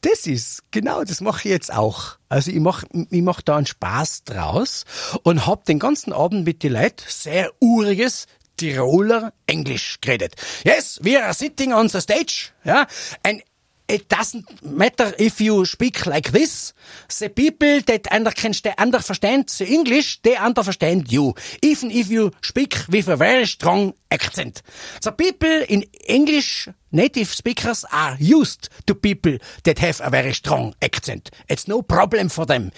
das 0.04 0.28
ist, 0.28 0.64
genau, 0.72 1.04
das 1.04 1.22
mache 1.22 1.48
ich 1.48 1.52
jetzt 1.52 1.74
auch. 1.74 2.18
Also 2.30 2.52
ich 2.52 2.60
mache 2.60 2.86
ich 3.10 3.22
mach 3.22 3.42
da 3.42 3.58
einen 3.58 3.66
Spaß 3.66 4.26
draus 4.26 4.86
und 5.24 5.48
hab 5.48 5.66
den 5.66 5.80
ganzen 5.80 6.14
Abend 6.14 6.46
mit 6.46 6.64
den 6.64 6.74
Leuten 6.74 7.04
sehr 7.08 7.52
uriges 7.60 8.28
Tiroler 8.58 9.34
Englisch 9.48 9.98
geredet. 10.02 10.36
Yes, 10.64 11.00
we 11.02 11.22
are 11.22 11.34
sitting 11.34 11.74
on 11.74 11.90
the 11.90 12.02
stage, 12.02 12.52
ja, 12.64 12.86
and 13.24 13.42
it 13.88 14.10
doesn't 14.10 14.64
matter 14.64 15.14
if 15.20 15.42
you 15.42 15.66
speak 15.66 16.06
like 16.06 16.32
this. 16.32 16.74
The 17.20 17.30
people 17.30 17.82
that 17.82 18.08
understand, 18.08 19.50
the 19.50 19.68
English, 19.68 20.22
they 20.22 20.36
understand 20.36 21.12
you. 21.12 21.34
Even 21.62 21.92
if 21.92 22.10
you 22.10 22.32
speak 22.42 22.76
with 22.90 23.08
a 23.08 23.16
very 23.16 23.46
strong 23.46 23.94
accent. 24.10 24.62
The 25.02 25.12
people 25.12 25.66
in 25.68 25.84
English, 26.08 26.70
native 26.92 27.28
speakers 27.28 27.86
are 27.92 28.16
used 28.20 28.70
to 28.86 28.96
people 28.96 29.38
that 29.64 29.80
have 29.80 30.02
a 30.04 30.10
very 30.10 30.34
strong 30.34 30.76
accent. 30.82 31.32
It's 31.50 31.68
no 31.68 31.82
problem 31.82 32.30
for 32.30 32.46
them. 32.46 32.72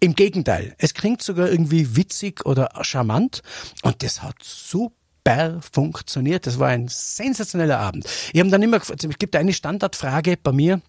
Im 0.00 0.14
Gegenteil, 0.14 0.74
es 0.78 0.94
klingt 0.94 1.22
sogar 1.22 1.50
irgendwie 1.50 1.96
witzig 1.96 2.46
oder 2.46 2.70
charmant 2.82 3.42
und 3.82 4.02
das 4.04 4.22
hat 4.22 4.36
super 4.42 4.94
funktioniert. 5.72 6.46
Das 6.46 6.58
war 6.58 6.68
ein 6.68 6.88
sensationeller 6.88 7.78
Abend. 7.78 8.06
Ich 8.32 8.40
habe 8.40 8.50
dann 8.50 8.62
immer, 8.62 8.78
gefragt, 8.78 9.04
es 9.04 9.18
gibt 9.18 9.36
eine 9.36 9.52
Standardfrage 9.52 10.38
bei 10.42 10.52
mir 10.52 10.80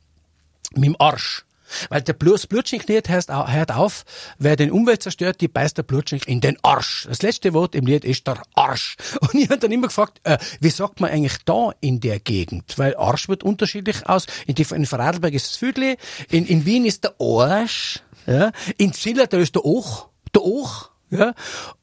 mit 0.75 0.85
dem 0.85 0.95
Arsch. 0.99 1.45
Weil 1.89 2.01
der 2.01 2.13
Blut, 2.13 2.49
Blutschnitt 2.49 2.87
hört, 2.87 3.29
hört 3.29 3.71
auf, 3.71 4.05
wer 4.37 4.55
den 4.55 4.71
Umwelt 4.71 5.03
zerstört, 5.03 5.41
die 5.41 5.47
beißt 5.47 5.77
der 5.77 5.83
Blutschnitt 5.83 6.25
in 6.25 6.41
den 6.41 6.57
Arsch. 6.63 7.05
Das 7.07 7.21
letzte 7.21 7.53
Wort 7.53 7.75
im 7.75 7.85
Lied 7.85 8.05
ist 8.05 8.27
der 8.27 8.41
Arsch. 8.55 8.95
Und 9.21 9.35
ich 9.35 9.49
habe 9.49 9.59
dann 9.59 9.71
immer 9.71 9.87
gefragt, 9.87 10.19
äh, 10.23 10.37
wie 10.59 10.69
sagt 10.69 10.99
man 10.99 11.11
eigentlich 11.11 11.37
da 11.45 11.71
in 11.79 11.99
der 11.99 12.19
Gegend? 12.19 12.77
Weil 12.77 12.95
Arsch 12.95 13.29
wird 13.29 13.43
unterschiedlich 13.43 14.07
aus. 14.07 14.25
In, 14.47 14.55
die, 14.55 14.65
in 14.73 14.85
Vorarlberg 14.85 15.33
ist 15.33 15.47
das 15.47 15.55
Viertel, 15.57 15.97
in, 16.29 16.45
in 16.45 16.65
Wien 16.65 16.85
ist 16.85 17.03
der 17.03 17.15
Arsch, 17.19 17.99
ja? 18.25 18.51
in 18.77 18.93
Ziller, 18.93 19.27
da 19.27 19.37
ist 19.37 19.55
der 19.55 19.65
Och, 19.65 20.09
der 20.33 20.43
Och, 20.43 20.89
ja? 21.09 21.33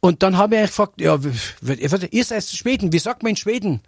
Und 0.00 0.22
dann 0.22 0.36
habe 0.36 0.54
ich 0.54 0.58
eigentlich 0.60 0.70
gefragt, 0.70 1.00
ja, 1.00 1.18
ihr 2.10 2.24
seid 2.24 2.44
Schweden, 2.44 2.92
wie 2.92 2.98
sagt 2.98 3.22
man 3.22 3.30
in 3.30 3.36
Schweden 3.36 3.80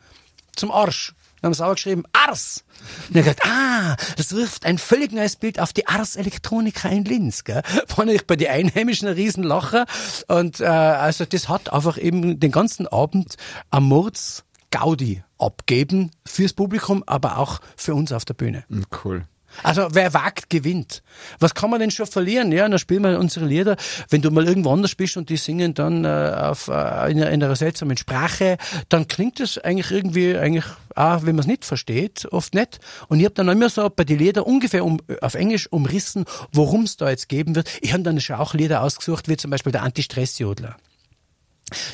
zum 0.55 0.71
Arsch? 0.71 1.15
Dann 1.41 1.51
haben 1.51 1.55
sie 1.55 1.65
auch 1.65 1.75
geschrieben, 1.75 2.03
Ars. 2.13 2.65
Und 3.09 3.17
ich 3.17 3.25
gesagt, 3.25 3.45
ah, 3.45 3.97
das 4.17 4.35
wirft 4.35 4.67
ein 4.67 4.79
völlig 4.79 5.13
neues 5.13 5.37
Bild 5.37 5.61
auf 5.61 5.73
die 5.73 5.87
Ars 5.87 6.17
Electronica 6.17 6.89
in 6.89 7.05
Linz. 7.05 7.45
Gell? 7.45 7.63
Fand 7.87 8.11
ich 8.11 8.27
bei 8.27 8.35
den 8.35 8.49
Einheimischen 8.49 9.07
ein 9.09 9.15
Riesenlacher. 9.15 9.87
Und 10.27 10.61
äh, 10.61 10.65
also 10.65 11.25
das 11.25 11.49
hat 11.49 11.73
einfach 11.73 11.97
eben 11.97 12.41
den 12.41 12.51
ganzen 12.51 12.89
Abend 12.89 13.37
am 13.71 13.85
Mords 13.85 14.45
Gaudi 14.71 15.23
abgeben 15.39 16.11
fürs 16.27 16.53
Publikum, 16.53 17.05
aber 17.07 17.39
auch 17.39 17.61
für 17.77 17.95
uns 17.95 18.13
auf 18.13 18.25
der 18.25 18.35
Bühne. 18.35 18.65
Cool. 19.05 19.25
Also 19.63 19.89
wer 19.93 20.15
wagt, 20.15 20.51
gewinnt. 20.51 21.03
Was 21.41 21.55
kann 21.55 21.71
man 21.71 21.81
denn 21.81 21.91
schon 21.91 22.07
verlieren? 22.07 22.53
Ja, 22.53 22.69
dann 22.69 22.79
spielen 22.79 23.03
wir 23.03 23.19
unsere 23.19 23.47
Lieder. 23.47 23.77
Wenn 24.09 24.23
du 24.23 24.31
mal 24.31 24.47
irgendwo 24.47 24.73
anders 24.73 24.95
bist 24.95 25.17
und 25.17 25.29
die 25.29 25.37
singen 25.37 25.75
dann 25.75 26.05
äh, 26.05 26.09
auf, 26.09 26.69
äh, 26.69 27.11
in, 27.11 27.19
in 27.19 27.43
einer 27.43 27.57
seltsamen 27.57 27.97
Sprache, 27.97 28.57
dann 28.89 29.09
klingt 29.09 29.41
es 29.41 29.59
eigentlich 29.59 29.91
irgendwie, 29.91 30.37
eigentlich 30.37 30.65
auch, 30.95 31.23
wenn 31.23 31.37
man 31.37 31.41
es 31.41 31.47
nicht 31.47 31.65
versteht, 31.65 32.27
oft 32.31 32.55
nicht. 32.55 32.81
Und 33.09 33.21
ich 33.21 33.25
habe 33.25 33.35
dann 33.35 33.49
immer 33.49 33.69
so 33.69 33.89
bei 33.91 34.05
den 34.05 34.19
Liedern 34.19 34.45
ungefähr 34.45 34.85
um, 34.85 35.01
auf 35.21 35.35
Englisch 35.35 35.71
umrissen, 35.71 36.25
worum 36.53 36.85
es 36.85 36.97
da 36.97 37.11
jetzt 37.11 37.29
geben 37.29 37.55
wird. 37.55 37.69
Ich 37.81 37.93
habe 37.93 38.03
dann 38.03 38.21
schon 38.21 38.37
auch 38.37 38.55
Lieder 38.55 38.83
ausgesucht, 38.83 39.29
wie 39.29 39.37
zum 39.37 39.51
Beispiel 39.51 39.73
der 39.73 39.83
Anti-Stress-Jodler. 39.83 40.77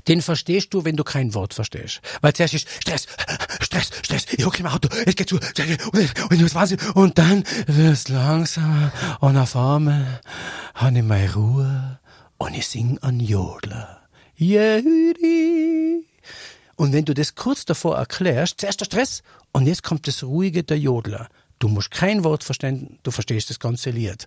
Den 0.08 0.22
verstehst 0.22 0.72
du, 0.74 0.84
wenn 0.84 0.96
du 0.96 1.04
kein 1.04 1.34
Wort 1.34 1.54
verstehst. 1.54 2.00
Weil 2.20 2.32
zuerst 2.32 2.54
ist 2.54 2.68
Stress, 2.80 3.06
Stress, 3.60 3.90
Stress, 4.02 4.26
ich 4.30 4.44
hocke 4.44 4.60
im 4.60 4.66
Auto, 4.66 4.88
es 5.06 5.16
geht 5.16 5.28
zu, 5.28 5.36
und 5.36 6.42
das 6.42 6.54
war's. 6.54 6.74
Und 6.94 7.18
dann 7.18 7.44
wird's 7.66 8.08
langsamer 8.08 8.92
und 9.20 9.36
auf 9.36 9.56
einmal 9.56 10.20
habe 10.74 10.98
ich 10.98 11.04
meine 11.04 11.32
Ruhe 11.34 12.00
und 12.38 12.54
ich 12.54 12.66
sing 12.66 12.98
an 12.98 13.20
Jodler. 13.20 14.02
Jehudi. 14.36 16.06
Und 16.76 16.92
wenn 16.92 17.04
du 17.04 17.14
das 17.14 17.34
kurz 17.34 17.64
davor 17.64 17.96
erklärst, 17.96 18.60
zuerst 18.60 18.80
der 18.80 18.86
Stress 18.86 19.22
und 19.52 19.66
jetzt 19.66 19.82
kommt 19.82 20.08
das 20.08 20.24
Ruhige 20.24 20.64
der 20.64 20.78
Jodler. 20.78 21.28
Du 21.60 21.68
musst 21.68 21.92
kein 21.92 22.24
Wort 22.24 22.42
verstehen, 22.42 22.98
du 23.04 23.10
verstehst 23.10 23.48
das 23.48 23.60
ganze 23.60 23.90
Lied. 23.90 24.26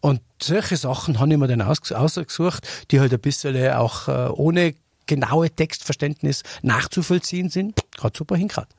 Und 0.00 0.20
solche 0.42 0.76
Sachen 0.76 1.20
habe 1.20 1.32
ich 1.32 1.38
mir 1.38 1.46
dann 1.46 1.62
aus, 1.62 1.92
ausgesucht, 1.92 2.66
die 2.90 3.00
halt 3.00 3.12
ein 3.12 3.20
bisschen 3.20 3.56
auch 3.72 4.08
äh, 4.08 4.28
ohne 4.28 4.74
genaue 5.06 5.50
Textverständnis 5.50 6.42
nachzuvollziehen 6.62 7.48
sind. 7.48 7.80
Hat 8.00 8.16
super 8.16 8.36
hingekriegt. 8.36 8.74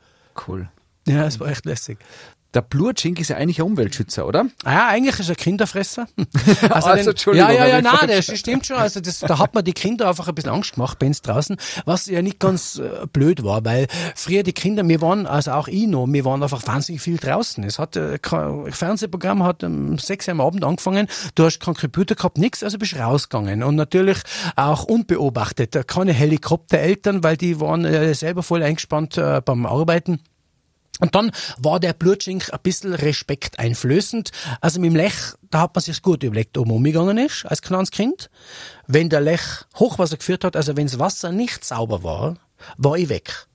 Cool. 0.48 0.70
Ja, 1.08 1.26
es 1.26 1.40
war 1.40 1.48
echt 1.48 1.66
lässig. 1.66 2.00
Der 2.56 2.62
Blutschink 2.62 3.20
ist 3.20 3.28
ja 3.30 3.36
eigentlich 3.38 3.60
ein 3.60 3.66
Umweltschützer, 3.66 4.26
oder? 4.26 4.46
Ah 4.64 4.74
ja, 4.74 4.88
eigentlich 4.88 5.20
ist 5.20 5.30
er 5.30 5.36
Kinderfresser. 5.36 6.08
Also, 6.70 6.94
den- 6.96 7.08
Entschuldigung, 7.10 7.50
Ja, 7.50 7.54
ja, 7.54 7.68
ja, 7.68 7.82
nein, 7.82 8.08
das 8.08 8.26
stimmt 8.38 8.66
schon. 8.66 8.78
Also 8.78 9.00
das, 9.02 9.20
da 9.20 9.38
hat 9.40 9.54
man 9.54 9.64
die 9.64 9.74
Kinder 9.74 10.08
einfach 10.08 10.28
ein 10.28 10.36
bisschen 10.36 10.52
Angst 10.52 10.74
gemacht 10.74 10.98
bei 11.00 11.08
uns 11.08 11.22
draußen, 11.22 11.58
was 11.86 12.06
ja 12.08 12.22
nicht 12.22 12.40
ganz 12.40 12.78
äh, 12.80 13.06
blöd 13.12 13.44
war, 13.44 13.64
weil 13.66 13.88
früher 14.16 14.44
die 14.44 14.54
Kinder, 14.54 14.88
wir 14.88 15.02
waren, 15.02 15.28
also 15.28 15.52
auch 15.52 15.68
ich 15.68 15.88
noch, 15.88 16.08
wir 16.08 16.24
waren 16.26 16.42
einfach 16.42 16.66
wahnsinnig 16.66 17.02
viel 17.02 17.18
draußen. 17.18 17.64
Es 17.64 17.78
hat, 17.78 17.96
äh, 17.98 18.18
kein 18.22 18.72
Fernsehprogramm 18.72 19.44
hat 19.44 19.64
um 19.64 19.98
sechs 20.00 20.28
Uhr 20.28 20.32
am 20.32 20.42
Abend 20.42 20.64
angefangen, 20.64 21.08
du 21.36 21.44
hast 21.46 21.60
keinen 21.60 21.76
Computer 21.76 22.16
gehabt, 22.16 22.38
nix, 22.38 22.64
also 22.64 22.78
bist 22.78 22.96
rausgegangen. 22.98 23.64
Und 23.64 23.76
natürlich 23.76 24.20
auch 24.56 24.84
unbeobachtet. 24.86 25.88
Keine 25.88 26.14
Helikoptereltern, 26.14 27.24
weil 27.24 27.38
die 27.38 27.60
waren 27.60 27.86
äh, 27.86 28.14
selber 28.14 28.44
voll 28.44 28.64
eingespannt 28.64 29.18
äh, 29.18 29.42
beim 29.44 29.66
Arbeiten. 29.66 30.20
Und 31.00 31.14
dann 31.16 31.32
war 31.58 31.80
der 31.80 31.94
Blutschink 31.94 32.54
ein 32.54 32.60
bisschen 32.64 32.94
respekteinflößend. 32.94 34.32
Also 34.62 34.80
mit 34.80 34.92
dem 34.92 34.96
Lech, 34.96 35.14
da 35.52 35.62
hat 35.62 35.76
man 35.76 35.82
sich 35.82 36.02
gut 36.02 36.24
überlegt, 36.24 36.58
ob 36.58 36.68
man 36.68 36.78
umgegangen 36.78 37.18
ist, 37.18 37.46
als 37.46 37.62
kleines 37.62 37.92
Kind. 37.92 38.30
Wenn 38.88 39.10
der 39.10 39.22
Lech 39.22 39.42
Hochwasser 39.78 40.18
geführt 40.18 40.44
hat, 40.44 40.56
also 40.56 40.78
wenn 40.78 40.88
das 40.88 41.00
Wasser 41.00 41.32
nicht 41.32 41.66
sauber 41.66 42.04
war, 42.04 42.38
war 42.78 42.98
ich 42.98 43.10
weg. 43.10 43.48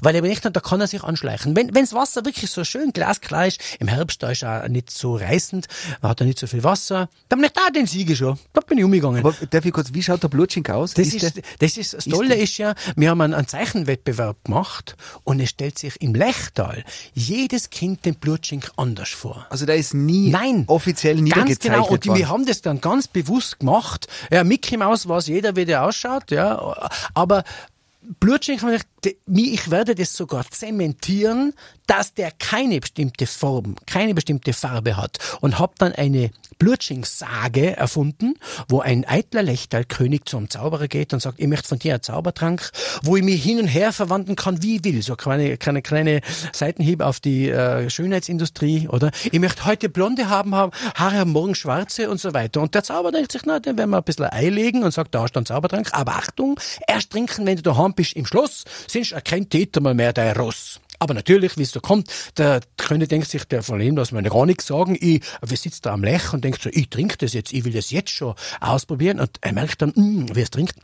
Weil 0.00 0.14
ich 0.16 0.22
mir 0.22 0.28
nicht, 0.28 0.44
da 0.44 0.50
kann 0.60 0.80
er 0.80 0.86
sich 0.86 1.02
anschleichen. 1.02 1.56
Wenn, 1.56 1.68
das 1.68 1.92
Wasser 1.92 2.24
wirklich 2.24 2.50
so 2.50 2.64
schön 2.64 2.92
glasklar 2.92 3.46
ist, 3.46 3.60
im 3.80 3.88
Herbst, 3.88 4.22
da 4.22 4.30
ist 4.30 4.42
er 4.42 4.68
nicht 4.68 4.90
so 4.90 5.16
reißend, 5.16 5.66
hat 6.02 6.20
er 6.20 6.26
nicht 6.26 6.38
so 6.38 6.46
viel 6.46 6.62
Wasser, 6.64 7.08
dann 7.28 7.40
bin 7.40 7.46
ich 7.46 7.52
da, 7.52 7.70
den 7.70 7.86
Siege 7.86 8.14
schon. 8.16 8.38
Da 8.52 8.60
bin 8.60 8.78
ich 8.78 8.84
umgegangen. 8.84 9.18
Aber 9.24 9.34
darf 9.50 9.64
ich 9.64 9.72
kurz, 9.72 9.92
wie 9.92 10.02
schaut 10.02 10.22
der 10.22 10.28
Blutschink 10.28 10.70
aus? 10.70 10.94
Das 10.94 11.08
Ist 11.08 11.22
ist, 11.22 11.36
der- 11.36 11.42
das 11.58 11.76
ist, 11.76 11.94
das 11.94 12.04
Tolle 12.04 12.34
ist 12.36 12.56
ja, 12.58 12.74
wir 12.96 13.10
haben 13.10 13.20
einen, 13.20 13.34
einen 13.34 13.46
Zeichenwettbewerb 13.48 14.44
gemacht 14.44 14.96
und 15.24 15.40
es 15.40 15.50
stellt 15.50 15.78
sich 15.78 16.00
im 16.00 16.14
Lechtal 16.14 16.84
jedes 17.14 17.70
Kind 17.70 18.04
den 18.04 18.14
Blutschink 18.14 18.70
anders 18.76 19.08
vor. 19.10 19.46
also 19.50 19.66
der 19.66 19.76
ist 19.76 19.94
nie 19.94 20.30
Nein. 20.30 20.64
offiziell 20.66 21.14
Ganz 21.16 21.24
niedergezeichnet 21.24 21.62
genau. 21.62 21.86
Und 21.88 22.06
worden. 22.06 22.18
wir 22.18 22.28
haben 22.28 22.46
das 22.46 22.62
dann 22.62 22.80
ganz 22.80 23.08
bewusst 23.08 23.58
gemacht. 23.60 24.06
Ja, 24.30 24.44
Mickey 24.44 24.76
Mouse 24.76 25.08
weiß 25.08 25.26
jeder, 25.26 25.56
wie 25.56 25.64
der 25.64 25.84
ausschaut, 25.84 26.30
ja. 26.30 26.88
Aber 27.14 27.44
Blutschink 28.20 28.60
de- 29.04 29.16
mi- 29.26 29.52
ich 29.54 29.70
werde 29.70 29.94
das 29.94 30.14
sogar 30.14 30.44
zementieren, 30.50 31.54
dass 31.86 32.14
der 32.14 32.30
keine 32.32 32.80
bestimmte 32.80 33.26
Form, 33.26 33.76
keine 33.86 34.14
bestimmte 34.14 34.52
Farbe 34.52 34.96
hat. 34.96 35.18
Und 35.40 35.58
habe 35.58 35.74
dann 35.78 35.92
eine 35.92 36.30
Blutschingssage 36.58 37.76
erfunden, 37.76 38.34
wo 38.68 38.80
ein 38.80 39.04
eitler 39.04 39.42
Lechtalkönig 39.42 40.24
zum 40.24 40.50
Zauberer 40.50 40.88
geht 40.88 41.12
und 41.12 41.20
sagt, 41.20 41.40
ich 41.40 41.46
möchte 41.46 41.68
von 41.68 41.78
dir 41.78 41.94
einen 41.94 42.02
Zaubertrank, 42.02 42.70
wo 43.02 43.16
ich 43.16 43.22
mich 43.22 43.42
hin 43.42 43.58
und 43.58 43.66
her 43.66 43.92
verwandeln 43.92 44.36
kann, 44.36 44.62
wie 44.62 44.76
ich 44.76 44.84
will. 44.84 45.02
So 45.02 45.16
kleine, 45.16 45.56
kleine, 45.56 45.82
kleine 45.82 46.20
Seitenhieb 46.52 47.00
auf 47.00 47.20
die 47.20 47.48
äh, 47.48 47.88
Schönheitsindustrie, 47.90 48.88
oder? 48.88 49.10
Ich 49.30 49.40
möchte 49.40 49.64
heute 49.64 49.88
blonde 49.88 50.28
haben, 50.28 50.54
haben 50.54 50.72
Haare 50.94 51.18
haben 51.18 51.32
morgen 51.32 51.54
schwarze 51.54 52.10
und 52.10 52.20
so 52.20 52.34
weiter. 52.34 52.60
Und 52.60 52.74
der 52.74 52.82
Zauberer 52.82 53.12
denkt 53.12 53.32
sich, 53.32 53.42
na, 53.44 53.60
dann 53.60 53.76
werden 53.76 53.90
wir 53.90 53.98
ein 53.98 54.04
bisschen 54.04 54.26
Ei 54.26 54.48
legen 54.48 54.82
und 54.84 54.92
sagt, 54.92 55.14
da 55.14 55.24
ist 55.24 55.36
ein 55.36 55.46
Zaubertrank. 55.46 55.90
Aber 55.92 56.12
Achtung, 56.16 56.58
erst 56.86 57.10
trinken, 57.10 57.46
wenn 57.46 57.56
du 57.56 57.62
daheim 57.62 57.94
bist 57.94 58.14
im 58.14 58.26
Schloss, 58.26 58.64
sonst 58.86 59.14
kein 59.24 59.48
Täter 59.48 59.80
mehr 59.80 60.12
dein 60.12 60.36
Ross. 60.36 60.80
Aber 60.98 61.14
natürlich, 61.14 61.56
wie 61.58 61.62
es 61.62 61.70
so 61.70 61.80
kommt, 61.80 62.08
der 62.36 62.60
König 62.76 63.08
denkt 63.08 63.28
sich, 63.28 63.44
der 63.44 63.62
von 63.62 63.80
ihm, 63.80 63.96
dass 63.96 64.12
wir 64.12 64.22
gar 64.22 64.46
nichts 64.46 64.66
sagen. 64.66 64.96
Ich, 65.00 65.22
wir 65.44 65.56
sitzt 65.56 65.86
da 65.86 65.92
am 65.92 66.04
Lech 66.04 66.32
und 66.32 66.44
denkt 66.44 66.62
so, 66.62 66.70
ich 66.72 66.88
trinke 66.88 67.16
das 67.18 67.32
jetzt, 67.32 67.52
ich 67.52 67.64
will 67.64 67.72
das 67.72 67.90
jetzt 67.90 68.10
schon 68.10 68.34
ausprobieren. 68.60 69.20
Und 69.20 69.38
er 69.40 69.52
merkt 69.52 69.82
dann, 69.82 69.92
mh, 69.94 70.34
wie 70.34 70.40
es 70.40 70.50
trinkt. 70.50 70.76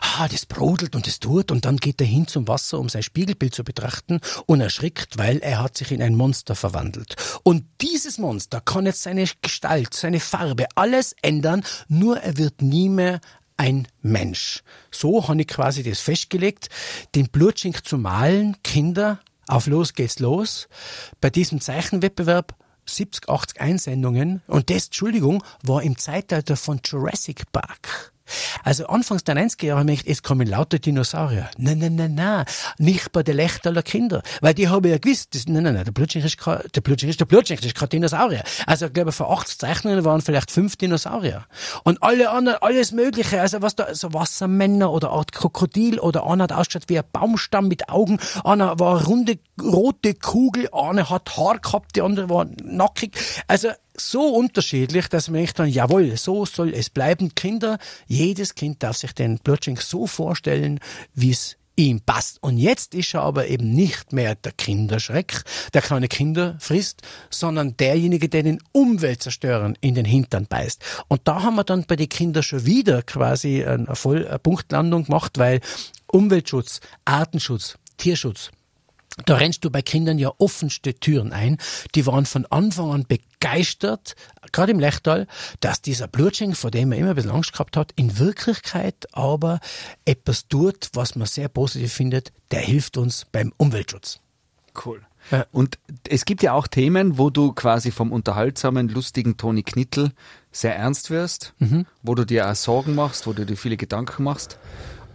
Ah, 0.00 0.28
das 0.28 0.46
brodelt 0.46 0.94
und 0.94 1.06
das 1.06 1.18
tut 1.18 1.50
und 1.50 1.64
dann 1.64 1.78
geht 1.78 2.00
er 2.00 2.06
hin 2.06 2.28
zum 2.28 2.46
Wasser, 2.46 2.78
um 2.78 2.88
sein 2.88 3.02
Spiegelbild 3.02 3.54
zu 3.54 3.64
betrachten 3.64 4.20
und 4.46 4.60
erschrickt, 4.60 5.18
weil 5.18 5.38
er 5.38 5.60
hat 5.60 5.76
sich 5.76 5.90
in 5.90 6.00
ein 6.00 6.14
Monster 6.14 6.54
verwandelt. 6.54 7.16
Und 7.42 7.64
dieses 7.80 8.18
Monster 8.18 8.60
kann 8.60 8.86
jetzt 8.86 9.02
seine 9.02 9.24
Gestalt, 9.42 9.92
seine 9.94 10.20
Farbe, 10.20 10.66
alles 10.76 11.16
ändern, 11.22 11.64
nur 11.88 12.18
er 12.18 12.38
wird 12.38 12.62
nie 12.62 12.88
mehr 12.88 13.20
ein 13.56 13.88
Mensch. 14.02 14.62
So 14.90 15.28
habe 15.28 15.40
ich 15.40 15.48
quasi 15.48 15.82
das 15.82 16.00
festgelegt, 16.00 16.68
den 17.14 17.28
Blutschink 17.28 17.86
zu 17.86 17.98
malen, 17.98 18.56
Kinder, 18.62 19.20
auf 19.46 19.66
los 19.66 19.94
geht's 19.94 20.18
los. 20.18 20.68
Bei 21.20 21.30
diesem 21.30 21.60
Zeichenwettbewerb 21.60 22.54
70, 22.86 23.28
80 23.28 23.60
Einsendungen 23.60 24.42
und 24.46 24.70
das, 24.70 24.86
Entschuldigung, 24.86 25.42
war 25.62 25.82
im 25.82 25.98
Zeitalter 25.98 26.56
von 26.56 26.80
Jurassic 26.84 27.50
Park. 27.52 28.13
Also 28.62 28.86
anfangs 28.86 29.24
der 29.24 29.36
90er 29.36 29.66
Jahre 29.66 29.80
habe 29.80 29.92
ich 29.92 30.00
gedacht, 30.00 30.12
es 30.12 30.22
kommen 30.22 30.46
lauter 30.46 30.78
Dinosaurier. 30.78 31.50
Nein, 31.58 31.78
nein, 31.78 31.94
nein, 31.96 32.14
nein. 32.14 32.44
Nicht 32.78 33.12
bei 33.12 33.22
den 33.22 33.36
Lechtaler 33.36 33.82
Kinder. 33.82 34.22
Weil 34.40 34.54
die 34.54 34.68
haben 34.68 34.88
ja 34.88 34.98
gewusst, 34.98 35.34
das, 35.34 35.46
nein, 35.46 35.64
nein, 35.64 35.74
nein, 35.74 35.84
der 35.84 35.92
Blutschink 35.92 36.24
ist 36.24 36.38
kein, 36.38 36.60
der 36.74 36.80
Blutschink 36.80 37.10
ist 37.10 37.20
der 37.20 37.26
Blutschink, 37.26 37.60
das 37.60 37.68
ist 37.68 37.76
kein 37.76 37.88
Dinosaurier. 37.88 38.42
Also 38.66 38.86
ich 38.86 38.92
glaube, 38.92 39.12
vor 39.12 39.30
80 39.30 39.58
Zeichnungen 39.58 40.04
waren 40.04 40.20
vielleicht 40.20 40.50
fünf 40.50 40.76
Dinosaurier. 40.76 41.44
Und 41.84 42.02
alle 42.02 42.30
anderen, 42.30 42.62
alles 42.62 42.92
Mögliche, 42.92 43.40
also 43.40 43.62
was 43.62 43.76
da, 43.76 43.94
so 43.94 44.12
Wassermänner 44.14 44.90
oder 44.90 45.10
Art 45.10 45.32
Krokodil 45.32 45.98
oder 45.98 46.26
einer 46.26 46.44
hat 46.44 46.52
ausgeschaut 46.52 46.88
wie 46.88 46.98
ein 46.98 47.04
Baumstamm 47.12 47.68
mit 47.68 47.88
Augen, 47.88 48.18
einer 48.44 48.78
war 48.78 48.98
eine 48.98 49.06
runde, 49.06 49.38
rote 49.60 50.14
Kugel, 50.14 50.68
einer 50.72 51.10
hat 51.10 51.36
Haar 51.36 51.58
gehabt, 51.58 51.96
die 51.96 52.02
andere 52.02 52.28
war 52.28 52.46
nackig. 52.62 53.16
Also 53.46 53.68
so 53.96 54.34
unterschiedlich, 54.34 55.08
dass 55.08 55.28
man 55.28 55.40
echt 55.40 55.58
dann, 55.58 55.68
jawohl, 55.68 56.16
so 56.16 56.44
soll 56.44 56.74
es 56.74 56.90
bleiben. 56.90 57.34
Kinder, 57.34 57.78
jedes 58.06 58.54
Kind 58.54 58.82
darf 58.82 58.96
sich 58.96 59.14
den 59.14 59.38
Blutschink 59.38 59.80
so 59.80 60.06
vorstellen, 60.06 60.80
wie 61.14 61.30
es 61.30 61.56
ihm 61.76 62.00
passt. 62.00 62.42
Und 62.42 62.58
jetzt 62.58 62.94
ist 62.94 63.14
er 63.14 63.22
aber 63.22 63.48
eben 63.48 63.70
nicht 63.70 64.12
mehr 64.12 64.34
der 64.34 64.52
Kinderschreck, 64.52 65.42
der 65.72 65.82
kleine 65.82 66.08
Kinder 66.08 66.56
frisst, 66.60 67.02
sondern 67.30 67.76
derjenige, 67.76 68.28
der 68.28 68.42
den 68.42 68.62
Umweltzerstörern 68.72 69.76
in 69.80 69.94
den 69.94 70.04
Hintern 70.04 70.46
beißt. 70.46 70.82
Und 71.08 71.22
da 71.24 71.42
haben 71.42 71.56
wir 71.56 71.64
dann 71.64 71.84
bei 71.84 71.96
den 71.96 72.08
Kindern 72.08 72.42
schon 72.42 72.66
wieder 72.66 73.02
quasi 73.02 73.64
eine, 73.64 73.94
Voll 73.96 74.26
eine 74.26 74.38
Punktlandung 74.38 75.04
gemacht, 75.04 75.38
weil 75.38 75.60
Umweltschutz, 76.06 76.80
Artenschutz, 77.04 77.76
Tierschutz, 77.96 78.50
da 79.26 79.36
rennst 79.36 79.64
du 79.64 79.70
bei 79.70 79.80
Kindern 79.82 80.18
ja 80.18 80.32
offenste 80.38 80.94
Türen 80.94 81.32
ein. 81.32 81.58
Die 81.94 82.04
waren 82.06 82.26
von 82.26 82.46
Anfang 82.46 82.90
an 82.90 83.06
begeistert, 83.06 84.16
gerade 84.50 84.72
im 84.72 84.80
Lechtal, 84.80 85.26
dass 85.60 85.80
dieser 85.82 86.08
Blutschink, 86.08 86.56
vor 86.56 86.70
dem 86.70 86.88
man 86.88 86.98
immer 86.98 87.10
ein 87.10 87.14
bisschen 87.14 87.30
Angst 87.30 87.52
gehabt 87.52 87.76
hat, 87.76 87.92
in 87.96 88.18
Wirklichkeit 88.18 89.06
aber 89.12 89.60
etwas 90.04 90.48
tut, 90.48 90.90
was 90.94 91.14
man 91.14 91.26
sehr 91.26 91.48
positiv 91.48 91.92
findet. 91.92 92.32
Der 92.50 92.60
hilft 92.60 92.96
uns 92.96 93.26
beim 93.30 93.52
Umweltschutz. 93.56 94.20
Cool. 94.84 95.00
Und 95.52 95.78
es 96.06 96.26
gibt 96.26 96.42
ja 96.42 96.52
auch 96.52 96.66
Themen, 96.66 97.16
wo 97.16 97.30
du 97.30 97.52
quasi 97.52 97.92
vom 97.92 98.12
unterhaltsamen, 98.12 98.88
lustigen 98.88 99.36
Toni 99.38 99.62
Knittel 99.62 100.10
sehr 100.52 100.76
ernst 100.76 101.10
wirst, 101.10 101.54
wo 102.02 102.14
du 102.14 102.26
dir 102.26 102.50
auch 102.50 102.54
Sorgen 102.54 102.94
machst, 102.94 103.26
wo 103.26 103.32
du 103.32 103.46
dir 103.46 103.56
viele 103.56 103.76
Gedanken 103.76 104.24
machst. 104.24 104.58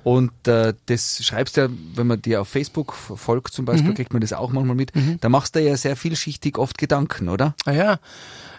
Und 0.10 0.48
äh, 0.48 0.74
das 0.88 1.24
schreibst 1.24 1.56
du 1.56 1.62
ja, 1.62 1.70
wenn 1.94 2.08
man 2.08 2.20
dir 2.20 2.42
auf 2.42 2.48
Facebook 2.48 2.96
folgt 2.96 3.54
zum 3.54 3.66
Beispiel, 3.66 3.94
kriegt 3.94 4.12
man 4.12 4.22
das 4.22 4.34
auch 4.34 4.52
manchmal 4.52 4.76
mit. 4.76 4.92
Da 5.22 5.30
machst 5.30 5.56
du 5.56 5.62
ja 5.62 5.78
sehr 5.78 5.96
vielschichtig 5.96 6.58
oft 6.58 6.80
Gedanken, 6.80 7.30
oder? 7.30 7.54
Ah 7.66 7.74
ja, 7.74 8.00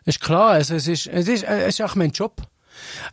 ist 0.05 0.20
klar. 0.20 0.51
Also 0.51 0.76
es 0.76 0.86
ist, 0.86 1.09
es 1.09 1.26
ist, 1.26 1.42
es 1.42 1.80
ist 1.80 1.82
auch 1.82 1.96
mein 1.96 2.12
Job. 2.12 2.40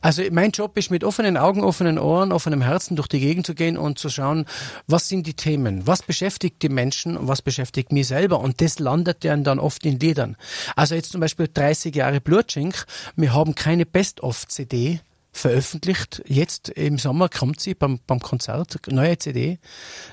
Also 0.01 0.21
mein 0.31 0.51
Job 0.51 0.77
ist 0.77 0.91
mit 0.91 1.03
offenen 1.03 1.35
Augen, 1.35 1.63
offenen 1.63 1.97
Ohren, 1.97 2.31
offenem 2.31 2.61
Herzen 2.61 2.95
durch 2.95 3.07
die 3.07 3.19
Gegend 3.19 3.47
zu 3.47 3.55
gehen 3.55 3.75
und 3.75 3.97
zu 3.97 4.07
schauen, 4.07 4.45
was 4.85 5.09
sind 5.09 5.25
die 5.25 5.33
Themen, 5.33 5.87
was 5.87 6.03
beschäftigt 6.03 6.61
die 6.61 6.69
Menschen 6.69 7.17
und 7.17 7.27
was 7.27 7.41
beschäftigt 7.41 7.91
mich 7.91 8.05
selber 8.05 8.39
und 8.39 8.61
das 8.61 8.77
landet 8.77 9.23
ja 9.23 9.35
dann 9.35 9.57
oft 9.57 9.83
in 9.83 9.99
Liedern. 9.99 10.37
Also 10.75 10.93
jetzt 10.93 11.11
zum 11.11 11.21
Beispiel 11.21 11.49
30 11.51 11.95
Jahre 11.95 12.21
Blutschink, 12.21 12.85
wir 13.15 13.33
haben 13.33 13.55
keine 13.55 13.87
Best-of-CD 13.87 14.99
veröffentlicht. 15.37 16.21
Jetzt 16.27 16.69
im 16.69 16.97
Sommer 16.97 17.29
kommt 17.29 17.59
sie 17.59 17.73
beim, 17.73 17.99
beim 18.05 18.19
Konzert, 18.19 18.77
neue 18.87 19.17
CD. 19.17 19.59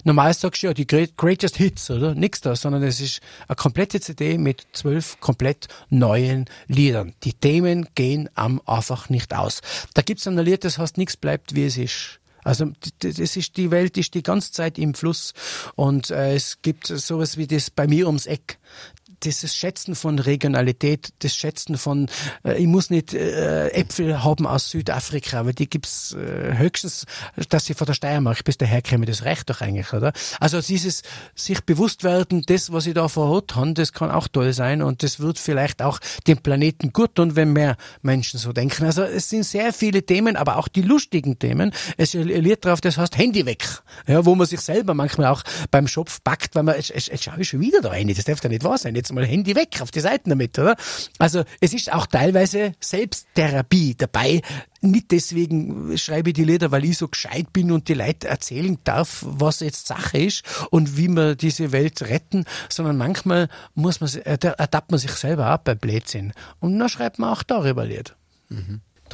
Normal 0.05 0.35
sagst 0.35 0.63
du 0.63 0.69
ja 0.69 0.75
die 0.75 0.87
Great, 0.87 1.17
Greatest 1.17 1.57
Hits, 1.57 1.91
oder? 1.91 2.15
Nix 2.15 2.41
da, 2.41 2.57
sondern 2.57 2.83
es 2.83 3.01
ist 3.01 3.21
eine 3.49 3.57
komplette 3.57 4.01
CD 4.01 4.39
mit 4.39 4.67
zwölf 4.73 5.19
komplett 5.21 5.69
neuen 5.91 6.47
Liedern. 6.67 7.15
Die 7.25 7.33
Themen 7.33 7.89
gehen 7.95 8.29
am 8.35 8.61
einfach 8.67 9.09
nicht 9.09 9.35
aus. 9.35 9.61
Da 9.95 10.03
gibt's 10.03 10.27
ein 10.27 10.39
Lied, 10.39 10.65
das 10.65 10.79
heißt, 10.79 10.99
nichts 10.99 11.17
bleibt 11.17 11.55
wie 11.55 11.67
es 11.67 11.77
ist. 11.77 12.21
Also 12.45 12.71
das 12.99 13.37
ist 13.37 13.57
die 13.57 13.71
Welt 13.71 13.97
ist 13.97 14.13
die 14.15 14.23
ganze 14.23 14.53
Zeit 14.53 14.79
im 14.79 14.93
Fluss 14.93 15.33
und 15.75 16.11
äh, 16.11 16.35
es 16.35 16.61
gibt 16.61 16.87
sowas 16.87 17.39
wie 17.39 17.47
das 17.47 17.71
bei 17.71 17.87
mir 17.87 18.07
ums 18.07 18.27
Eck 18.27 18.59
dieses 19.25 19.57
Schätzen 19.57 19.95
von 19.95 20.19
Regionalität, 20.19 21.11
das 21.21 21.35
Schätzen 21.35 21.77
von, 21.77 22.09
äh, 22.45 22.59
ich 22.59 22.67
muss 22.67 22.91
nicht 22.91 23.15
äh, 23.15 23.69
Äpfel 23.69 24.23
haben 24.23 24.47
aus 24.47 24.71
Südafrika, 24.71 25.41
aber 25.41 25.53
die 25.53 25.69
gibt's 25.69 26.13
äh, 26.13 26.57
höchstens, 26.57 27.07
dass 27.49 27.67
sie 27.67 27.75
von 27.75 27.87
der 27.87 27.95
Steiermark 27.95 28.45
bis 28.45 28.59
daher 28.59 28.83
käme, 28.83 29.07
das 29.07 29.25
reicht 29.25 29.51
doch 29.51 29.61
eigentlich, 29.61 29.93
oder? 29.93 30.13
Also 30.41 30.61
dieses 30.61 31.03
sich 31.35 31.61
bewusst 31.63 32.05
werden, 32.05 32.43
das, 32.47 32.73
was 32.73 32.87
ich 32.87 32.95
da 32.95 33.09
vor 33.09 33.31
Ort 33.31 33.55
habe, 33.55 33.75
das 33.75 33.93
kann 33.93 34.11
auch 34.11 34.29
toll 34.29 34.53
sein 34.53 34.83
und 34.83 35.03
das 35.03 35.21
wird 35.21 35.39
vielleicht 35.39 35.83
auch 35.83 35.99
dem 36.27 36.39
Planeten 36.39 36.93
gut 36.93 37.15
tun, 37.15 37.37
wenn 37.37 37.53
mehr 37.53 37.77
Menschen 38.03 38.39
so 38.39 38.53
denken. 38.53 38.85
Also 38.85 39.03
es 39.03 39.31
sind 39.31 39.45
sehr 39.45 39.73
viele 39.73 40.05
Themen, 40.05 40.37
aber 40.37 40.57
auch 40.57 40.69
die 40.69 40.83
lustigen 40.83 41.39
Themen. 41.39 41.73
Es 41.97 42.15
Lied 42.15 42.65
drauf, 42.65 42.81
das 42.81 42.99
heißt 42.99 43.17
Handy 43.17 43.47
weg, 43.47 43.65
ja, 44.07 44.25
wo 44.25 44.35
man 44.35 44.47
sich 44.47 44.61
selber 44.61 44.95
manchmal 44.95 45.29
auch 45.29 45.43
beim 45.71 45.89
Schopf 45.89 46.23
packt, 46.23 46.55
weil 46.55 46.63
man, 46.63 46.77
jetzt, 46.77 46.91
jetzt, 46.91 47.09
jetzt 47.09 47.25
schau 47.25 47.33
ich 47.39 47.49
schon 47.49 47.61
wieder 47.61 47.81
da 47.81 47.91
rein, 47.91 48.09
das 48.09 48.25
darf 48.25 48.41
doch 48.41 48.51
nicht 48.51 48.65
wahr 48.65 48.79
sein, 48.79 48.95
jetzt 48.95 49.13
mal 49.15 49.27
Handy 49.27 49.55
weg, 49.55 49.81
auf 49.81 49.91
die 49.91 50.01
Seiten 50.01 50.31
damit, 50.31 50.59
oder? 50.59 50.77
Also 51.19 51.45
es 51.61 51.73
ist 51.73 51.93
auch 51.93 52.07
teilweise 52.07 52.73
Selbsttherapie 52.81 53.95
dabei. 53.97 54.43
Nicht 54.81 55.11
deswegen 55.11 55.97
schreibe 55.97 56.31
ich 56.31 56.35
die 56.35 56.45
Lieder, 56.45 56.71
weil 56.71 56.85
ich 56.85 56.99
so 56.99 57.09
gescheit 57.09 57.53
bin 57.53 57.73
und 57.73 57.89
die 57.89 57.95
Leute 57.95 58.29
erzählen 58.29 58.79
darf, 58.85 59.25
was 59.27 59.61
jetzt 59.61 59.87
Sache 59.87 60.19
ist 60.19 60.45
und 60.71 60.97
wie 60.97 61.09
wir 61.09 61.37
diese 61.37 61.73
Welt 61.73 62.03
retten, 62.03 62.45
sondern 62.69 62.97
manchmal 62.97 63.49
muss 63.75 64.01
man, 64.01 64.11
äh, 64.25 64.39
ertappt 64.43 64.91
man 64.91 65.01
sich 65.01 65.13
selber 65.13 65.47
ab 65.47 65.65
bei 65.65 65.75
Blödsinn. 65.75 66.33
Und 66.61 66.79
dann 66.79 66.89
schreibt 66.89 67.19
man 67.19 67.31
auch 67.31 67.43
darüber 67.43 67.85
Lied. 67.85 68.15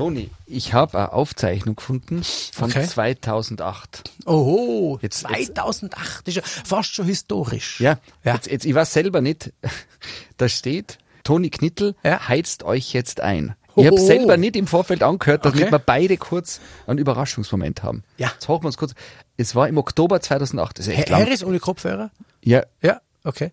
Toni, 0.01 0.31
ich 0.47 0.73
habe 0.73 0.97
eine 0.97 1.13
Aufzeichnung 1.13 1.77
gefunden 1.77 2.23
von 2.55 2.71
Okay. 2.71 2.87
2008. 2.87 4.03
Oho, 4.25 4.99
Jetzt- 5.03 5.19
2008, 5.21 6.27
ist 6.27 6.37
ja 6.37 6.43
fast 6.43 6.95
schon 6.95 7.05
historisch. 7.05 7.81
Ja, 7.81 7.99
Ja. 8.25 8.33
Jetzt, 8.35 8.47
jetzt, 8.51 8.65
ich 8.65 8.75
weiß 8.75 8.95
selber 8.95 9.21
nicht, 9.21 9.53
da 10.39 10.49
steht, 10.49 10.97
Toni 11.23 11.51
Knittel 11.51 11.97
Ja. 12.03 12.29
heizt 12.29 12.63
euch 12.63 12.95
jetzt 12.95 13.21
ein. 13.21 13.55
Ich 13.77 13.87
habe 13.87 14.01
selber 14.01 14.39
nicht 14.39 14.57
im 14.57 14.67
Vorfeld 14.67 15.03
angehört, 15.03 15.45
damit 15.45 15.61
Okay. 15.65 15.71
wir 15.71 15.79
beide 15.79 16.17
kurz 16.17 16.61
einen 16.87 16.99
Überraschungsmoment 16.99 17.83
haben. 17.83 18.03
Ja. 18.17 18.29
Jetzt 18.33 18.49
hochen 18.49 18.63
wir 18.65 18.69
uns 18.69 18.79
kurz. 18.79 18.95
Es 19.37 19.55
war 19.55 19.69
im 19.69 19.77
Oktober 19.77 20.23
2008. 20.23 20.79
Das 20.79 20.87
ist 20.87 20.95
echt 20.97 21.11
Herr. 21.11 21.19
Harris 21.19 21.45
ohne 21.45 21.61
Kopfhörer? 21.61 22.11
Ja, 22.43 22.63
Ja, 22.83 23.03
okay. 23.23 23.53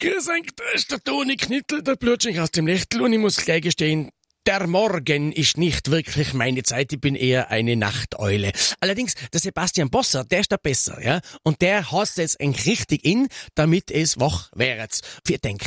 Grüß 0.00 0.28
euch, 0.28 0.48
da 0.56 0.64
ist 0.74 0.90
der 0.90 0.98
Toni 1.02 1.36
Knittel, 1.36 1.82
der 1.84 1.94
Blutschink 1.94 2.38
aus 2.40 2.50
dem 2.50 2.66
Lechtel 2.66 3.00
und 3.02 3.12
ich 3.12 3.18
muss 3.20 3.36
gleich 3.36 3.62
gestehen, 3.62 4.10
der 4.46 4.66
Morgen 4.66 5.32
ist 5.32 5.56
nicht 5.56 5.90
wirklich 5.90 6.34
meine 6.34 6.62
Zeit, 6.62 6.92
ich 6.92 7.00
bin 7.00 7.14
eher 7.14 7.50
eine 7.50 7.76
Nachteule. 7.76 8.52
Allerdings, 8.80 9.14
der 9.32 9.40
Sebastian 9.40 9.90
Bosser, 9.90 10.24
der 10.24 10.40
ist 10.40 10.52
da 10.52 10.56
besser, 10.56 11.02
ja? 11.04 11.20
Und 11.42 11.62
der 11.62 11.90
hasst 11.92 12.18
jetzt 12.18 12.40
eigentlich 12.40 12.66
richtig 12.66 13.04
in, 13.04 13.28
damit 13.54 13.90
es 13.90 14.18
wach 14.18 14.50
wäret. 14.54 15.00
Vielen 15.24 15.40
Dank. 15.42 15.62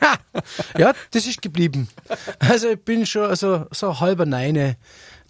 Ha! 0.00 0.18
Ja, 0.78 0.92
das 1.10 1.26
ist 1.26 1.42
geblieben. 1.42 1.88
Also 2.38 2.70
ich 2.70 2.80
bin 2.84 3.06
schon 3.06 3.28
also, 3.28 3.66
so 3.70 4.00
halber 4.00 4.26
Neine. 4.26 4.76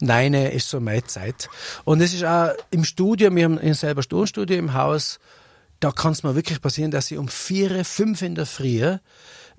Neine 0.01 0.53
ist 0.53 0.68
so 0.68 0.81
meine 0.81 1.05
Zeit. 1.05 1.49
Und 1.85 2.01
es 2.01 2.14
ist 2.14 2.24
auch 2.24 2.53
im 2.70 2.85
Studio, 2.85 3.35
wir 3.35 3.45
haben 3.45 3.59
ein 3.59 3.74
selber 3.74 4.03
Tonstudio 4.03 4.57
im 4.57 4.72
Haus, 4.72 5.18
da 5.81 5.91
kann 5.93 6.12
es 6.12 6.22
mir 6.22 6.35
wirklich 6.35 6.61
passieren, 6.61 6.91
dass 6.91 7.11
ich 7.11 7.18
um 7.18 7.28
vier, 7.28 7.85
fünf 7.85 8.22
in 8.22 8.35
der 8.35 8.47
Früh 8.47 8.97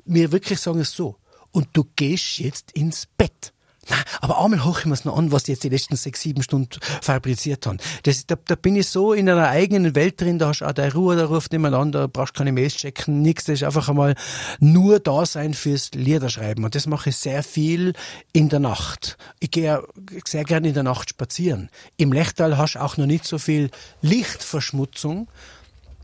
mir 0.06 0.32
wirklich 0.32 0.60
sagen, 0.60 0.84
so, 0.84 1.18
und 1.52 1.70
du 1.74 1.86
gehst 1.96 2.40
jetzt 2.40 2.72
ins 2.72 3.08
Bett. 3.18 3.54
Na, 3.90 3.96
aber 4.22 4.44
einmal 4.44 4.64
hoch 4.64 4.80
ich 4.80 4.86
mir's 4.86 5.06
noch 5.06 5.18
an, 5.18 5.32
was 5.32 5.44
die 5.44 5.54
jetzt 5.54 5.64
die 5.64 5.70
letzten 5.70 5.96
sechs, 5.96 6.22
sieben 6.22 6.44
Stunden 6.44 6.80
fabriziert 7.02 7.66
haben. 7.66 7.80
Das, 8.04 8.28
da, 8.28 8.36
da 8.46 8.54
bin 8.54 8.76
ich 8.76 8.88
so 8.88 9.14
in 9.14 9.28
einer 9.28 9.48
eigenen 9.48 9.96
Welt 9.96 10.22
drin, 10.22 10.38
da 10.38 10.50
hast 10.50 10.60
du 10.60 10.66
auch 10.66 10.72
deine 10.72 10.94
Ruhe, 10.94 11.16
da 11.16 11.26
ruft 11.26 11.52
niemand 11.52 11.76
an, 11.76 11.92
da 11.92 12.06
brauchst 12.06 12.36
keine 12.36 12.52
Mails 12.52 12.76
checken, 12.76 13.24
nix, 13.24 13.46
das 13.46 13.56
ist 13.56 13.64
einfach 13.64 13.90
einmal 13.90 14.14
nur 14.60 15.00
da 15.00 15.26
sein 15.26 15.56
fürs 15.56 15.92
Liederschreiben. 15.94 16.64
Und 16.64 16.76
das 16.76 16.86
mache 16.86 17.10
ich 17.10 17.18
sehr 17.18 17.42
viel 17.42 17.94
in 18.34 18.50
der 18.50 18.60
Nacht. 18.60 19.18
Ich 19.40 19.50
gehe 19.50 19.84
sehr 20.28 20.44
gerne 20.44 20.68
in 20.68 20.76
der 20.76 20.84
Nacht 20.84 21.10
spazieren. 21.10 21.70
Im 21.98 22.14
Lechtal 22.14 22.60
hast 22.60 22.76
du 22.76 22.82
auch 22.82 22.98
noch 22.98 23.08
nicht 23.08 23.26
so 23.26 23.40
viel 23.40 23.72
Lichtverschmutzung. 24.04 25.28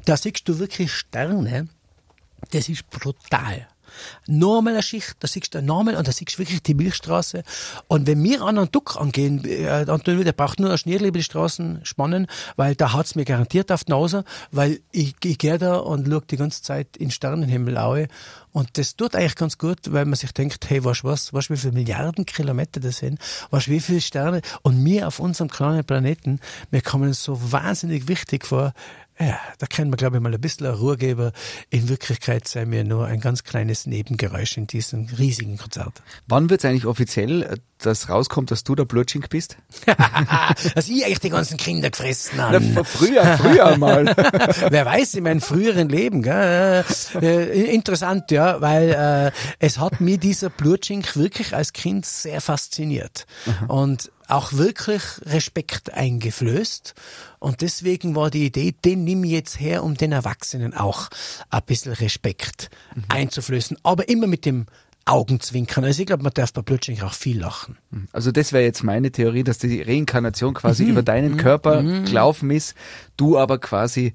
Da 0.05 0.17
siehst 0.17 0.49
du 0.49 0.57
wirklich 0.57 0.91
Sterne. 0.91 1.69
Das 2.51 2.69
ist 2.69 2.89
brutal. 2.89 3.67
Normal 4.27 4.73
eine 4.73 4.83
Schicht, 4.83 5.15
da 5.19 5.27
siehst 5.27 5.53
du 5.53 5.61
normal 5.61 5.95
und 5.95 6.07
da 6.07 6.11
siehst 6.11 6.35
du 6.35 6.39
wirklich 6.39 6.61
die 6.63 6.73
Milchstraße. 6.73 7.43
Und 7.87 8.07
wenn 8.07 8.23
wir 8.23 8.41
an 8.41 8.57
einen 8.57 8.71
Duck 8.71 8.97
angehen, 8.99 9.43
äh, 9.45 9.67
Antonio, 9.67 10.23
der 10.23 10.33
braucht 10.33 10.59
nur 10.59 10.71
ein 10.71 10.77
Schnierli 10.77 11.07
über 11.07 11.19
die 11.19 11.23
Straßen 11.23 11.81
spannen, 11.83 12.27
weil 12.55 12.75
da 12.75 12.93
hat's 12.93 13.15
mir 13.15 13.25
garantiert 13.25 13.71
auf 13.71 13.83
die 13.83 13.91
Nase, 13.91 14.23
weil 14.51 14.79
ich, 14.91 15.15
ich 15.23 15.37
gehe 15.37 15.57
da 15.57 15.77
und 15.77 16.07
schaue 16.07 16.21
die 16.29 16.37
ganze 16.37 16.61
Zeit 16.61 16.97
in 16.97 17.11
Sternenhimmel 17.11 17.77
aue. 17.77 18.07
Und 18.51 18.77
das 18.77 18.95
tut 18.95 19.15
eigentlich 19.15 19.35
ganz 19.35 19.57
gut, 19.57 19.77
weil 19.91 20.05
man 20.05 20.15
sich 20.15 20.31
denkt, 20.31 20.67
hey, 20.69 20.83
weißt 20.83 21.03
du 21.03 21.07
was, 21.07 21.33
weißt 21.33 21.49
du, 21.49 21.53
wie 21.53 21.57
viele 21.57 21.73
Milliarden 21.73 22.25
Kilometer 22.25 22.79
das 22.79 22.97
sind, 22.97 23.19
weißt 23.51 23.67
du, 23.67 23.71
wie 23.71 23.79
viele 23.79 24.01
Sterne, 24.01 24.41
und 24.63 24.83
wir 24.83 25.07
auf 25.07 25.19
unserem 25.19 25.49
kleinen 25.49 25.83
Planeten, 25.83 26.39
wir 26.71 26.81
kommen 26.81 27.13
so 27.13 27.51
wahnsinnig 27.51 28.07
wichtig 28.07 28.45
vor, 28.45 28.73
ja, 29.19 29.39
da 29.57 29.65
können 29.65 29.91
wir, 29.91 29.97
glaube 29.97 30.17
ich, 30.17 30.23
mal 30.23 30.33
ein 30.33 30.39
bisschen 30.39 30.67
Ruhe 30.67 30.95
geben. 30.95 31.31
In 31.69 31.89
Wirklichkeit 31.89 32.47
sei 32.47 32.65
mir 32.65 32.83
nur 32.83 33.07
ein 33.07 33.19
ganz 33.19 33.43
kleines 33.43 33.87
Nebengeräusch 33.87 34.57
in 34.57 34.67
diesem 34.67 35.07
riesigen 35.17 35.57
Konzert. 35.57 36.03
Wann 36.27 36.49
wird's 36.49 36.65
eigentlich 36.65 36.85
offiziell, 36.85 37.43
äh, 37.43 37.57
dass 37.79 38.09
rauskommt, 38.09 38.51
dass 38.51 38.63
du 38.63 38.75
der 38.75 38.85
Blutschink 38.85 39.29
bist? 39.29 39.57
Dass 40.75 40.87
ich 40.87 41.05
eigentlich 41.05 41.19
die 41.19 41.29
ganzen 41.29 41.57
Kinder 41.57 41.91
gefressen 41.91 42.41
habe. 42.41 42.59
früher, 42.83 43.37
früher 43.37 43.77
mal. 43.77 44.05
Wer 44.69 44.85
weiß, 44.85 45.13
in 45.15 45.23
meinem 45.23 45.41
früheren 45.41 45.87
Leben. 45.87 46.23
Gell? 46.23 46.83
Äh, 47.21 47.73
interessant, 47.73 48.31
ja, 48.31 48.61
weil 48.61 48.89
äh, 48.89 49.31
es 49.59 49.77
hat 49.77 50.01
mir 50.01 50.17
dieser 50.17 50.49
Blutschink 50.49 51.15
wirklich 51.15 51.55
als 51.55 51.73
Kind 51.73 52.05
sehr 52.05 52.41
fasziniert. 52.41 53.27
Und 53.67 54.11
auch 54.27 54.53
wirklich 54.53 55.01
Respekt 55.25 55.93
eingeflößt. 55.93 56.93
Und 57.39 57.61
deswegen 57.61 58.15
war 58.15 58.29
die 58.29 58.45
Idee, 58.45 58.73
den 58.83 59.03
nimm 59.03 59.23
ich 59.23 59.31
jetzt 59.31 59.59
her, 59.59 59.83
um 59.83 59.95
den 59.95 60.11
Erwachsenen 60.11 60.73
auch 60.73 61.09
ein 61.49 61.61
bisschen 61.65 61.93
Respekt 61.93 62.69
einzuflößen. 63.09 63.77
Aber 63.83 64.09
immer 64.09 64.27
mit 64.27 64.45
dem 64.45 64.65
Augenzwinkern. 65.07 65.85
Also 65.85 66.01
ich 66.01 66.05
glaube, 66.05 66.23
man 66.23 66.33
darf 66.33 66.51
bei 66.51 66.61
Blutschink 66.61 67.01
auch 67.01 67.13
viel 67.13 67.39
lachen. 67.39 67.77
Also 68.11 68.31
das 68.31 68.51
wäre 68.51 68.63
jetzt 68.63 68.83
meine 68.83 69.11
Theorie, 69.11 69.43
dass 69.43 69.57
die 69.57 69.81
Reinkarnation 69.81 70.53
quasi 70.53 70.83
über 70.83 71.01
deinen 71.01 71.37
Körper 71.37 71.81
gelaufen 71.81 72.51
ist, 72.51 72.75
du 73.15 73.37
aber 73.37 73.57
quasi 73.57 74.13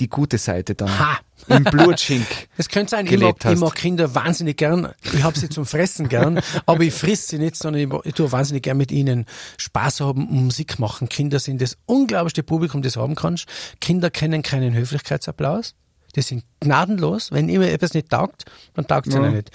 die 0.00 0.08
gute 0.08 0.38
Seite 0.38 0.74
dann 0.74 0.98
Ha! 0.98 1.18
im 1.48 1.64
Blutschink. 1.64 2.26
Das 2.56 2.68
könnte 2.68 2.90
sein, 2.90 3.06
ich 3.06 3.18
mag, 3.18 3.36
ich 3.44 3.58
mag 3.58 3.74
Kinder 3.74 4.14
wahnsinnig 4.14 4.56
gern. 4.58 4.92
Ich 5.02 5.22
habe 5.22 5.38
sie 5.38 5.48
zum 5.48 5.64
Fressen 5.66 6.08
gern, 6.08 6.40
aber 6.66 6.82
ich 6.82 6.92
friss 6.92 7.28
sie 7.28 7.38
nicht, 7.38 7.56
sondern 7.56 7.80
ich, 7.82 7.88
mag- 7.88 8.02
ich 8.04 8.14
tue 8.14 8.30
wahnsinnig 8.32 8.62
gern 8.62 8.76
mit 8.76 8.92
ihnen 8.92 9.24
Spaß 9.56 10.00
haben 10.00 10.28
und 10.28 10.44
Musik 10.44 10.78
machen. 10.78 11.08
Kinder 11.08 11.38
sind 11.38 11.62
das 11.62 11.76
unglaublichste 11.86 12.42
Publikum, 12.42 12.82
das 12.82 12.94
du 12.94 13.00
haben 13.00 13.14
kannst. 13.14 13.46
Kinder 13.80 14.10
kennen 14.10 14.42
keinen 14.42 14.74
Höflichkeitsapplaus. 14.74 15.74
Die 16.16 16.22
sind 16.22 16.44
gnadenlos. 16.58 17.30
Wenn 17.30 17.48
ihnen 17.48 17.62
etwas 17.62 17.94
nicht 17.94 18.10
taugt, 18.10 18.44
dann 18.74 18.86
taugt 18.86 19.06
es 19.06 19.14
ihnen 19.14 19.32
nicht. 19.32 19.50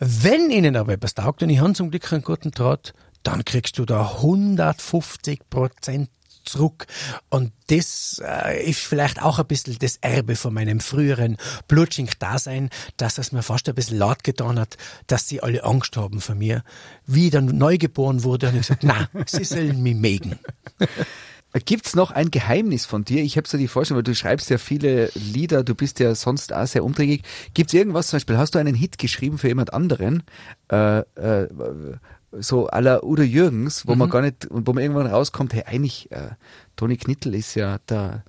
Wenn 0.00 0.50
ihnen 0.50 0.74
aber 0.76 0.94
etwas 0.94 1.14
taugt, 1.14 1.42
und 1.42 1.50
ich 1.50 1.60
habe 1.60 1.74
zum 1.74 1.90
Glück 1.90 2.10
einen 2.12 2.22
guten 2.22 2.50
Draht, 2.50 2.94
dann 3.22 3.44
kriegst 3.44 3.78
du 3.78 3.84
da 3.84 4.12
150 4.16 5.40
Prozent 5.50 6.08
zurück. 6.48 6.86
Und 7.28 7.52
das 7.68 8.20
äh, 8.24 8.68
ist 8.68 8.80
vielleicht 8.80 9.22
auch 9.22 9.38
ein 9.38 9.46
bisschen 9.46 9.76
das 9.78 9.98
Erbe 10.00 10.36
von 10.36 10.54
meinem 10.54 10.80
früheren 10.80 11.36
Blutschink-Dasein, 11.68 12.70
dass 12.96 13.18
es 13.18 13.32
mir 13.32 13.42
fast 13.42 13.68
ein 13.68 13.74
bisschen 13.74 13.98
laut 13.98 14.24
getan 14.24 14.58
hat, 14.58 14.76
dass 15.06 15.28
sie 15.28 15.42
alle 15.42 15.64
Angst 15.64 15.96
haben 15.96 16.20
vor 16.20 16.34
mir. 16.34 16.64
Wie 17.06 17.26
ich 17.26 17.32
dann 17.32 17.46
neu 17.46 17.78
geboren 17.78 18.24
wurde, 18.24 18.48
habe 18.48 18.58
ich 18.58 18.66
gesagt, 18.66 18.84
na, 18.84 19.08
sie 19.26 19.44
sollen 19.44 19.82
mich 19.82 19.94
mögen. 19.94 20.38
Gibt's 21.64 21.96
noch 21.96 22.10
ein 22.10 22.30
Geheimnis 22.30 22.84
von 22.84 23.04
dir? 23.04 23.22
Ich 23.22 23.38
habe 23.38 23.48
so 23.48 23.56
die 23.56 23.68
Vorstellung, 23.68 23.98
weil 23.98 24.02
du 24.02 24.14
schreibst 24.14 24.50
ja 24.50 24.58
viele 24.58 25.10
Lieder, 25.14 25.64
du 25.64 25.74
bist 25.74 25.98
ja 25.98 26.14
sonst 26.14 26.52
auch 26.52 26.66
sehr 26.66 26.84
umträglich. 26.84 27.22
Gibt's 27.54 27.72
irgendwas, 27.72 28.08
zum 28.08 28.18
Beispiel, 28.18 28.36
hast 28.36 28.54
du 28.54 28.58
einen 28.58 28.74
Hit 28.74 28.98
geschrieben 28.98 29.38
für 29.38 29.48
jemand 29.48 29.72
anderen, 29.72 30.24
äh, 30.70 30.98
äh, 30.98 31.48
so 32.32 32.68
la 32.68 33.02
Udo 33.02 33.22
Jürgens, 33.22 33.86
wo 33.86 33.94
man 33.94 34.10
gar 34.10 34.22
nicht, 34.22 34.46
wo 34.50 34.72
man 34.72 34.82
irgendwann 34.82 35.06
rauskommt, 35.06 35.54
hey, 35.54 35.64
eigentlich, 35.64 36.10
äh, 36.12 36.30
Toni 36.76 36.96
Knittel 36.96 37.34
ist 37.34 37.54
ja 37.54 37.78
da, 37.86 38.22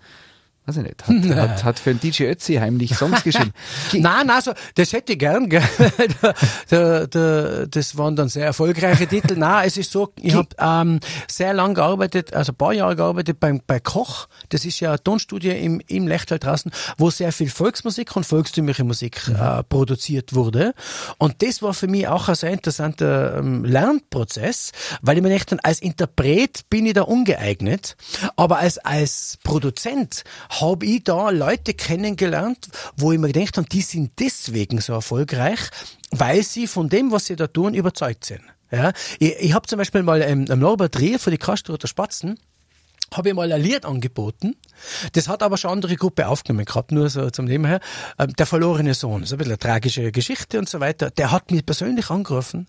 weiß 0.70 0.78
ich 0.78 0.84
nicht, 0.84 1.08
hat, 1.08 1.38
hat, 1.50 1.64
hat 1.64 1.80
für 1.80 1.90
einen 1.92 2.00
DJ 2.00 2.24
Ötzi 2.26 2.56
heimlich 2.56 2.96
Songs 2.96 3.24
geschrieben. 3.24 3.54
Ge- 3.92 4.02
Nein, 4.02 4.28
nein, 4.28 4.42
so, 4.42 4.54
das 4.76 4.94
hätte 4.94 5.14
ich 5.14 5.20
gern. 5.20 5.50
Gell? 5.50 5.62
da, 6.20 6.34
da, 6.70 7.08
da, 7.08 7.66
das 7.66 7.98
waren 7.98 8.16
dann 8.16 8.30
sehr 8.30 8.46
erfolgreiche 8.46 9.08
Titel. 9.08 9.36
Nein, 9.36 9.68
es 9.68 9.78
ist 9.78 9.92
so, 9.92 10.12
ich 10.22 10.36
habe 10.36 10.50
ähm, 10.60 11.00
sehr 11.28 11.54
lang 11.54 11.74
gearbeitet, 11.74 12.34
also 12.34 12.52
ein 12.52 12.56
paar 12.56 12.74
Jahre 12.74 12.96
gearbeitet 12.96 13.40
beim, 13.40 13.62
bei 13.66 13.80
Koch. 13.80 14.28
Das 14.50 14.66
ist 14.66 14.80
ja 14.80 14.90
eine 14.90 15.04
Tonstudie 15.04 15.50
im, 15.50 15.82
im 15.88 16.08
Lechtal 16.08 16.40
draußen, 16.40 16.72
wo 16.98 17.10
sehr 17.10 17.32
viel 17.32 17.50
Volksmusik 17.50 18.16
und 18.16 18.26
volkstümliche 18.26 18.84
Musik 18.84 19.22
äh, 19.30 19.64
produziert 19.64 20.34
wurde. 20.34 20.74
Und 21.18 21.42
das 21.42 21.62
war 21.62 21.74
für 21.74 21.88
mich 21.88 22.08
auch 22.08 22.30
ein 22.30 22.36
sehr 22.36 22.52
interessanter 22.52 23.38
ähm, 23.38 23.64
Lernprozess, 23.66 24.72
weil 25.02 25.18
ich 25.18 25.24
mir 25.24 25.36
dachte, 25.38 25.58
als 25.64 25.80
Interpret 25.82 26.70
bin 26.70 26.86
ich 26.86 26.94
da 26.94 27.02
ungeeignet, 27.04 27.96
aber 28.36 28.60
als, 28.60 28.78
als 28.80 29.38
Produzent 29.44 30.24
habe 30.62 30.86
ich 30.86 31.04
da 31.04 31.30
Leute 31.30 31.74
kennengelernt, 31.74 32.70
wo 32.98 33.12
ich 33.12 33.20
mir 33.20 33.32
gedacht 33.32 33.58
habe, 33.58 33.68
die 33.68 33.82
sind 33.82 34.12
deswegen 34.20 34.82
so 34.82 34.94
erfolgreich, 34.94 35.60
weil 36.12 36.44
sie 36.44 36.68
von 36.68 36.90
dem, 36.90 37.12
was 37.12 37.26
sie 37.26 37.36
da 37.36 37.48
tun, 37.48 37.74
überzeugt 37.74 38.26
sind. 38.26 38.42
Ja, 38.72 38.94
ich, 39.20 39.36
ich 39.40 39.54
habe 39.54 39.68
zum 39.68 39.78
Beispiel 39.78 40.04
mal 40.04 40.22
ähm, 40.22 40.44
Norbert 40.44 41.00
Rier 41.00 41.20
für 41.20 41.32
die 41.32 41.38
Kastelruther 41.38 41.88
Spatzen 41.88 42.40
habe 43.14 43.30
ich 43.30 43.36
mal 43.36 43.52
ein 43.52 43.62
Lied 43.62 43.86
angeboten. 43.86 44.56
Das 45.14 45.28
hat 45.28 45.44
aber 45.44 45.58
schon 45.58 45.72
andere 45.72 45.96
Gruppe 45.96 46.28
aufgenommen 46.28 46.66
gehabt, 46.66 46.92
nur 46.92 47.10
so 47.10 47.30
zum 47.30 47.46
Nebenher. 47.46 47.80
Ähm, 48.18 48.34
Der 48.34 48.46
verlorene 48.46 48.94
Sohn, 48.94 49.26
so 49.26 49.36
ein 49.36 49.38
bisschen 49.38 49.52
eine 49.52 49.60
tragische 49.60 50.12
Geschichte 50.12 50.60
und 50.60 50.70
so 50.70 50.80
weiter. 50.80 51.10
Der 51.12 51.32
hat 51.32 51.52
mich 51.52 51.66
persönlich 51.66 52.10
angerufen. 52.10 52.68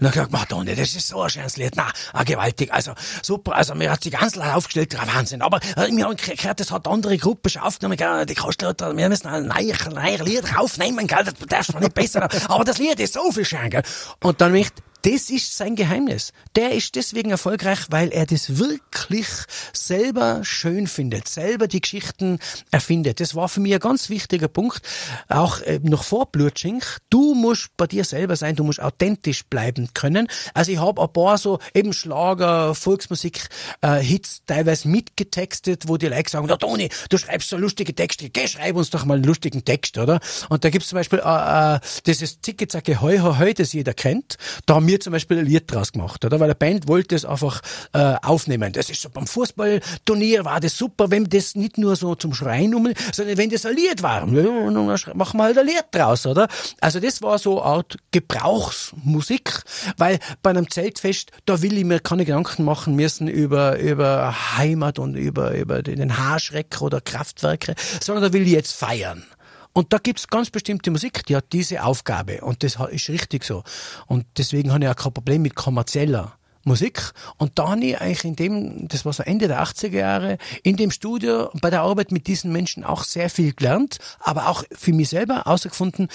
Und 0.00 0.04
dann 0.04 0.12
gesagt, 0.12 0.32
Madonna, 0.32 0.74
das 0.74 0.94
ist 0.94 1.08
so 1.08 1.20
ein 1.22 1.30
schönes 1.30 1.56
Lied. 1.56 1.74
Na, 1.76 1.90
ah, 2.12 2.24
gewaltig. 2.24 2.72
Also, 2.72 2.92
super. 3.22 3.54
Also, 3.54 3.74
mir 3.74 3.90
hat 3.90 4.02
sich 4.02 4.12
ganz 4.12 4.34
laut 4.34 4.54
aufgestellt. 4.54 4.96
Ah, 4.98 5.06
Wahnsinn. 5.14 5.42
Aber 5.42 5.58
äh, 5.76 5.88
wir 5.90 6.04
haben 6.04 6.16
gehört, 6.16 6.60
das 6.60 6.70
hat 6.70 6.88
andere 6.88 7.18
Gruppe 7.18 7.50
schon 7.50 7.62
aufgenommen. 7.62 7.98
Gell? 7.98 8.24
Die 8.26 8.34
Kastelruther, 8.34 8.96
wir 8.96 9.08
müssen 9.08 9.26
ein 9.26 9.46
neues, 9.46 9.84
neues 9.90 10.20
Lied 10.20 10.56
aufnehmen. 10.56 11.06
Gell? 11.06 11.24
Das 11.24 11.34
darfst 11.48 11.74
du 11.74 11.78
nicht 11.78 11.94
besser. 11.94 12.28
Aber 12.48 12.64
das 12.64 12.78
Lied 12.78 12.98
ist 12.98 13.14
so 13.14 13.30
viel 13.30 13.44
schön. 13.44 13.68
Gell? 13.68 13.82
Und 14.22 14.40
dann 14.40 14.52
mich, 14.52 14.68
das 15.02 15.30
ist 15.30 15.56
sein 15.56 15.76
Geheimnis. 15.76 16.32
Der 16.56 16.72
ist 16.72 16.94
deswegen 16.96 17.30
erfolgreich, 17.30 17.86
weil 17.90 18.08
er 18.08 18.26
das 18.26 18.58
wirklich 18.58 19.28
selber 19.72 20.40
schön 20.42 20.86
findet, 20.86 21.28
selber 21.28 21.47
die 21.56 21.80
Geschichten 21.80 22.38
erfindet. 22.70 23.20
Das 23.20 23.34
war 23.34 23.48
für 23.48 23.60
mich 23.60 23.72
ein 23.74 23.80
ganz 23.80 24.10
wichtiger 24.10 24.48
Punkt, 24.48 24.82
auch 25.28 25.60
äh, 25.62 25.80
noch 25.82 26.04
vor 26.04 26.26
Blutschink. 26.26 26.98
Du 27.10 27.34
musst 27.34 27.70
bei 27.76 27.86
dir 27.86 28.04
selber 28.04 28.36
sein, 28.36 28.56
du 28.56 28.64
musst 28.64 28.80
authentisch 28.80 29.44
bleiben 29.46 29.88
können. 29.94 30.28
Also 30.54 30.72
ich 30.72 30.78
habe 30.78 31.00
ein 31.00 31.12
paar 31.12 31.38
so 31.38 31.58
eben 31.74 31.92
Schlager, 31.92 32.74
Volksmusik, 32.74 33.48
äh, 33.80 33.96
Hits 33.96 34.42
teilweise 34.46 34.88
mitgetextet, 34.88 35.88
wo 35.88 35.96
die 35.96 36.06
Leute 36.08 36.30
sagen, 36.30 36.46
na 36.48 36.56
Toni, 36.56 36.88
du 37.08 37.18
schreibst 37.18 37.48
so 37.48 37.56
lustige 37.56 37.94
Texte, 37.94 38.30
geh, 38.30 38.46
schreib 38.46 38.76
uns 38.76 38.90
doch 38.90 39.04
mal 39.04 39.14
einen 39.14 39.24
lustigen 39.24 39.64
Text, 39.64 39.98
oder? 39.98 40.20
Und 40.48 40.64
da 40.64 40.70
gibt's 40.70 40.88
zum 40.88 40.96
Beispiel 40.96 41.20
äh, 41.24 41.74
äh, 41.74 41.80
dieses 42.06 42.40
Zicke-Zacke 42.40 43.00
Heu, 43.00 43.18
Heu, 43.20 43.54
das 43.54 43.72
jeder 43.72 43.94
kennt. 43.94 44.36
Da 44.66 44.74
haben 44.74 44.86
wir 44.86 45.00
zum 45.00 45.12
Beispiel 45.12 45.38
ein 45.38 45.46
Lied 45.46 45.70
draus 45.72 45.92
gemacht, 45.92 46.24
oder? 46.24 46.40
Weil 46.40 46.48
eine 46.48 46.54
Band 46.54 46.88
wollte 46.88 47.14
es 47.14 47.24
einfach 47.24 47.60
äh, 47.92 48.14
aufnehmen. 48.22 48.72
Das 48.72 48.90
ist 48.90 49.02
so 49.02 49.10
beim 49.10 49.26
Fußballturnier 49.26 50.44
war 50.44 50.60
das 50.60 50.76
super, 50.76 51.10
wenn 51.10 51.28
das 51.38 51.54
nicht 51.54 51.78
nur 51.78 51.96
so 51.96 52.14
zum 52.14 52.34
Schreien 52.34 52.74
um, 52.74 52.92
sondern 53.12 53.38
wenn 53.38 53.50
das 53.50 53.64
ein 53.64 53.76
war. 54.00 54.26
Machen 54.26 55.38
wir 55.38 55.44
halt 55.44 55.58
ein 55.58 55.68
draus, 55.90 56.26
oder? 56.26 56.48
Also 56.80 57.00
das 57.00 57.22
war 57.22 57.38
so 57.38 57.62
eine 57.62 57.70
Art 57.70 57.96
Gebrauchsmusik, 58.10 59.62
weil 59.96 60.18
bei 60.42 60.50
einem 60.50 60.70
Zeltfest, 60.70 61.30
da 61.46 61.62
will 61.62 61.78
ich 61.78 61.84
mir 61.84 62.00
keine 62.00 62.24
Gedanken 62.24 62.64
machen 62.64 62.96
müssen 62.96 63.28
über, 63.28 63.78
über 63.78 64.56
Heimat 64.56 64.98
und 64.98 65.14
über, 65.14 65.54
über 65.54 65.82
den 65.82 66.18
Haarschreck 66.18 66.80
oder 66.80 67.00
Kraftwerke, 67.00 67.74
sondern 68.00 68.24
da 68.24 68.32
will 68.32 68.42
ich 68.42 68.52
jetzt 68.52 68.72
feiern. 68.72 69.24
Und 69.72 69.92
da 69.92 69.98
gibt's 69.98 70.26
ganz 70.26 70.50
bestimmte 70.50 70.90
Musik, 70.90 71.24
die 71.26 71.36
hat 71.36 71.52
diese 71.52 71.84
Aufgabe. 71.84 72.40
Und 72.40 72.64
das 72.64 72.78
ist 72.90 73.08
richtig 73.10 73.44
so. 73.44 73.62
Und 74.06 74.26
deswegen 74.36 74.72
habe 74.72 74.84
ich 74.84 74.90
auch 74.90 74.96
kein 74.96 75.12
Problem 75.12 75.42
mit 75.42 75.54
kommerzieller 75.54 76.37
Musik. 76.68 77.12
Und 77.36 77.58
da 77.58 77.70
habe 77.70 77.84
ich 77.84 78.00
eigentlich 78.00 78.24
in 78.24 78.36
dem, 78.36 78.88
das 78.88 79.04
war 79.04 79.12
so 79.12 79.24
Ende 79.24 79.48
der 79.48 79.62
80er 79.62 79.96
Jahre, 79.96 80.38
in 80.62 80.76
dem 80.76 80.92
Studio 80.92 81.50
bei 81.60 81.70
der 81.70 81.82
Arbeit 81.82 82.12
mit 82.12 82.28
diesen 82.28 82.52
Menschen 82.52 82.84
auch 82.84 83.02
sehr 83.02 83.30
viel 83.30 83.52
gelernt, 83.52 83.98
aber 84.20 84.48
auch 84.48 84.62
für 84.70 84.92
mich 84.92 85.08
selber 85.08 85.36
herausgefunden, 85.36 86.08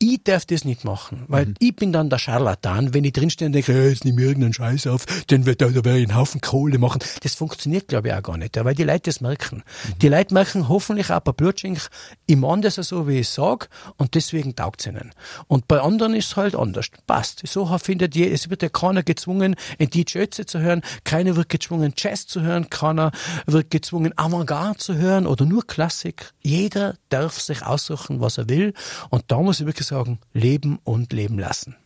Ich 0.00 0.22
darf 0.22 0.46
das 0.46 0.64
nicht 0.64 0.84
machen, 0.84 1.24
weil 1.26 1.54
ich 1.58 1.74
bin 1.74 1.92
dann 1.92 2.08
der 2.08 2.18
Scharlatan, 2.18 2.94
wenn 2.94 3.02
ich 3.02 3.14
drinstehe 3.14 3.46
und 3.46 3.52
denke, 3.52 3.72
hey, 3.72 3.88
jetzt 3.88 4.04
nimm 4.04 4.14
mir 4.14 4.26
irgendeinen 4.26 4.52
Scheiß 4.52 4.86
auf, 4.86 5.04
den 5.24 5.44
wird 5.44 5.60
da, 5.60 5.66
da 5.66 5.84
werde 5.84 5.98
ich 5.98 6.08
einen 6.08 6.16
Haufen 6.16 6.40
Kohle 6.40 6.78
machen. 6.78 7.00
Das 7.24 7.34
funktioniert, 7.34 7.88
glaube 7.88 8.08
ich, 8.08 8.14
auch 8.14 8.22
gar 8.22 8.36
nicht, 8.36 8.56
weil 8.64 8.76
die 8.76 8.84
Leute 8.84 9.10
das 9.10 9.20
merken. 9.20 9.64
Die 10.00 10.08
Leute 10.08 10.32
merken 10.32 10.68
hoffentlich 10.68 11.10
auch 11.10 11.18
bei 11.18 11.32
Blutschink, 11.32 11.80
ich 12.26 12.36
meine 12.36 12.62
das 12.62 12.76
ja 12.76 12.84
so, 12.84 13.08
wie 13.08 13.18
ich 13.18 13.28
sag, 13.28 13.70
und 13.96 14.14
deswegen 14.14 14.54
taugt's 14.54 14.86
ihnen. 14.86 15.10
Und 15.48 15.66
bei 15.66 15.80
anderen 15.80 16.14
ist 16.14 16.26
es 16.26 16.36
halt 16.36 16.54
anders. 16.54 16.86
Passt. 17.08 17.42
So 17.48 17.66
findet 17.78 18.14
je, 18.14 18.30
es 18.30 18.50
wird 18.50 18.62
ja 18.62 18.68
keiner 18.68 19.02
gezwungen, 19.02 19.56
in 19.78 19.90
die 19.90 20.06
Ötze 20.14 20.46
zu 20.46 20.60
hören, 20.60 20.82
keiner 21.02 21.34
wird 21.34 21.48
gezwungen, 21.48 21.92
Jazz 21.96 22.28
zu 22.28 22.42
hören, 22.42 22.70
keiner 22.70 23.10
wird 23.46 23.72
gezwungen, 23.72 24.16
Avantgarde 24.16 24.78
zu 24.78 24.94
hören 24.94 25.26
oder 25.26 25.44
nur 25.44 25.66
Klassik. 25.66 26.34
Jeder 26.40 26.94
darf 27.08 27.40
sich 27.40 27.64
aussuchen, 27.66 28.20
was 28.20 28.38
er 28.38 28.48
will. 28.48 28.74
Und 29.10 29.24
da 29.26 29.40
muss 29.40 29.58
ich 29.58 29.66
wirklich 29.66 29.87
sagen, 29.88 30.18
leben 30.32 30.78
und 30.84 31.12
leben 31.12 31.38
lassen. 31.38 31.76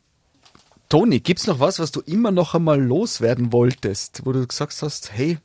Toni, 0.88 1.20
gibt's 1.20 1.46
noch 1.46 1.59
was, 1.59 1.78
was 1.78 1.90
du 1.90 2.00
immer 2.00 2.30
noch 2.30 2.55
einmal 2.55 2.80
loswerden 2.80 3.53
wolltest, 3.53 4.26
wo 4.26 4.32
du 4.32 4.46
gesagt 4.46 4.80
hast, 4.82 5.12
hey, 5.12 5.38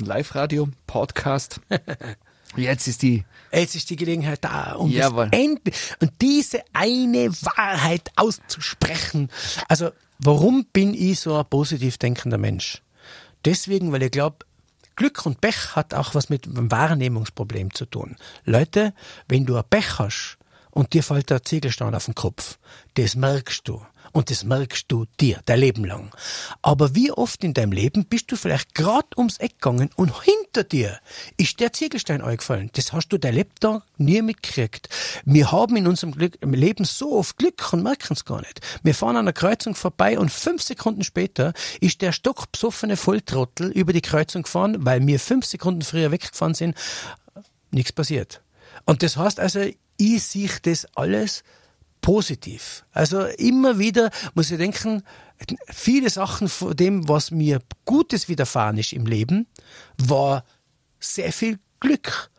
Live-Radio, 0.00 0.68
Podcast, 0.86 1.60
jetzt 2.56 2.86
ist 2.86 3.00
die 3.00 3.24
Jetzt 3.52 3.74
ist 3.74 3.88
die 3.88 3.96
Gelegenheit 3.96 4.44
da, 4.44 4.72
um 4.72 4.90
Jawohl. 4.90 5.30
das 5.30 5.40
Ende 5.40 5.72
und 6.00 6.12
diese 6.20 6.62
eine 6.72 7.32
Wahrheit 7.32 8.10
auszusprechen. 8.16 9.30
Also, 9.68 9.90
warum 10.18 10.66
bin 10.72 10.92
ich 10.92 11.20
so 11.20 11.36
ein 11.36 11.46
positiv 11.46 11.96
denkender 11.96 12.38
Mensch? 12.38 12.82
Deswegen, 13.44 13.92
weil 13.92 14.02
ich 14.02 14.10
glaube, 14.10 14.44
Glück 14.96 15.24
und 15.24 15.40
Pech 15.40 15.76
hat 15.76 15.94
auch 15.94 16.14
was 16.14 16.28
mit 16.28 16.46
einem 16.46 16.70
Wahrnehmungsproblem 16.70 17.72
zu 17.72 17.86
tun. 17.86 18.16
Leute, 18.44 18.92
wenn 19.28 19.46
du 19.46 19.56
ein 19.56 19.64
Pech 19.68 19.98
hast 19.98 20.38
und 20.76 20.92
dir 20.92 21.02
fällt 21.02 21.30
der 21.30 21.42
Ziegelstein 21.42 21.94
auf 21.94 22.04
den 22.04 22.14
Kopf, 22.14 22.58
das 22.94 23.16
merkst 23.16 23.66
du. 23.66 23.80
Und 24.12 24.30
das 24.30 24.44
merkst 24.44 24.84
du 24.88 25.06
dir, 25.18 25.40
dein 25.46 25.58
Leben 25.58 25.84
lang. 25.84 26.10
Aber 26.60 26.94
wie 26.94 27.10
oft 27.10 27.42
in 27.44 27.54
deinem 27.54 27.72
Leben 27.72 28.04
bist 28.04 28.30
du 28.30 28.36
vielleicht 28.36 28.74
grad 28.74 29.16
ums 29.16 29.38
Eck 29.38 29.54
gegangen 29.54 29.88
und 29.96 30.12
hinter 30.22 30.64
dir 30.64 31.00
ist 31.38 31.60
der 31.60 31.72
Ziegelstein 31.72 32.20
eingefallen. 32.20 32.70
Das 32.74 32.92
hast 32.92 33.08
du 33.08 33.18
dein 33.18 33.34
Lebtag 33.34 33.84
nie 33.96 34.20
mitgekriegt. 34.20 34.90
Wir 35.24 35.50
haben 35.50 35.76
in 35.76 35.86
unserem 35.86 36.12
Glück, 36.12 36.38
Leben 36.42 36.84
so 36.84 37.16
oft 37.16 37.38
Glück 37.38 37.72
und 37.72 37.82
merken 37.82 38.12
es 38.12 38.26
gar 38.26 38.40
nicht. 38.40 38.60
Wir 38.82 38.94
fahren 38.94 39.16
an 39.16 39.24
einer 39.24 39.32
Kreuzung 39.32 39.74
vorbei 39.74 40.18
und 40.18 40.30
fünf 40.30 40.62
Sekunden 40.62 41.04
später 41.04 41.54
ist 41.80 42.02
der 42.02 42.12
stockbesoffene 42.12 42.98
Volltrottel 42.98 43.70
über 43.70 43.94
die 43.94 44.02
Kreuzung 44.02 44.42
gefahren, 44.42 44.76
weil 44.80 45.06
wir 45.06 45.18
fünf 45.20 45.46
Sekunden 45.46 45.82
früher 45.82 46.10
weggefahren 46.10 46.54
sind. 46.54 46.76
Nichts 47.70 47.92
passiert. 47.92 48.42
Und 48.84 49.02
das 49.02 49.16
heißt 49.16 49.40
also, 49.40 49.70
ich 49.96 50.22
sehe 50.22 50.50
das 50.62 50.86
alles 50.94 51.42
positiv. 52.00 52.84
Also 52.92 53.22
immer 53.24 53.78
wieder 53.78 54.10
muss 54.34 54.50
ich 54.50 54.58
denken, 54.58 55.02
viele 55.68 56.10
Sachen 56.10 56.48
von 56.48 56.76
dem, 56.76 57.08
was 57.08 57.30
mir 57.30 57.60
Gutes 57.84 58.28
widerfahren 58.28 58.78
ist 58.78 58.92
im 58.92 59.06
Leben, 59.06 59.46
war 59.98 60.44
sehr 61.00 61.32
viel 61.32 61.58
Glück 61.80 62.30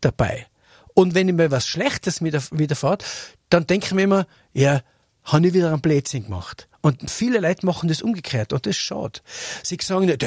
dabei. 0.00 0.46
Und 0.94 1.14
wenn 1.14 1.34
mir 1.34 1.50
was 1.50 1.66
Schlechtes 1.66 2.22
widerfahrt, 2.22 3.04
dann 3.50 3.66
denke 3.66 3.86
ich 3.86 3.94
mir 3.94 4.04
immer, 4.04 4.26
ja, 4.52 4.80
habe 5.24 5.48
ich 5.48 5.54
wieder 5.54 5.72
einen 5.72 5.80
Blödsinn 5.80 6.24
gemacht. 6.24 6.68
Und 6.86 7.10
viele 7.10 7.40
Leute 7.40 7.66
machen 7.66 7.88
das 7.88 8.00
umgekehrt 8.00 8.52
und 8.52 8.64
das 8.64 8.76
schade. 8.76 9.18
Sie 9.64 9.76
sagen 9.82 10.06
nicht, 10.06 10.22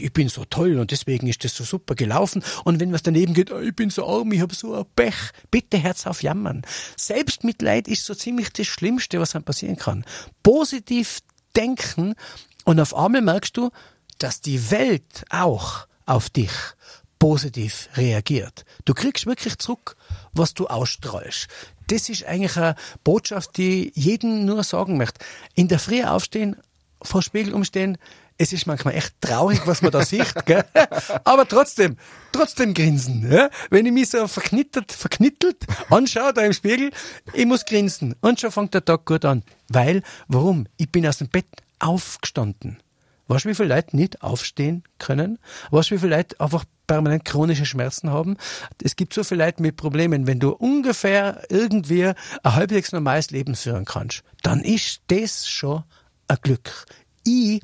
ich, 0.00 0.12
bin, 0.12 0.28
so 0.28 0.44
toll 0.44 0.76
und 0.80 0.90
deswegen 0.90 1.28
ist 1.28 1.44
das 1.44 1.54
so 1.54 1.62
super 1.62 1.94
gelaufen. 1.94 2.42
Und 2.64 2.80
wenn 2.80 2.92
was 2.92 3.04
daneben 3.04 3.32
geht, 3.32 3.52
ich 3.52 3.76
bin 3.76 3.90
so 3.90 4.04
arm, 4.04 4.32
ich 4.32 4.40
habe 4.40 4.52
so 4.52 4.74
ein 4.74 4.84
Pech, 4.96 5.14
bitte 5.52 5.78
Herz 5.78 6.08
auf 6.08 6.24
jammern. 6.24 6.62
Selbstmitleid 6.96 7.86
ist 7.86 8.06
so 8.06 8.16
ziemlich 8.16 8.50
das 8.52 8.66
Schlimmste, 8.66 9.20
was 9.20 9.36
einem 9.36 9.44
passieren 9.44 9.76
kann. 9.76 10.04
Positiv 10.42 11.20
denken 11.54 12.16
und 12.64 12.80
auf 12.80 12.92
einmal 12.92 13.22
merkst 13.22 13.56
du, 13.56 13.70
dass 14.18 14.40
die 14.40 14.72
Welt 14.72 15.24
auch 15.30 15.86
auf 16.06 16.28
dich 16.28 16.50
positiv 17.20 17.88
reagiert. 17.94 18.64
Du 18.84 18.94
kriegst 18.94 19.26
wirklich 19.26 19.58
zurück, 19.58 19.94
was 20.32 20.54
du 20.54 20.66
ausstrahlst. 20.66 21.46
Das 21.86 22.08
ist 22.08 22.24
eigentlich 22.24 22.56
eine 22.56 22.74
Botschaft, 23.04 23.56
die 23.56 23.90
ich 23.90 24.04
jedem 24.04 24.44
nur 24.44 24.64
sagen 24.64 24.96
möchte. 24.96 25.24
In 25.54 25.68
der 25.68 25.78
Früh 25.78 26.02
aufstehen, 26.02 26.56
vor 27.02 27.22
Spiegel 27.22 27.54
umstehen, 27.54 27.98
es 28.38 28.54
ist 28.54 28.66
manchmal 28.66 28.94
echt 28.94 29.20
traurig, 29.20 29.60
was 29.66 29.82
man 29.82 29.90
da 29.90 30.02
sieht, 30.02 30.34
gell? 30.46 30.64
aber 31.24 31.46
trotzdem, 31.46 31.98
trotzdem 32.32 32.72
grinsen. 32.72 33.30
Ja? 33.30 33.50
Wenn 33.68 33.84
ich 33.84 33.92
mich 33.92 34.08
so 34.08 34.26
verknittert, 34.26 34.90
verknittelt 34.90 35.66
anschaue 35.90 36.32
da 36.32 36.40
im 36.40 36.54
Spiegel, 36.54 36.90
ich 37.34 37.44
muss 37.44 37.66
grinsen. 37.66 38.16
Und 38.22 38.40
schon 38.40 38.50
fängt 38.50 38.72
der 38.72 38.84
Tag 38.84 39.04
gut 39.04 39.26
an. 39.26 39.44
Weil, 39.68 40.02
warum? 40.28 40.66
Ich 40.78 40.90
bin 40.90 41.06
aus 41.06 41.18
dem 41.18 41.28
Bett 41.28 41.48
aufgestanden. 41.80 42.78
Weißt 43.30 43.44
du, 43.44 43.48
wie 43.48 43.54
viele 43.54 43.72
Leute 43.72 43.94
nicht 43.94 44.22
aufstehen 44.22 44.82
können? 44.98 45.38
Weißt 45.70 45.90
du, 45.90 45.94
wie 45.94 45.98
viele 46.00 46.16
Leute 46.16 46.40
einfach 46.40 46.64
permanent 46.88 47.24
chronische 47.24 47.64
Schmerzen 47.64 48.10
haben? 48.10 48.36
Es 48.82 48.96
gibt 48.96 49.14
so 49.14 49.22
viele 49.22 49.44
Leute 49.44 49.62
mit 49.62 49.76
Problemen. 49.76 50.26
Wenn 50.26 50.40
du 50.40 50.50
ungefähr 50.50 51.40
irgendwie 51.48 52.06
ein 52.06 52.14
halbwegs 52.42 52.90
normales 52.90 53.30
Leben 53.30 53.54
führen 53.54 53.84
kannst, 53.84 54.24
dann 54.42 54.62
ist 54.62 55.02
das 55.06 55.48
schon 55.48 55.84
ein 56.26 56.38
Glück. 56.42 56.86
Ich 57.22 57.62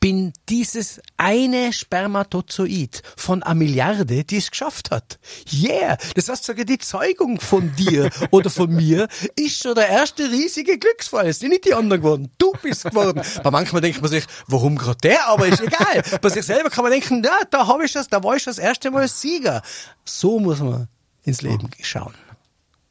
bin 0.00 0.32
dieses 0.48 1.00
eine 1.16 1.72
Spermatozoid 1.72 3.02
von 3.16 3.42
einer 3.42 3.54
Milliarde, 3.54 4.24
die 4.24 4.36
es 4.36 4.50
geschafft 4.50 4.90
hat. 4.90 5.18
Yeah! 5.52 5.96
Das 6.14 6.28
heißt 6.28 6.44
sogar 6.44 6.64
die 6.64 6.78
Zeugung 6.78 7.40
von 7.40 7.74
dir 7.76 8.10
oder 8.30 8.50
von 8.50 8.70
mir 8.70 9.08
ist 9.36 9.62
schon 9.62 9.74
der 9.74 9.88
erste 9.88 10.30
riesige 10.30 10.78
Glücksfall. 10.78 11.26
Es 11.28 11.38
sind 11.38 11.50
nicht 11.50 11.64
die 11.64 11.74
anderen 11.74 12.02
geworden. 12.02 12.30
Du 12.38 12.52
bist 12.62 12.84
geworden. 12.84 13.22
Bei 13.42 13.50
manchmal 13.50 13.82
denkt 13.82 14.00
man 14.00 14.10
sich, 14.10 14.24
warum 14.46 14.76
gerade 14.76 14.98
der? 15.02 15.28
Aber 15.28 15.46
ist 15.46 15.60
egal. 15.60 16.02
Bei 16.20 16.28
sich 16.28 16.44
selber 16.44 16.70
kann 16.70 16.84
man 16.84 16.92
denken, 16.92 17.22
ja, 17.24 17.38
da 17.50 17.66
habe 17.66 17.84
ich 17.84 17.92
das, 17.92 18.08
da 18.08 18.22
war 18.22 18.36
ich 18.36 18.44
das 18.44 18.58
erste 18.58 18.90
Mal 18.90 19.08
Sieger. 19.08 19.62
So 20.04 20.38
muss 20.38 20.60
man 20.60 20.88
ins 21.24 21.42
Leben 21.42 21.70
schauen. 21.80 22.14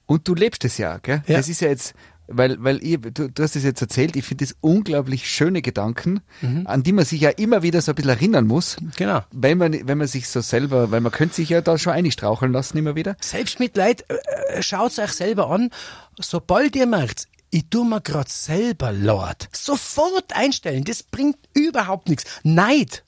Und 0.05 0.27
du 0.27 0.35
lebst 0.35 0.65
es 0.65 0.77
ja, 0.77 0.97
gell? 0.97 1.23
Ja. 1.27 1.37
Das 1.37 1.47
ist 1.47 1.61
ja 1.61 1.69
jetzt, 1.69 1.93
weil, 2.27 2.63
weil 2.63 2.83
ich, 2.83 2.99
du, 3.01 3.29
du 3.29 3.43
hast 3.43 3.55
es 3.55 3.63
jetzt 3.63 3.81
erzählt, 3.81 4.15
ich 4.15 4.25
finde 4.25 4.45
das 4.45 4.55
unglaublich 4.61 5.29
schöne 5.29 5.61
Gedanken, 5.61 6.21
an 6.65 6.83
die 6.83 6.91
man 6.91 7.05
sich 7.05 7.21
ja 7.21 7.29
immer 7.29 7.63
wieder 7.63 7.81
so 7.81 7.91
ein 7.91 7.95
bisschen 7.95 8.11
erinnern 8.11 8.47
muss. 8.47 8.77
Genau. 8.97 9.21
Wenn 9.31 9.57
man, 9.57 9.87
wenn 9.87 9.97
man 9.97 10.07
sich 10.07 10.29
so 10.29 10.41
selber, 10.41 10.91
weil 10.91 11.01
man 11.01 11.11
könnte 11.11 11.35
sich 11.35 11.49
ja 11.49 11.61
da 11.61 11.77
schon 11.77 11.93
einstraucheln 11.93 12.51
lassen 12.51 12.77
immer 12.77 12.95
wieder. 12.95 13.15
Selbstmitleid, 13.21 14.05
äh, 14.09 14.15
äh, 14.57 14.63
schaut's 14.63 14.99
euch 14.99 15.11
selber 15.11 15.49
an. 15.49 15.69
Sobald 16.19 16.75
ihr 16.75 16.85
merkt, 16.85 17.27
ich 17.49 17.65
tu 17.69 17.83
mir 17.83 18.01
grad 18.01 18.29
selber 18.29 18.91
Lord, 18.91 19.47
sofort 19.51 20.35
einstellen. 20.35 20.83
Das 20.85 21.03
bringt 21.03 21.37
überhaupt 21.53 22.09
nichts. 22.09 22.25
Neid. 22.43 23.03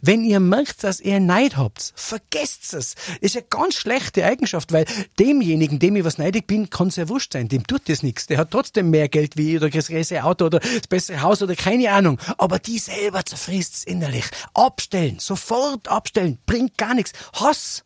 Wenn 0.00 0.24
ihr 0.24 0.40
merkt, 0.40 0.84
dass 0.84 1.00
ihr 1.00 1.20
Neid 1.20 1.56
habt, 1.56 1.92
vergesst 1.96 2.74
es. 2.74 2.94
Ist 3.20 3.36
eine 3.36 3.46
ganz 3.48 3.74
schlechte 3.74 4.24
Eigenschaft, 4.24 4.72
weil 4.72 4.84
demjenigen, 5.18 5.78
dem 5.78 5.96
ich 5.96 6.04
was 6.04 6.18
neidig 6.18 6.46
bin, 6.46 6.70
kann 6.70 6.88
es 6.88 6.96
ja 6.96 7.08
wurscht 7.08 7.32
sein. 7.32 7.48
Dem 7.48 7.66
tut 7.66 7.88
das 7.88 8.02
nichts. 8.02 8.26
Der 8.26 8.38
hat 8.38 8.50
trotzdem 8.50 8.90
mehr 8.90 9.08
Geld 9.08 9.36
wie 9.36 9.52
ich 9.52 9.56
oder 9.56 9.70
das 9.70 9.88
bessere 9.88 10.24
Auto 10.24 10.46
oder 10.46 10.60
das 10.60 10.86
bessere 10.88 11.22
Haus 11.22 11.42
oder 11.42 11.56
keine 11.56 11.90
Ahnung. 11.90 12.18
Aber 12.38 12.58
die 12.58 12.78
selber 12.78 13.24
zerfrisst's 13.24 13.84
innerlich. 13.84 14.24
Abstellen. 14.54 15.18
Sofort 15.18 15.88
abstellen. 15.88 16.38
Bringt 16.46 16.78
gar 16.78 16.94
nichts. 16.94 17.12
Hass. 17.34 17.84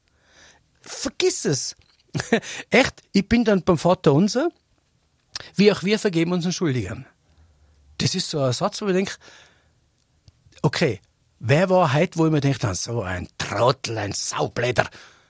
Vergiss 0.80 1.45
es. 1.45 1.76
Echt, 2.70 3.03
ich 3.12 3.28
bin 3.28 3.45
dann 3.45 3.62
beim 3.62 3.78
Vater 3.78 4.12
unser, 4.12 4.51
wie 5.55 5.70
auch 5.72 5.82
wir 5.82 5.99
vergeben 5.99 6.32
unseren 6.32 6.53
Schuldigern. 6.53 7.07
Das 7.99 8.14
ist 8.14 8.30
so 8.30 8.41
ein 8.41 8.53
Satz, 8.53 8.80
wo 8.80 8.86
ich 8.86 8.95
denke, 8.95 9.14
okay, 10.62 11.01
wer 11.39 11.70
war 11.70 11.95
heute, 11.95 12.18
wo 12.18 12.26
ich 12.26 12.32
mir 12.32 12.41
denke, 12.41 12.59
dann 12.59 12.74
so 12.74 13.03
ein 13.03 13.28
Trottel, 13.39 13.99
ein 13.99 14.12
Saubläder. 14.12 14.89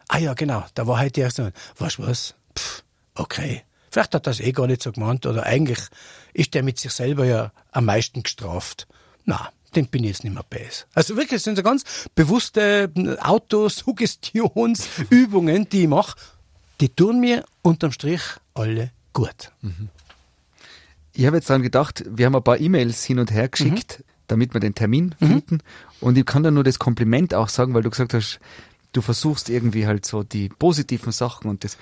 Ah 0.09 0.19
ja, 0.19 0.35
genau, 0.35 0.65
da 0.75 0.87
war 0.87 1.01
heute 1.01 1.21
erst 1.21 1.37
so, 1.37 1.51
weißt 1.79 1.99
du 1.99 2.07
was? 2.07 2.35
Pff, 2.57 2.83
okay. 3.15 3.63
Vielleicht 3.91 4.15
hat 4.15 4.27
das 4.27 4.41
eh 4.41 4.53
gar 4.53 4.67
nicht 4.67 4.83
so 4.83 4.93
gemeint 4.93 5.25
oder 5.27 5.45
eigentlich 5.45 5.81
ist 6.35 6.53
der 6.55 6.63
mit 6.63 6.79
sich 6.79 6.93
selber 6.93 7.25
ja 7.25 7.53
am 7.73 7.87
meisten 7.87 8.23
gestraft. 8.23 8.87
Na, 9.25 9.51
den 9.75 9.87
bin 9.87 10.05
ich 10.05 10.11
jetzt 10.11 10.25
nicht 10.25 10.35
mehr 10.35 10.45
böse. 10.49 10.85
Also 10.95 11.17
wirklich, 11.17 11.39
das 11.39 11.45
sind 11.45 11.57
so 11.57 11.63
ganz 11.63 11.85
bewusste 12.15 12.91
Autosuggestionsübungen, 13.21 15.69
die 15.69 15.83
ich 15.83 15.89
mache. 15.89 16.17
Die 16.81 16.89
tun 16.91 17.21
mir 17.21 17.45
unterm 17.63 17.93
Strich 17.93 18.23
alle 18.55 18.93
gut. 19.13 19.53
Ich 21.13 21.27
habe 21.27 21.37
jetzt 21.37 21.51
dran 21.51 21.63
gedacht, 21.63 22.05
wir 22.09 22.27
haben 22.27 22.37
ein 22.37 22.45
paar 22.45 22.61
E-Mails 22.61 23.05
hin 23.05 23.19
und 23.19 23.33
her 23.33 23.49
geschickt, 23.49 24.05
damit 24.29 24.55
wir 24.55 24.61
den 24.61 24.75
Termin 24.75 25.15
finden. 25.19 25.59
Und 26.01 26.17
ich 26.17 26.25
kann 26.25 26.43
da 26.45 26.51
nur 26.51 26.65
das 26.65 26.79
Kompliment 26.79 27.35
auch 27.35 27.49
sagen, 27.49 27.75
weil 27.75 27.83
du 27.83 27.91
gesagt 27.91 28.15
hast, 28.15 28.39
du 28.93 29.03
versuchst 29.03 29.51
irgendwie 29.51 29.87
halt 29.87 30.07
so 30.07 30.23
die 30.23 30.49
positiven 30.49 31.13
Sachen 31.13 31.51
und 31.51 31.63
das, 31.65 31.77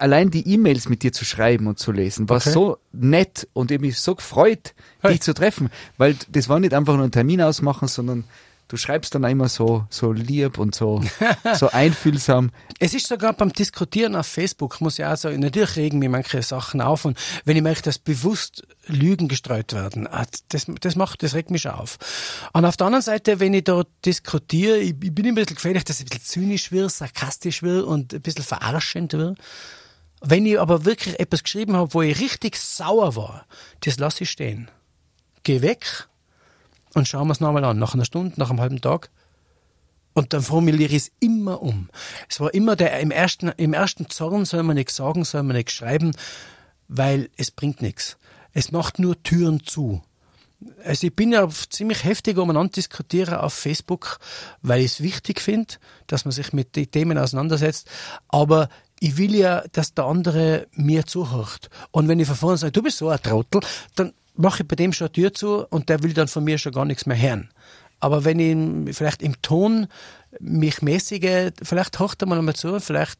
allein 0.00 0.30
die 0.30 0.48
E-Mails 0.52 0.88
mit 0.88 1.02
dir 1.02 1.12
zu 1.12 1.24
schreiben 1.24 1.66
und 1.68 1.78
zu 1.78 1.92
lesen, 1.92 2.28
war 2.28 2.38
Okay. 2.38 2.50
so 2.50 2.78
nett 2.92 3.46
und 3.52 3.70
ich 3.70 3.80
mich 3.80 4.00
so 4.00 4.14
gefreut, 4.16 4.74
Hey. 5.00 5.12
dich 5.12 5.20
zu 5.20 5.32
treffen, 5.34 5.70
weil 5.96 6.16
das 6.28 6.48
war 6.48 6.58
nicht 6.58 6.74
einfach 6.74 6.96
nur 6.96 7.04
ein 7.04 7.12
Termin 7.12 7.40
ausmachen, 7.40 7.86
sondern 7.86 8.24
du 8.70 8.76
schreibst 8.76 9.14
dann 9.14 9.24
immer 9.24 9.48
so, 9.48 9.84
so 9.90 10.12
lieb 10.12 10.56
und 10.58 10.74
so, 10.74 11.02
so 11.54 11.68
einfühlsam. 11.70 12.50
Es 12.82 12.94
ist 12.94 13.08
sogar 13.08 13.34
beim 13.34 13.52
Diskutieren 13.52 14.16
auf 14.16 14.26
Facebook, 14.26 14.80
muss 14.80 14.98
ich 14.98 15.04
auch 15.04 15.16
sagen, 15.16 15.40
natürlich 15.40 15.76
regen 15.76 15.98
mir 15.98 16.08
manche 16.08 16.40
Sachen 16.42 16.80
auf 16.80 17.04
und 17.04 17.18
wenn 17.44 17.56
ich 17.56 17.62
merke, 17.62 17.82
dass 17.82 17.98
bewusst 17.98 18.62
Lügen 18.86 19.28
gestreut 19.28 19.74
werden, 19.74 20.06
ah, 20.06 20.24
das, 20.48 20.66
das 20.80 20.96
macht, 20.96 21.22
das 21.22 21.34
regt 21.34 21.50
mich 21.50 21.62
schon 21.62 21.72
auf. 21.72 21.98
Und 22.54 22.64
auf 22.64 22.78
der 22.78 22.86
anderen 22.86 23.02
Seite, 23.02 23.38
wenn 23.38 23.52
ich 23.52 23.64
da 23.64 23.82
diskutiere, 24.06 24.78
ich, 24.78 24.94
ich 25.02 25.14
bin 25.14 25.26
ein 25.26 25.34
bisschen 25.34 25.56
gefährlich, 25.56 25.84
dass 25.84 26.00
ich 26.00 26.06
ein 26.06 26.08
bisschen 26.08 26.24
zynisch 26.24 26.72
wird, 26.72 26.90
sarkastisch 26.90 27.62
wird 27.62 27.84
und 27.84 28.14
ein 28.14 28.22
bisschen 28.22 28.44
verarschend 28.44 29.12
wird. 29.12 29.38
Wenn 30.22 30.46
ich 30.46 30.58
aber 30.58 30.84
wirklich 30.84 31.18
etwas 31.20 31.42
geschrieben 31.42 31.76
habe, 31.76 31.92
wo 31.92 32.02
ich 32.02 32.18
richtig 32.18 32.56
sauer 32.56 33.16
war, 33.16 33.46
das 33.80 33.98
lasse 33.98 34.24
ich 34.24 34.30
stehen. 34.30 34.70
Geh 35.42 35.60
weg 35.60 36.08
und 36.94 37.08
schauen 37.08 37.28
wir 37.28 37.32
es 37.32 37.40
nochmal 37.40 37.64
an, 37.64 37.78
nach 37.78 37.94
einer 37.94 38.04
Stunde, 38.04 38.34
nach 38.36 38.50
einem 38.50 38.60
halben 38.60 38.80
Tag. 38.80 39.10
Und 40.12 40.32
dann 40.32 40.42
formuliere 40.42 40.90
ich 40.90 41.04
es 41.04 41.12
immer 41.20 41.62
um. 41.62 41.88
Es 42.28 42.40
war 42.40 42.52
immer 42.52 42.76
der, 42.76 42.98
im 43.00 43.10
ersten, 43.10 43.48
im 43.56 43.72
ersten 43.72 44.10
Zorn 44.10 44.44
soll 44.44 44.62
man 44.62 44.76
nichts 44.76 44.96
sagen, 44.96 45.24
soll 45.24 45.44
man 45.44 45.56
nichts 45.56 45.72
schreiben, 45.72 46.12
weil 46.88 47.30
es 47.36 47.50
bringt 47.50 47.80
nichts. 47.80 48.18
Es 48.52 48.72
macht 48.72 48.98
nur 48.98 49.22
Türen 49.22 49.64
zu. 49.64 50.02
Also 50.84 51.06
ich 51.06 51.14
bin 51.14 51.32
ja 51.32 51.48
ziemlich 51.48 52.04
heftig 52.04 52.36
umeinander 52.36 52.72
diskutieren 52.72 53.34
auf 53.34 53.54
Facebook, 53.54 54.18
weil 54.60 54.80
ich 54.80 54.92
es 54.92 55.00
wichtig 55.00 55.40
finde, 55.40 55.74
dass 56.06 56.24
man 56.24 56.32
sich 56.32 56.52
mit 56.52 56.76
den 56.76 56.90
Themen 56.90 57.16
auseinandersetzt. 57.16 57.88
Aber 58.28 58.68
ich 58.98 59.16
will 59.16 59.34
ja, 59.34 59.64
dass 59.72 59.94
der 59.94 60.04
andere 60.04 60.66
mir 60.72 61.06
zuhört. 61.06 61.70
Und 61.92 62.08
wenn 62.08 62.20
ich 62.20 62.26
von 62.26 62.36
vorne 62.36 62.58
sage, 62.58 62.72
du 62.72 62.82
bist 62.82 62.98
so 62.98 63.08
ein 63.08 63.22
Trottel, 63.22 63.62
dann 63.94 64.12
mache 64.40 64.62
ich 64.62 64.68
bei 64.68 64.76
dem 64.76 64.92
schon 64.92 65.06
eine 65.06 65.12
Tür 65.12 65.32
zu 65.32 65.66
und 65.68 65.88
der 65.88 66.02
will 66.02 66.12
dann 66.12 66.28
von 66.28 66.44
mir 66.44 66.58
schon 66.58 66.72
gar 66.72 66.84
nichts 66.84 67.06
mehr 67.06 67.20
hören. 67.20 67.50
Aber 68.00 68.24
wenn 68.24 68.38
ich 68.38 68.96
vielleicht 68.96 69.22
im 69.22 69.40
Ton 69.42 69.86
mich 70.38 70.82
mäßige, 70.82 71.52
vielleicht 71.62 71.98
hört 71.98 72.22
er 72.22 72.28
mal 72.28 72.38
einmal 72.38 72.56
zu, 72.56 72.80
vielleicht 72.80 73.18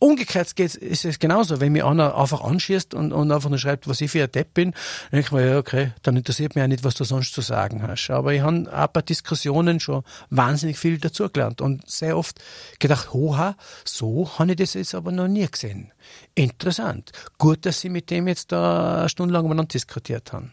Umgekehrt 0.00 0.54
geht's, 0.54 0.76
ist 0.76 1.04
es 1.04 1.18
genauso. 1.18 1.60
Wenn 1.60 1.72
mir 1.72 1.86
einer 1.86 2.16
einfach 2.16 2.42
anschießt 2.42 2.94
und, 2.94 3.12
und 3.12 3.32
einfach 3.32 3.48
nur 3.48 3.58
schreibt, 3.58 3.88
was 3.88 4.00
ich 4.00 4.10
für 4.10 4.22
ein 4.22 4.30
Depp 4.30 4.54
bin, 4.54 4.70
dann 4.70 5.10
denke 5.10 5.26
ich 5.26 5.32
mir, 5.32 5.46
ja, 5.46 5.58
okay, 5.58 5.92
dann 6.02 6.16
interessiert 6.16 6.54
mich 6.54 6.62
auch 6.62 6.68
nicht, 6.68 6.84
was 6.84 6.94
du 6.94 7.04
sonst 7.04 7.32
zu 7.32 7.40
sagen 7.40 7.82
hast. 7.82 8.08
Aber 8.10 8.32
ich 8.32 8.40
habe 8.40 8.70
auch 8.72 8.86
bei 8.88 9.02
Diskussionen 9.02 9.80
schon 9.80 10.04
wahnsinnig 10.30 10.78
viel 10.78 10.98
dazugelernt 10.98 11.60
und 11.60 11.90
sehr 11.90 12.16
oft 12.16 12.40
gedacht, 12.78 13.12
hoha, 13.12 13.56
so 13.84 14.30
habe 14.38 14.52
ich 14.52 14.56
das 14.56 14.74
jetzt 14.74 14.94
aber 14.94 15.10
noch 15.10 15.28
nie 15.28 15.46
gesehen. 15.46 15.92
Interessant. 16.34 17.10
Gut, 17.38 17.66
dass 17.66 17.80
sie 17.80 17.88
mit 17.88 18.10
dem 18.10 18.28
jetzt 18.28 18.52
da 18.52 19.00
eine 19.00 19.08
Stunde 19.08 19.34
lang 19.34 19.44
miteinander 19.44 19.72
diskutiert 19.72 20.32
haben. 20.32 20.52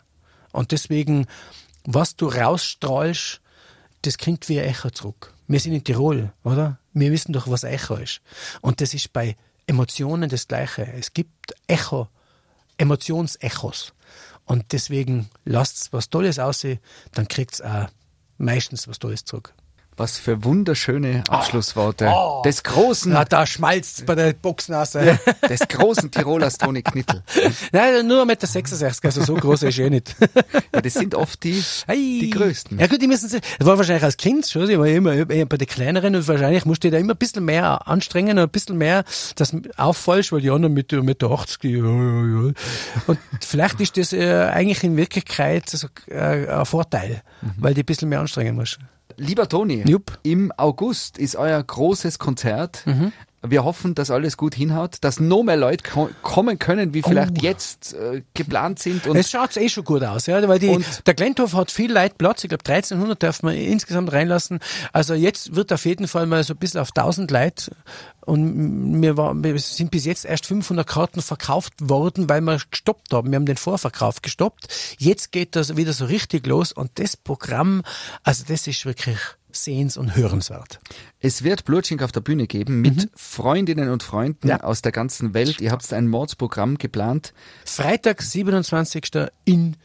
Und 0.51 0.71
deswegen, 0.71 1.27
was 1.83 2.15
du 2.15 2.27
rausstrahlst, 2.27 3.41
das 4.01 4.17
kommt 4.17 4.49
wie 4.49 4.59
ein 4.59 4.69
Echo 4.69 4.89
zurück. 4.89 5.34
Wir 5.47 5.59
sind 5.59 5.73
in 5.73 5.83
Tirol, 5.83 6.31
oder? 6.43 6.79
Wir 6.93 7.11
wissen 7.11 7.33
doch, 7.33 7.47
was 7.49 7.63
Echo 7.63 7.95
ist. 7.95 8.21
Und 8.61 8.81
das 8.81 8.93
ist 8.93 9.13
bei 9.13 9.35
Emotionen 9.67 10.29
das 10.29 10.47
Gleiche. 10.47 10.83
Es 10.93 11.13
gibt 11.13 11.53
Echo, 11.67 12.07
Emotionsechos. 12.77 13.93
Und 14.45 14.71
deswegen 14.71 15.29
lasst 15.43 15.91
was 15.91 16.09
Tolles 16.09 16.39
aussehen, 16.39 16.79
dann 17.13 17.27
kriegt's 17.27 17.61
auch 17.61 17.87
meistens 18.37 18.87
was 18.87 18.99
Tolles 18.99 19.25
zurück. 19.25 19.53
Was 19.97 20.17
für 20.17 20.43
wunderschöne 20.43 21.23
Abschlussworte. 21.29 22.11
des 22.43 22.63
großen, 22.63 23.13
Ja, 23.13 23.23
da 23.23 23.45
schmalzt 23.45 24.05
bei 24.05 24.15
der 24.15 24.33
Boxnase. 24.33 25.17
des 25.49 25.61
großen 25.61 26.11
Tirolers 26.11 26.57
Toni 26.57 26.81
Knittel. 26.81 27.23
Nein, 27.71 28.05
nur 28.05 28.23
1,66 28.23 28.83
Meter, 28.83 29.05
also 29.05 29.23
so 29.23 29.35
groß 29.35 29.63
ist 29.63 29.79
eh 29.79 29.89
nicht. 29.89 30.15
Ja, 30.73 30.81
das 30.81 30.93
sind 30.95 31.15
oft 31.15 31.41
die, 31.43 31.63
die 31.89 32.29
größten. 32.29 32.77
Ja 32.77 32.87
gut, 32.87 33.01
die 33.01 33.07
müssen 33.07 33.29
sich, 33.29 33.41
das 33.57 33.65
war 33.65 33.77
wahrscheinlich 33.77 34.03
als 34.03 34.17
Kind 34.17 34.45
schon, 34.45 34.69
ich 34.69 34.77
war 34.77 34.85
immer 34.87 35.13
eher 35.29 35.45
bei 35.45 35.57
den 35.57 35.67
kleineren 35.67 36.15
und 36.15 36.27
wahrscheinlich 36.27 36.65
musste 36.65 36.87
ich 36.89 36.91
da 36.91 36.97
immer 36.99 37.13
ein 37.13 37.17
bisschen 37.17 37.45
mehr 37.45 37.87
anstrengen 37.87 38.37
und 38.37 38.43
ein 38.43 38.49
bisschen 38.49 38.77
mehr, 38.77 39.05
dass 39.35 39.51
du 39.51 39.61
auffallst, 39.77 40.33
weil 40.33 40.41
die 40.41 40.49
anderen 40.49 40.73
mit, 40.73 40.91
mit 40.91 41.21
der 41.21 41.29
80, 41.31 41.63
ja, 41.63 41.69
ja, 41.71 41.85
ja. 41.85 42.51
Und 43.07 43.19
vielleicht 43.39 43.79
ist 43.79 43.95
das 43.95 44.11
äh, 44.11 44.49
eigentlich 44.51 44.83
in 44.83 44.97
Wirklichkeit 44.97 45.69
so, 45.69 45.87
äh, 46.07 46.47
ein 46.49 46.65
Vorteil, 46.65 47.21
weil 47.57 47.73
die 47.73 47.83
ein 47.83 47.85
bisschen 47.85 48.09
mehr 48.09 48.19
anstrengen 48.19 48.55
musst. 48.55 48.79
Lieber 49.17 49.47
Toni, 49.47 49.83
Jupp. 49.87 50.19
im 50.23 50.51
August 50.57 51.17
ist 51.17 51.35
euer 51.35 51.61
großes 51.61 52.19
Konzert. 52.19 52.83
Wir 53.49 53.63
hoffen, 53.63 53.95
dass 53.95 54.11
alles 54.11 54.37
gut 54.37 54.55
hinhaut, 54.55 54.97
dass 55.01 55.19
noch 55.19 55.43
mehr 55.43 55.57
Leute 55.57 55.89
ko 55.89 56.09
kommen 56.21 56.59
können, 56.59 56.93
wie 56.93 57.01
vielleicht 57.01 57.41
jetzt 57.41 57.93
äh, 57.93 58.21
geplant 58.33 58.79
sind. 58.79 59.07
Und 59.07 59.15
Es 59.15 59.29
schaut 59.29 59.55
eh 59.57 59.69
schon 59.69 59.83
gut 59.83 60.03
aus, 60.03 60.25
ja, 60.25 60.45
weil 60.47 60.59
die, 60.59 60.69
Und- 60.69 61.07
der 61.07 61.13
Glenthof 61.13 61.53
hat 61.53 61.71
viel 61.71 61.91
Leute 61.91 62.15
Platz, 62.17 62.43
ich 62.43 62.49
glaube 62.49 62.63
1300 62.65 63.21
darf 63.21 63.43
man 63.43 63.55
insgesamt 63.55 64.11
reinlassen. 64.11 64.59
Also 64.93 65.13
jetzt 65.13 65.55
wird 65.55 65.71
auf 65.73 65.85
jeden 65.85 66.07
Fall 66.07 66.25
mal 66.25 66.43
so 66.43 66.53
ein 66.53 66.57
bisschen 66.57 66.79
auf 66.79 66.89
1000 66.95 67.31
Leute 67.31 67.71
und 68.21 69.01
wir, 69.01 69.17
war, 69.17 69.35
wir 69.43 69.57
sind 69.59 69.91
bis 69.91 70.05
jetzt 70.05 70.25
erst 70.25 70.47
500 70.47 70.87
Karten 70.87 71.21
verkauft 71.21 71.73
worden, 71.79 72.27
weil 72.27 72.41
wir 72.41 72.59
gestoppt 72.71 73.13
haben. 73.13 73.29
Wir 73.31 73.35
haben 73.35 73.45
den 73.45 73.57
Vorverkauf 73.57 74.21
gestoppt. 74.21 74.67
Jetzt 74.97 75.31
geht 75.31 75.55
das 75.55 75.77
wieder 75.77 75.93
so 75.93 76.05
richtig 76.05 76.47
los 76.47 76.71
und 76.71 76.91
das 76.95 77.15
Programm, 77.17 77.83
also 78.23 78.43
das 78.47 78.65
ist 78.67 78.85
wirklich 78.85 79.17
sehens- 79.55 79.97
und 79.97 80.15
hörenswert. 80.15 80.79
es 81.19 81.43
wird 81.43 81.65
Blutschink 81.65 82.01
auf 82.03 82.11
der 82.11 82.21
Bühne 82.21 82.47
geben 82.47 82.81
mit 82.81 83.09
Freundinnen 83.15 83.89
und 83.89 84.03
Freunden 84.03 84.47
Ja. 84.47 84.61
aus 84.61 84.81
der 84.81 84.91
ganzen 84.91 85.33
Welt. 85.33 85.59
Ihr 85.61 85.71
habt 85.71 85.91
ein 85.93 86.07
Mordsprogramm 86.07 86.77
geplant. 86.77 87.33
Freitag, 87.65 88.21
27. 88.21 89.29
in 89.45 89.75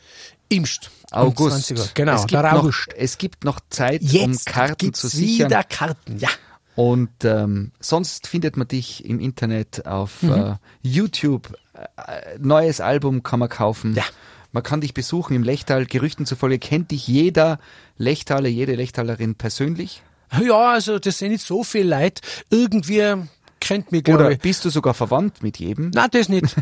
Imst. 0.48 0.90
um 1.12 1.18
August. 1.18 1.66
20 1.66 1.78
Uhr. 1.78 1.88
Genau, 1.94 2.14
es 2.16 2.26
gibt, 2.26 2.42
noch, 2.42 2.72
es 2.96 3.18
gibt 3.18 3.44
noch 3.44 3.60
Zeit, 3.70 4.00
um 4.02 4.08
Jetzt 4.08 4.46
Karten 4.46 4.76
gibt's 4.78 5.00
zu 5.00 5.08
sichern. 5.08 5.48
wieder 5.50 5.62
Karten, 5.64 6.18
ja. 6.18 6.28
Und 6.76 7.10
ähm, 7.24 7.72
sonst 7.80 8.26
findet 8.26 8.56
man 8.56 8.66
dich 8.66 9.04
im 9.04 9.20
Internet 9.20 9.86
auf 9.86 10.22
Mhm. 10.22 10.32
äh, 10.32 10.54
YouTube. 10.82 11.54
Äh, 11.74 12.38
neues 12.38 12.80
Album 12.80 13.22
kann 13.22 13.38
man 13.40 13.48
kaufen. 13.48 13.94
Ja. 13.94 14.04
Man 14.52 14.62
kann 14.62 14.80
dich 14.80 14.94
besuchen 14.94 15.34
im 15.34 15.42
Lechtal. 15.42 15.86
Gerüchten 15.86 16.26
zufolge 16.26 16.58
kennt 16.58 16.90
dich 16.90 17.06
jeder 17.06 17.58
Lechtaler, 17.98 18.48
jede 18.48 18.74
Lechtalerin 18.74 19.34
persönlich. 19.36 20.02
Ja, 20.42 20.72
also 20.72 20.98
das 20.98 21.18
sind 21.18 21.30
nicht 21.32 21.44
so 21.44 21.62
viel 21.64 21.88
Leute. 21.88 22.22
Irgendwie 22.50 23.14
kennt 23.60 23.92
mich, 23.92 24.02
Oder 24.08 24.16
glaube 24.16 24.32
ich. 24.34 24.38
bist 24.40 24.64
du 24.64 24.70
sogar 24.70 24.94
verwandt 24.94 25.42
mit 25.42 25.58
jedem? 25.58 25.90
Nein, 25.90 26.08
das 26.12 26.28
nicht. 26.28 26.54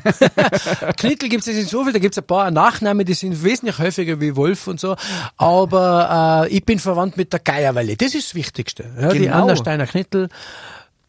Knittel 0.96 1.28
gibt 1.28 1.46
es 1.46 1.54
nicht 1.54 1.68
so 1.70 1.84
viel, 1.84 1.92
da 1.92 1.98
gibt 1.98 2.14
es 2.14 2.18
ein 2.18 2.26
paar 2.26 2.50
Nachnamen, 2.50 3.06
die 3.06 3.14
sind 3.14 3.42
wesentlich 3.44 3.78
häufiger 3.78 4.20
wie 4.20 4.34
Wolf 4.36 4.66
und 4.66 4.80
so. 4.80 4.96
Aber 5.36 6.46
äh, 6.48 6.54
ich 6.54 6.64
bin 6.64 6.78
verwandt 6.78 7.16
mit 7.16 7.32
der 7.32 7.40
Geierwelle. 7.40 7.96
Das 7.96 8.14
ist 8.14 8.28
das 8.28 8.34
Wichtigste. 8.34 8.90
Ja, 9.00 9.08
Die 9.10 9.20
Genau. 9.20 9.44
Anna 9.44 9.56
Steiner 9.56 9.86
Knittel. 9.86 10.28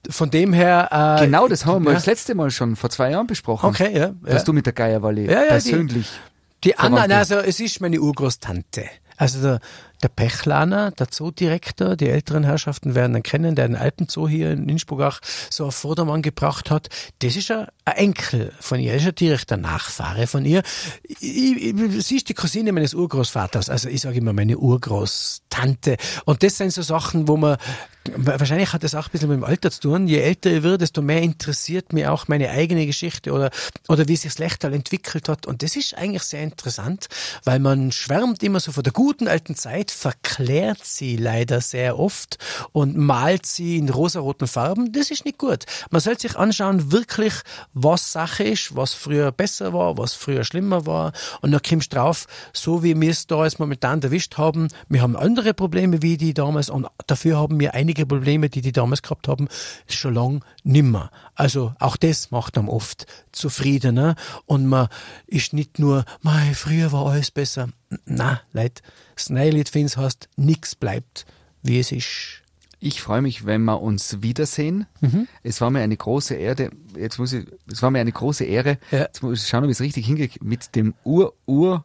Von 0.10 0.30
dem 0.32 0.54
her. 0.54 1.18
Äh, 1.20 1.26
Genau, 1.26 1.48
das 1.48 1.66
haben 1.66 1.84
wir 1.84 1.92
ja. 1.92 1.96
das 1.98 2.06
letzte 2.06 2.34
Mal 2.36 2.52
schon 2.52 2.76
vor 2.76 2.90
zwei 2.90 3.12
Jahren 3.12 3.28
besprochen. 3.28 3.68
Okay, 3.68 3.98
ja. 3.98 4.12
Dass 4.24 4.34
ja. 4.42 4.44
du 4.44 4.54
mit 4.54 4.66
der 4.66 4.74
Geierwalle 4.74 5.22
Ja, 5.26 5.32
ja, 5.32 5.42
die- 5.42 5.48
persönlich. 5.50 6.08
Die 6.08 6.29
Anna, 6.78 6.98
Verwandte. 6.98 7.10
nein, 7.10 7.20
also 7.20 7.36
es 7.38 7.60
ist 7.60 7.82
meine 7.82 8.00
Urgroßtante. 8.00 8.86
Also 9.18 9.42
der, 9.42 9.60
der 10.02 10.08
Pechlaner, 10.08 10.92
der 10.92 11.10
Zoodirektor, 11.10 11.96
die 11.96 12.08
älteren 12.08 12.44
Herrschaften 12.44 12.96
werden 12.96 13.16
ihn 13.16 13.24
kennen, 13.24 13.56
der 13.56 13.68
den 13.68 13.76
Alpenzoo 13.76 14.28
hier 14.28 14.52
in 14.52 14.70
Innsbruck 14.70 15.02
auch 15.02 15.20
so 15.50 15.66
auf 15.66 15.76
Vordermann 15.76 16.22
gebracht 16.22 16.72
hat. 16.72 16.90
Das 17.20 17.36
ist 17.36 17.52
ein 17.52 17.68
Enkel 17.86 18.54
von 18.60 18.80
ihr, 18.80 18.94
das 18.94 19.02
ist 19.02 19.10
ein 19.10 19.16
direkter 19.16 19.58
Nachfahre 19.58 20.28
von 20.28 20.46
ihr. 20.46 20.64
Ich, 21.08 21.22
ich, 21.22 22.06
sie 22.06 22.18
ist 22.18 22.30
die 22.30 22.34
Cousine 22.34 22.72
meines 22.72 22.94
Urgroßvaters, 22.94 23.70
also 23.70 23.90
ich 23.90 24.02
sage 24.02 24.18
immer 24.18 24.34
meine 24.34 24.58
Urgroßtante. 24.58 25.98
Und 26.26 26.44
das 26.44 26.58
sind 26.58 26.72
so 26.72 26.82
Sachen, 26.82 27.28
wo 27.28 27.36
man, 27.36 27.58
wahrscheinlich 28.16 28.74
hat 28.74 28.84
das 28.84 28.96
auch 28.96 29.08
ein 29.08 29.12
bisschen 29.12 29.30
mit 29.30 29.38
dem 29.38 29.44
Alter 29.44 29.72
zu 29.72 29.82
tun. 29.82 30.08
Je 30.08 30.20
älter 30.20 30.50
ich 30.52 30.64
werde, 30.64 30.80
desto 30.80 31.02
mehr 31.02 31.22
interessiert 31.22 31.94
mich 31.94 32.08
auch 32.08 32.28
meine 32.28 32.50
eigene 32.50 32.86
Geschichte 32.86 33.32
oder, 33.32 33.52
oder 33.88 34.08
wie 34.08 34.16
sich 34.16 34.32
das 34.32 34.40
Lechtal 34.40 34.74
entwickelt 34.74 35.28
hat. 35.28 35.46
Und 35.46 35.64
das 35.64 35.76
ist 35.76 35.96
eigentlich 35.98 36.24
sehr 36.24 36.42
interessant, 36.42 37.08
weil 37.44 37.60
man 37.60 37.92
schwärmt 37.92 38.44
immer 38.44 38.60
so 38.60 38.72
von 38.72 38.84
der 38.84 38.94
guten 38.94 39.28
alten 39.28 39.56
Zeit, 39.56 39.89
verklärt 39.92 40.84
sie 40.84 41.18
leider 41.18 41.62
sehr 41.62 42.00
oft 42.00 42.38
und 42.72 42.98
malt 42.98 43.46
sie 43.46 43.78
in 43.78 43.90
rosaroten 43.90 44.48
Farben. 44.48 44.92
Das 44.92 45.12
ist 45.12 45.26
nicht 45.26 45.38
gut. 45.38 45.66
Man 45.90 46.02
sollte 46.02 46.22
sich 46.22 46.38
anschauen, 46.38 46.92
wirklich, 46.92 47.34
was 47.74 48.12
Sache 48.12 48.44
ist, 48.44 48.76
was 48.76 48.94
früher 48.94 49.32
besser 49.32 49.74
war, 49.74 49.98
was 49.98 50.14
früher 50.14 50.44
schlimmer 50.44 50.86
war. 50.86 51.14
Und 51.42 51.52
dann 51.52 51.62
kommst 51.68 51.94
du 51.94 51.98
drauf, 51.98 52.28
so 52.54 52.84
wie 52.84 53.00
wir 53.00 53.12
es 53.12 53.28
da 53.28 53.44
jetzt 53.44 53.60
momentan 53.60 54.02
erwischt 54.02 54.38
haben, 54.38 54.70
wir 54.88 55.02
haben 55.02 55.16
andere 55.16 55.54
Probleme 55.54 56.02
wie 56.02 56.18
die 56.18 56.34
damals 56.34 56.70
und 56.70 56.88
dafür 57.08 57.38
haben 57.38 57.60
wir 57.60 57.74
einige 57.74 58.06
Probleme, 58.06 58.50
die 58.50 58.62
die 58.62 58.72
damals 58.72 59.02
gehabt 59.02 59.28
haben, 59.28 59.48
schon 59.88 60.14
lang 60.14 60.46
nimmer. 60.64 61.12
Also 61.36 61.74
auch 61.80 61.98
das 61.98 62.32
macht 62.32 62.58
einem 62.58 62.70
oft 62.70 63.06
zufriedener 63.32 64.16
und 64.46 64.66
man 64.66 64.88
ist 65.28 65.54
nicht 65.54 65.80
nur, 65.80 66.06
mei, 66.22 66.54
früher 66.54 66.92
war 66.92 67.08
alles 67.08 67.32
besser. 67.32 67.70
Na, 68.06 68.42
Leute, 68.54 68.82
das 69.16 69.30
neue 69.30 69.50
Lied 69.50 69.70
find's 69.70 69.98
heißt, 69.98 70.30
nix 70.36 70.76
bleibt, 70.76 71.26
wie 71.64 71.80
es 71.80 71.92
ist. 71.92 72.44
Ich 72.82 73.02
freue 73.02 73.22
mich, 73.22 73.46
wenn 73.46 73.66
wir 73.66 73.82
uns 73.82 74.22
wiedersehen. 74.22 74.86
Mhm. 75.02 75.28
Es 75.44 75.60
war 75.60 75.70
mir 75.70 75.82
eine 75.82 75.98
große 75.98 76.36
Ehre. 76.36 76.70
Jetzt 76.96 77.20
muss 77.20 77.34
ich, 77.34 77.46
es 77.70 77.82
war 77.82 77.92
mir 77.92 78.00
eine 78.00 78.12
große 78.12 78.46
Ehre. 78.46 78.78
Ja. 78.92 79.00
Jetzt 79.00 79.22
muss 79.22 79.44
ich 79.44 79.50
schauen, 79.50 79.66
ob 79.66 79.70
ich 79.70 79.76
es 79.76 79.82
richtig 79.82 80.06
hinkriege. 80.06 80.40
Mit 80.42 80.76
dem 80.76 80.94
Ur-Ur 81.04 81.84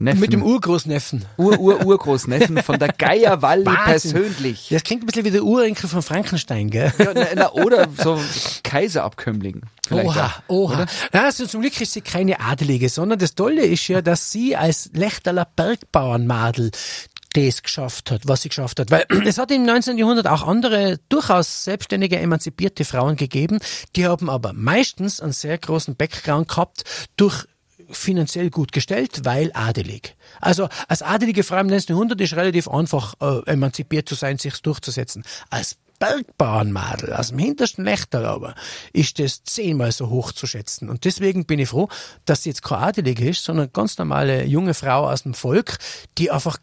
Neffen. 0.00 0.20
Mit 0.20 0.32
dem 0.32 0.44
Urgroßneffen. 0.44 1.24
Ur-Ur-Urgroßneffen 1.38 2.62
von 2.62 2.78
der 2.78 2.88
Geierwalli 2.88 3.64
persönlich. 3.84 4.68
Das 4.70 4.84
klingt 4.84 5.02
ein 5.02 5.06
bisschen 5.06 5.24
wie 5.24 5.32
der 5.32 5.42
Urenkel 5.42 5.88
von 5.88 6.02
Frankenstein, 6.02 6.70
gell? 6.70 6.92
Ja, 6.98 7.12
na, 7.14 7.26
na, 7.34 7.52
oder 7.52 7.88
so 7.96 8.20
Kaiserabkömmling. 8.62 9.62
Vielleicht 9.86 10.06
Oha, 10.06 10.26
auch, 10.26 10.42
oha. 10.48 10.74
oder? 10.74 10.86
Ja, 11.12 11.24
also 11.24 11.46
zum 11.46 11.62
Glück 11.62 11.80
ist 11.80 11.94
sie 11.94 12.00
keine 12.00 12.38
Adelige, 12.38 12.88
sondern 12.88 13.18
das 13.18 13.34
Tolle 13.34 13.64
ist 13.64 13.88
ja, 13.88 14.00
dass 14.00 14.30
sie 14.30 14.54
als 14.54 14.90
Lechtaler 14.92 15.48
Bergbauernmadel 15.56 16.70
das 17.32 17.62
geschafft 17.62 18.10
hat, 18.10 18.22
was 18.26 18.42
sie 18.42 18.48
geschafft 18.48 18.78
hat. 18.80 18.90
Weil 18.90 19.04
es 19.26 19.38
hat 19.38 19.50
im 19.50 19.64
19. 19.64 19.98
Jahrhundert 19.98 20.28
auch 20.28 20.46
andere, 20.46 20.98
durchaus 21.08 21.64
selbstständige, 21.64 22.18
emanzipierte 22.18 22.84
Frauen 22.84 23.16
gegeben, 23.16 23.58
die 23.96 24.06
haben 24.06 24.30
aber 24.30 24.52
meistens 24.52 25.20
einen 25.20 25.32
sehr 25.32 25.58
großen 25.58 25.96
Background 25.96 26.48
gehabt 26.48 26.84
durch 27.16 27.46
finanziell 27.90 28.50
gut 28.50 28.72
gestellt, 28.72 29.20
weil 29.24 29.50
adelig. 29.54 30.16
Also 30.40 30.68
als 30.88 31.02
adelige 31.02 31.42
Frau 31.42 31.58
im 31.58 31.68
19. 31.68 31.94
Jahrhundert 31.94 32.20
ist 32.20 32.36
relativ 32.36 32.68
einfach 32.68 33.14
äh, 33.20 33.50
emanzipiert 33.50 34.08
zu 34.08 34.14
sein, 34.14 34.38
sich 34.38 34.60
durchzusetzen. 34.60 35.24
Als 35.50 35.76
Bergbauernmadel 35.98 37.12
aus 37.12 37.28
dem 37.28 37.38
hintersten 37.38 37.84
Lechtal 37.84 38.24
aber 38.24 38.54
ist 38.92 39.18
das 39.18 39.42
zehnmal 39.44 39.92
so 39.92 40.08
hoch 40.08 40.32
zu 40.32 40.46
schätzen. 40.46 40.88
Und 40.88 41.04
deswegen 41.04 41.44
bin 41.44 41.58
ich 41.58 41.68
froh, 41.68 41.88
dass 42.24 42.44
sie 42.44 42.50
jetzt 42.50 42.62
keine 42.62 42.82
Adelige 42.82 43.28
ist, 43.28 43.44
sondern 43.44 43.72
ganz 43.72 43.98
normale 43.98 44.44
junge 44.44 44.74
Frau 44.74 45.08
aus 45.08 45.24
dem 45.24 45.34
Volk, 45.34 45.78
die 46.16 46.30
einfach 46.30 46.58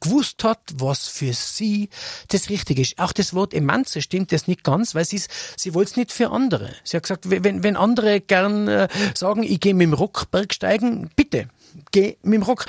gewusst 0.00 0.44
hat, 0.44 0.60
was 0.76 1.08
für 1.08 1.32
sie 1.32 1.88
das 2.28 2.48
Richtige 2.50 2.82
ist. 2.82 2.98
Auch 2.98 3.12
das 3.12 3.34
Wort 3.34 3.54
Emanze 3.54 4.02
stimmt 4.02 4.32
das 4.32 4.46
nicht 4.46 4.64
ganz, 4.64 4.94
weil 4.94 5.04
sie 5.04 5.20
sie 5.56 5.74
wollte 5.74 5.90
es 5.92 5.96
nicht 5.96 6.12
für 6.12 6.30
andere. 6.30 6.74
Sie 6.84 6.96
hat 6.96 7.04
gesagt, 7.04 7.30
wenn, 7.30 7.62
wenn 7.62 7.76
andere 7.76 8.20
gern 8.20 8.68
äh, 8.68 8.88
sagen, 9.14 9.42
ich 9.42 9.60
gehe 9.60 9.74
mit 9.74 9.86
dem 9.86 9.94
Rock 9.94 10.30
Bergsteigen, 10.30 11.10
bitte, 11.16 11.48
geh 11.92 12.16
mit 12.22 12.34
dem 12.34 12.42
Rock. 12.42 12.66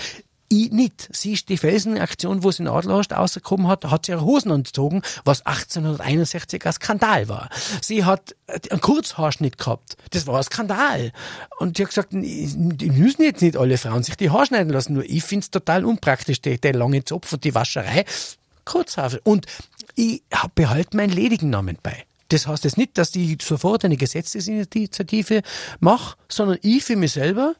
Ich 0.50 0.72
nicht. 0.72 1.10
Sie 1.12 1.34
ist 1.34 1.50
die 1.50 1.58
Felsenaktion, 1.58 2.42
wo 2.42 2.52
sie 2.52 2.64
in 2.64 2.70
Adlerhorst 2.70 3.12
rausgekommen 3.12 3.68
hat, 3.68 3.84
hat 3.86 4.06
sie 4.06 4.14
ihre 4.14 4.24
Hosen 4.24 4.52
angezogen, 4.52 5.02
was 5.26 5.46
1861 5.46 6.66
ein 6.66 6.74
Skandal 6.74 7.28
war. 7.28 7.50
Sie 7.82 8.06
hat 8.06 8.34
äh, 8.48 8.60
einen 8.70 8.80
Kurzhaarschnitt 8.80 9.58
gehabt. 9.58 9.98
Das 10.12 10.26
war 10.26 10.38
ein 10.38 10.44
Skandal. 10.44 11.12
Und 11.60 11.76
sie 11.76 11.84
hat 11.84 11.90
gesagt, 11.90 12.10
die 12.14 12.90
müssen 12.92 13.24
jetzt 13.24 13.42
nicht 13.42 13.58
alle 13.58 13.78
Frauen 13.78 14.04
sich 14.04 14.16
die 14.16 14.30
Haare 14.30 14.46
schneiden 14.46 14.72
lassen, 14.72 14.94
nur 14.94 15.04
ich 15.04 15.24
find's 15.24 15.52
total 15.52 15.84
unpraktisch, 15.84 16.42
der, 16.42 16.58
der 16.58 16.74
lange 16.74 17.04
Zopf 17.04 17.34
und 17.34 17.44
die 17.44 17.54
Wascherei. 17.54 18.06
Kurzhaar. 18.64 19.12
Und 19.24 19.48
ich 19.96 20.24
behalte 20.56 20.96
meinen 20.96 21.12
ledigen 21.12 21.50
Namen 21.50 21.78
bei. 21.84 22.06
Das 22.30 22.48
heißt 22.48 22.64
jetzt 22.64 22.78
nicht, 22.78 22.98
dass 22.98 23.16
ich 23.16 23.42
sofort 23.42 23.86
eine 23.86 23.98
Gesetzesinitiative 23.98 25.42
mache, 25.80 26.18
sondern 26.30 26.58
ich 26.62 26.84
für 26.84 26.96
mich 26.96 27.14
selber, 27.14 27.56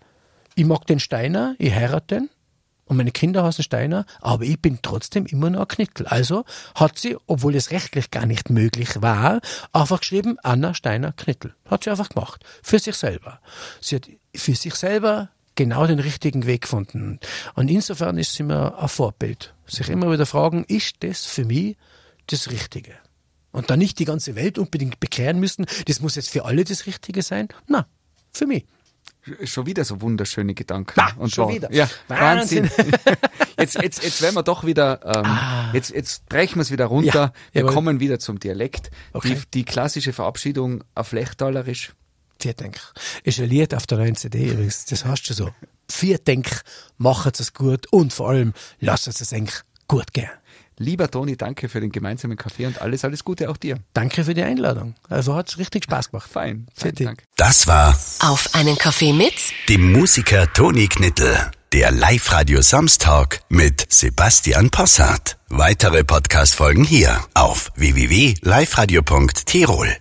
ich 0.56 0.66
mag 0.66 0.86
den 0.88 1.00
Steiner, 1.00 1.56
ich 1.58 1.74
heirate 1.74 2.16
den, 2.16 2.30
und 2.88 2.98
meine 2.98 3.12
Kinder 3.12 3.44
heißen 3.44 3.64
Steiner, 3.64 4.06
aber 4.22 4.44
ich 4.44 4.62
bin 4.62 4.80
trotzdem 4.82 5.26
immer 5.26 5.50
noch 5.50 5.62
ein 5.62 5.68
Knittel. 5.68 6.08
Also 6.08 6.46
hat 6.74 6.98
sie, 6.98 7.18
obwohl 7.28 7.56
es 7.56 7.72
rechtlich 7.72 8.12
gar 8.12 8.26
nicht 8.26 8.50
möglich 8.50 9.02
war, 9.02 9.42
einfach 9.74 10.00
geschrieben, 10.00 10.38
Anna 10.42 10.74
Steiner 10.74 11.12
Knittel. 11.12 11.54
Hat 11.66 11.84
sie 11.84 11.90
einfach 11.90 12.10
gemacht. 12.10 12.44
Für 12.64 12.80
sich 12.80 12.96
selber. 12.96 13.40
Sie 13.82 13.98
hat 13.98 14.08
für 14.36 14.56
sich 14.56 14.76
selber 14.76 15.30
genau 15.56 15.86
den 15.86 16.00
richtigen 16.00 16.46
Weg 16.46 16.62
gefunden. 16.62 17.20
Und 17.56 17.70
insofern 17.70 18.18
ist 18.18 18.34
sie 18.34 18.44
mir 18.44 18.78
ein 18.80 18.88
Vorbild. 18.88 19.54
Sich 19.66 19.90
immer 19.90 20.12
wieder 20.12 20.26
fragen, 20.26 20.64
ist 20.66 20.96
das 21.02 21.26
für 21.26 21.44
mich 21.44 21.76
das 22.28 22.50
Richtige? 22.50 22.94
Und 23.52 23.70
dann 23.70 23.80
nicht 23.80 24.00
die 24.00 24.06
ganze 24.06 24.36
Welt 24.36 24.58
unbedingt 24.58 25.00
bekehren 25.00 25.40
müssen, 25.40 25.66
das 25.88 26.00
muss 26.00 26.16
jetzt 26.16 26.30
für 26.30 26.46
alle 26.46 26.64
das 26.64 26.86
Richtige 26.86 27.22
sein. 27.22 27.50
Na, 27.68 27.88
für 28.32 28.46
mich. 28.46 28.66
Schon 29.44 29.66
wieder 29.66 29.84
so 29.84 30.02
wunderschöne 30.02 30.54
Gedanken. 30.54 30.94
Na, 30.96 31.12
und 31.18 31.34
schon 31.34 31.46
Worte. 31.46 31.56
wieder. 31.56 31.74
Ja, 31.74 31.90
Wahnsinn. 32.08 32.70
Wahnsinn. 32.70 32.94
jetzt, 33.60 33.82
jetzt, 33.82 34.04
jetzt 34.04 34.22
werden 34.22 34.36
wir 34.36 34.44
doch 34.44 34.66
wieder, 34.66 35.00
ähm, 35.04 35.74
jetzt, 35.74 35.90
jetzt 35.92 36.28
brechen 36.30 36.56
wir 36.56 36.62
es 36.62 36.72
wieder 36.72 36.86
runter. 36.86 37.20
Ah. 37.20 37.26
Ja, 37.26 37.34
wir 37.54 37.62
jawohl. 37.62 37.74
kommen 37.74 38.00
wieder 38.00 38.20
zum 38.20 38.40
Dialekt. 38.40 38.92
Okay. 39.14 39.36
Die, 39.36 39.42
die 39.54 39.66
klassische 39.66 40.14
Verabschiedung 40.14 40.84
auf 40.96 41.12
Lechtalerisch. 41.12 41.94
Vierdenk. 42.40 42.80
Ist 43.24 43.40
ein 43.40 43.50
Lied 43.50 43.74
auf 43.74 43.88
der 43.88 43.98
neuen 43.98 44.16
CD 44.16 44.52
übrigens. 44.52 44.86
Das 44.86 45.06
hast 45.06 45.24
du 45.24 45.34
so. 45.34 45.50
Vierdenk, 45.90 46.62
macht 46.98 47.40
es 47.40 47.54
gut 47.54 47.88
und 47.92 48.14
vor 48.14 48.30
allem 48.30 48.54
lasst 48.80 49.08
es 49.08 49.34
eigentlich 49.34 49.62
gut 49.88 50.14
gehen. 50.14 50.30
Lieber 50.78 51.10
Toni, 51.10 51.36
danke 51.38 51.70
für 51.70 51.82
den 51.82 51.92
gemeinsamen 51.92 52.38
Kaffee 52.38 52.68
und 52.68 52.80
alles, 52.82 53.04
alles 53.04 53.24
Gute 53.24 53.50
auch 53.50 53.58
dir. 53.58 53.80
Danke 53.94 54.24
für 54.24 54.36
die 54.36 54.44
Einladung. 54.44 54.94
Also 55.10 55.36
hat's 55.36 55.58
richtig 55.58 55.86
Spaß 55.86 56.12
gemacht. 56.12 56.30
Fein. 56.32 56.68
Fein. 56.76 56.94
Dank. 56.96 57.24
Das 57.36 57.66
war 57.68 57.98
Auf 58.20 58.54
einen 58.54 58.78
Kaffee 58.78 59.14
mit 59.14 59.34
dem 59.70 59.92
Musiker 59.92 60.52
Toni 60.54 60.88
Knittel, 60.88 61.36
der 61.74 61.90
Live-Radio 61.92 62.62
Samstag 62.62 63.42
mit 63.50 63.92
Sebastian 63.92 64.70
Possart. 64.70 65.38
Weitere 65.50 66.04
Podcast-Folgen 66.04 66.84
hier 66.84 67.20
auf 67.34 67.72
www.liveradio.tirol. 67.76 69.98